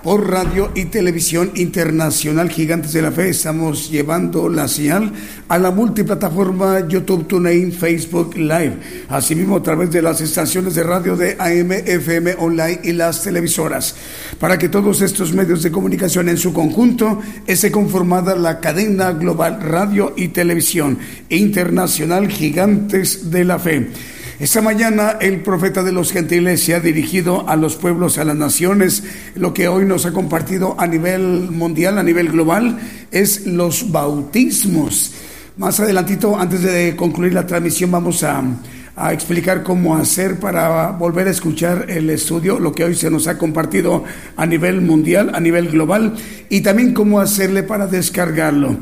[0.06, 3.30] por radio y televisión internacional Gigantes de la Fe.
[3.30, 5.12] Estamos llevando la señal
[5.48, 8.78] a la multiplataforma YouTube, TuneIn, Facebook Live.
[9.10, 13.96] Asimismo, a través de las estaciones de radio de AM, FM Online y las televisoras.
[14.40, 19.60] Para que todos estos medios de comunicación en su conjunto esté conformada la cadena global
[19.60, 21.00] radio y televisión
[21.30, 23.90] internacional Gigantes de la Fe.
[24.38, 28.36] Esta mañana el profeta de los gentiles se ha dirigido a los pueblos, a las
[28.36, 29.02] naciones.
[29.36, 32.78] Lo que hoy nos ha compartido a nivel mundial, a nivel global,
[33.12, 35.14] es los bautismos.
[35.56, 38.44] Más adelantito, antes de concluir la transmisión, vamos a,
[38.98, 43.28] a explicar cómo hacer para volver a escuchar el estudio, lo que hoy se nos
[43.28, 44.04] ha compartido
[44.36, 46.14] a nivel mundial, a nivel global,
[46.50, 48.80] y también cómo hacerle para descargarlo.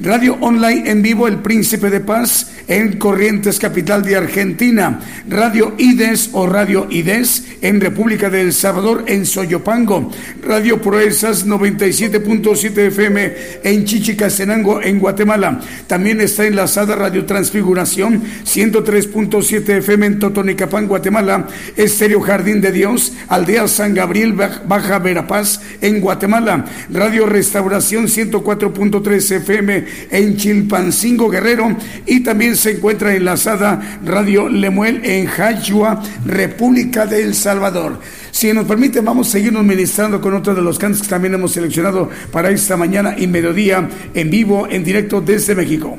[0.00, 5.00] Radio Online en vivo El Príncipe de Paz en Corrientes, capital de Argentina.
[5.28, 10.12] Radio IDES o Radio IDES en República del Salvador en Soyopango.
[10.46, 13.34] Radio Proezas 97.7 FM
[13.64, 15.60] en Chichicastenango en Guatemala.
[15.88, 21.48] También está enlazada Radio Transfiguración 103.7 FM en Totonicapán, Guatemala.
[21.76, 26.66] Estéreo Jardín de Dios, Aldea San Gabriel, Baja Verapaz en Guatemala.
[26.88, 35.26] Radio Restauración 104.3 FM en Chilpancingo Guerrero y también se encuentra enlazada Radio Lemuel en
[35.26, 38.00] Jayua, República de El Salvador.
[38.30, 41.52] Si nos permite, vamos a seguirnos ministrando con otro de los cantos que también hemos
[41.52, 45.98] seleccionado para esta mañana y mediodía en vivo, en directo desde México.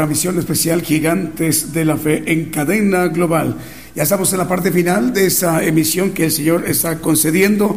[0.00, 3.56] Esta transmisión especial Gigantes de la Fe en cadena global.
[3.94, 7.76] Ya estamos en la parte final de esta emisión que el Señor está concediendo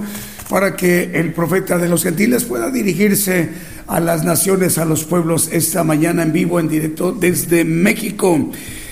[0.49, 3.49] para que el profeta de los gentiles pueda dirigirse
[3.87, 8.51] a las naciones, a los pueblos esta mañana en vivo, en directo desde México.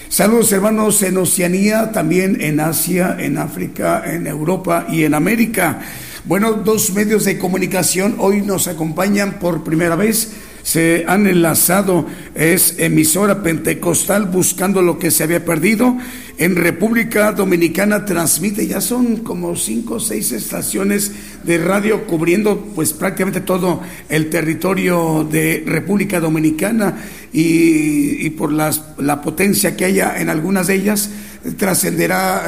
[0.09, 5.79] Saludos hermanos en Oceanía, también en Asia, en África, en Europa y en América.
[6.25, 10.30] Bueno, dos medios de comunicación hoy nos acompañan por primera vez
[10.71, 15.97] se han enlazado, es emisora pentecostal buscando lo que se había perdido.
[16.37, 21.11] En República Dominicana transmite, ya son como cinco o seis estaciones
[21.43, 26.97] de radio cubriendo pues prácticamente todo el territorio de República Dominicana
[27.33, 31.09] y, por la potencia que haya en algunas de ellas
[31.57, 32.43] trascenderá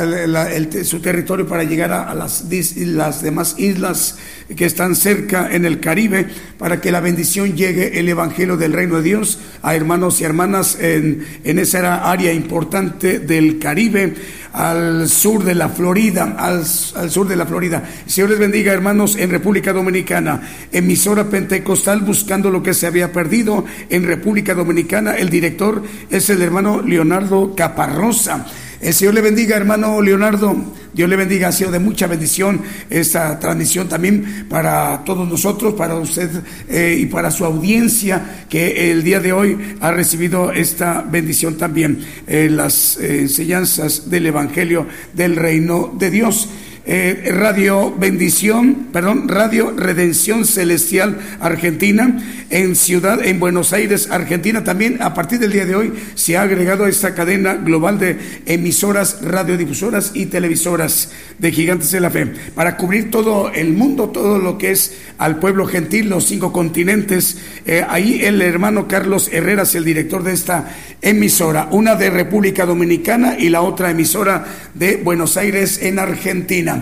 [0.83, 2.45] su territorio para llegar a, las,
[2.77, 4.17] las, demás islas
[4.55, 6.27] que están cerca en el Caribe,
[6.59, 10.77] para que la bendición llegue el Evangelio del Reino de Dios a hermanos y hermanas
[10.79, 14.13] en, en esa área importante del Caribe,
[14.53, 16.63] al sur de la Florida, al,
[16.95, 17.83] al sur de la Florida.
[18.05, 23.65] Señor les bendiga, hermanos, en República Dominicana, emisora pentecostal buscando lo que se había perdido
[23.89, 25.15] en República Dominicana.
[25.15, 28.45] El director es el hermano Leonardo Caparrosa.
[28.83, 30.57] El Señor le bendiga, hermano Leonardo.
[30.93, 31.47] Dios le bendiga.
[31.47, 36.29] Ha sido de mucha bendición esta transmisión también para todos nosotros, para usted
[36.67, 42.03] eh, y para su audiencia que el día de hoy ha recibido esta bendición también.
[42.27, 46.49] Eh, las eh, enseñanzas del Evangelio del Reino de Dios.
[46.85, 54.65] Eh, Radio Bendición, perdón, Radio Redención Celestial Argentina, en Ciudad, en Buenos Aires, Argentina.
[54.65, 58.17] También a partir del día de hoy se ha agregado a esta cadena global de
[58.45, 64.37] emisoras, radiodifusoras y televisoras de Gigantes de la Fe, para cubrir todo el mundo, todo
[64.37, 67.37] lo que es al pueblo gentil, los cinco continentes.
[67.65, 73.37] Eh, ahí el hermano Carlos Herreras, el director de esta emisora, una de República Dominicana
[73.39, 76.72] y la otra emisora de Buenos Aires en Argentina.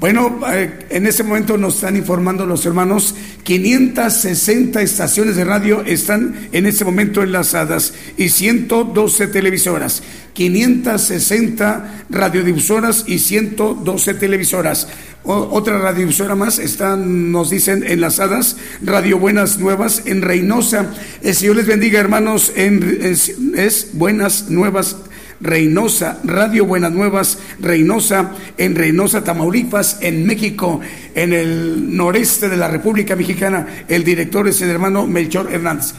[0.00, 3.14] Bueno, eh, en este momento nos están informando los hermanos,
[3.44, 10.02] 560 estaciones de radio están en este momento enlazadas y 112 televisoras,
[10.32, 14.88] 560 radiodifusoras y 112 televisoras.
[15.22, 20.92] otra radiodifusora más están, nos dicen, enlazadas, Radio Buenas Nuevas en Reynosa.
[21.22, 24.96] El Señor les bendiga, hermanos, es Buenas Nuevas
[25.44, 30.80] Reynosa, Radio Buenas Nuevas, Reynosa, en Reynosa, Tamaulipas, en México,
[31.14, 33.84] en el noreste de la República Mexicana.
[33.86, 35.92] El director es el hermano Melchor Hernández.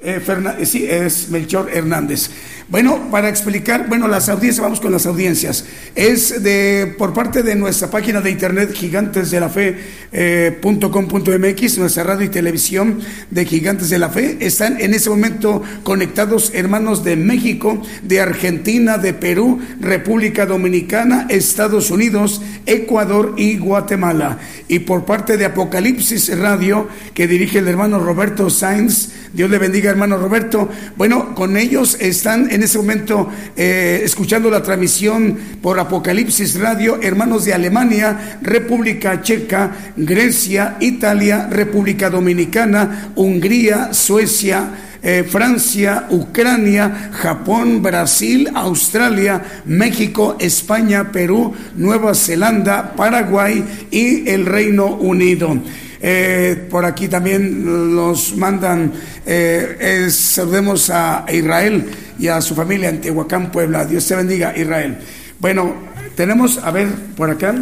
[0.00, 2.30] Eh, eh, sí, es Melchor Hernández.
[2.68, 5.66] Bueno, para explicar, bueno, las audiencias, vamos con las audiencias.
[5.94, 12.98] Es de por parte de nuestra página de internet gigantesdelafe.com.mx, eh, nuestra radio y televisión
[13.30, 14.38] de Gigantes de la Fe.
[14.40, 21.92] Están en ese momento conectados hermanos de México, de Argentina, de Perú, República Dominicana, Estados
[21.92, 24.40] Unidos, Ecuador y Guatemala.
[24.66, 29.90] Y por parte de Apocalipsis Radio, que dirige el hermano Roberto Sainz, Dios le bendiga
[29.90, 30.70] hermano Roberto.
[30.96, 37.44] Bueno, con ellos están en ese momento eh, escuchando la transmisión por Apocalipsis Radio, hermanos
[37.44, 44.70] de Alemania, República Checa, Grecia, Italia, República Dominicana, Hungría, Suecia,
[45.02, 54.86] eh, Francia, Ucrania, Japón, Brasil, Australia, México, España, Perú, Nueva Zelanda, Paraguay y el Reino
[54.94, 55.60] Unido.
[56.00, 58.92] Eh, por aquí también nos mandan,
[59.24, 63.84] eh, saludemos a Israel y a su familia en Tehuacán, Puebla.
[63.84, 64.98] Dios te bendiga, Israel.
[65.38, 65.74] Bueno,
[66.14, 67.54] tenemos, a ver, por acá.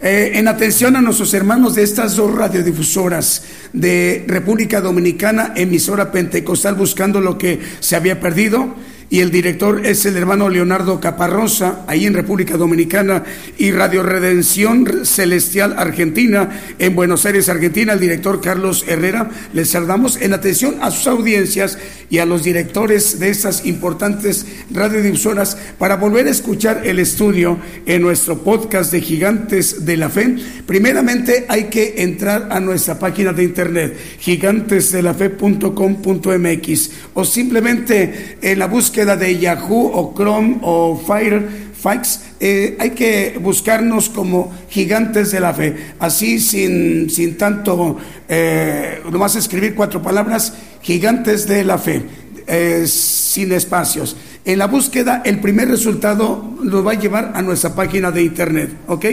[0.00, 3.42] Eh, en atención a nuestros hermanos de estas dos radiodifusoras
[3.72, 8.76] de República Dominicana, emisora pentecostal buscando lo que se había perdido
[9.10, 13.24] y el director es el hermano Leonardo Caparrosa, ahí en República Dominicana,
[13.56, 19.30] y Radio Redención Celestial Argentina, en Buenos Aires, Argentina, el director Carlos Herrera.
[19.54, 21.78] Les saludamos en atención a sus audiencias
[22.10, 28.02] y a los directores de estas importantes radiodifusoras para volver a escuchar el estudio en
[28.02, 30.36] nuestro podcast de Gigantes de la Fe.
[30.66, 38.97] Primeramente hay que entrar a nuestra página de internet, gigantesdelafe.com.mx o simplemente en la búsqueda
[39.04, 45.94] de Yahoo o Chrome o Firefox, eh, hay que buscarnos como gigantes de la fe,
[45.98, 47.96] así sin, sin tanto,
[48.28, 50.52] eh, nomás escribir cuatro palabras,
[50.82, 52.02] gigantes de la fe,
[52.46, 54.16] eh, sin espacios.
[54.44, 58.70] En la búsqueda, el primer resultado nos va a llevar a nuestra página de internet,
[58.86, 59.04] ¿ok?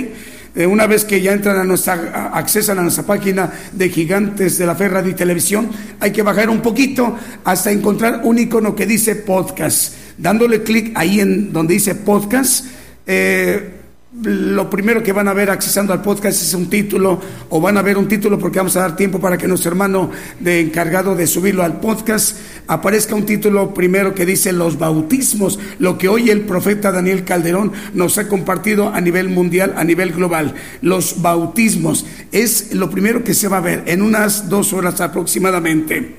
[0.56, 4.66] Eh, una vez que ya entran a nuestra, accesan a nuestra página de Gigantes de
[4.66, 5.70] la Fe Radio y Televisión,
[6.00, 9.94] hay que bajar un poquito hasta encontrar un icono que dice podcast.
[10.18, 12.68] Dándole clic ahí en donde dice podcast,
[13.06, 13.75] eh,
[14.24, 17.20] lo primero que van a ver accesando al podcast es un título
[17.50, 20.10] o van a ver un título porque vamos a dar tiempo para que nuestro hermano
[20.40, 22.38] de encargado de subirlo al podcast
[22.68, 27.74] aparezca un título primero que dice los bautismos, lo que hoy el profeta Daniel Calderón
[27.94, 30.56] nos ha compartido a nivel mundial, a nivel global.
[30.82, 36.16] Los bautismos es lo primero que se va a ver en unas dos horas aproximadamente.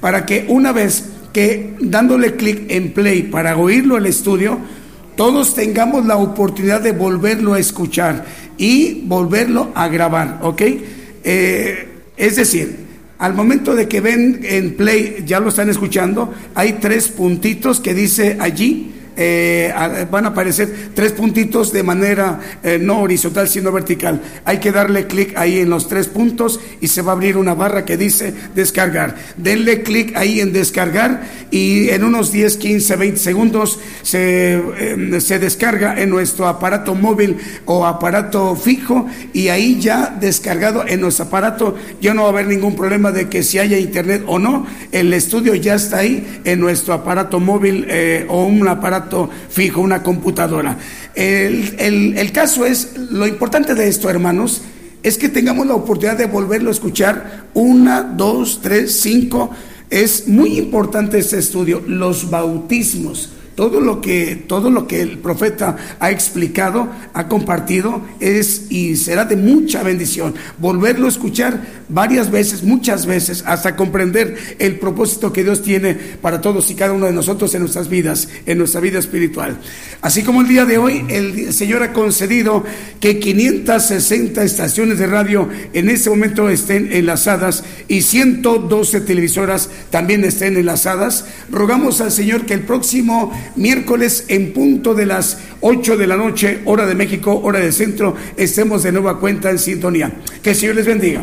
[0.00, 4.58] Para que una vez que dándole clic en play para oírlo el estudio,
[5.16, 8.24] todos tengamos la oportunidad de volverlo a escuchar
[8.58, 10.62] y volverlo a grabar, ¿ok?
[11.24, 12.86] Eh, es decir,
[13.18, 17.94] al momento de que ven en play, ya lo están escuchando, hay tres puntitos que
[17.94, 19.72] dice allí eh,
[20.10, 24.20] van a aparecer tres puntitos de manera eh, no horizontal sino vertical.
[24.44, 27.54] Hay que darle clic ahí en los tres puntos y se va a abrir una
[27.54, 29.16] barra que dice descargar.
[29.36, 35.38] Denle clic ahí en descargar y en unos 10, 15, 20 segundos se, em, se
[35.38, 41.76] descarga en nuestro aparato móvil o aparato fijo y ahí ya descargado en nuestro aparato
[42.00, 45.12] ya no va a haber ningún problema de que si haya internet o no, el
[45.12, 49.05] estudio ya está ahí en nuestro aparato móvil eh, o un aparato
[49.48, 50.78] fijo, una computadora.
[51.14, 54.62] El, caso es, lo importante de esto, hermanos,
[55.02, 59.50] es que tengamos la oportunidad de volverlo a escuchar una, dos, tres, cinco.
[59.88, 63.30] Es muy importante este estudio, los bautismos.
[63.56, 69.24] Todo lo que, todo lo que el profeta ha explicado, ha compartido, es y será
[69.24, 70.34] de mucha bendición.
[70.58, 76.40] Volverlo a escuchar varias veces, muchas veces, hasta comprender el propósito que Dios tiene para
[76.40, 79.58] todos y cada uno de nosotros en nuestras vidas, en nuestra vida espiritual.
[80.02, 82.62] Así como el día de hoy, el Señor ha concedido
[83.00, 90.56] que 560 estaciones de radio en este momento estén enlazadas y 112 televisoras también estén
[90.56, 91.24] enlazadas.
[91.50, 96.60] Rogamos al Señor que el próximo miércoles en punto de las 8 de la noche,
[96.64, 100.12] hora de México, hora del centro, estemos de nueva cuenta en sintonía.
[100.42, 101.22] Que el Señor les bendiga.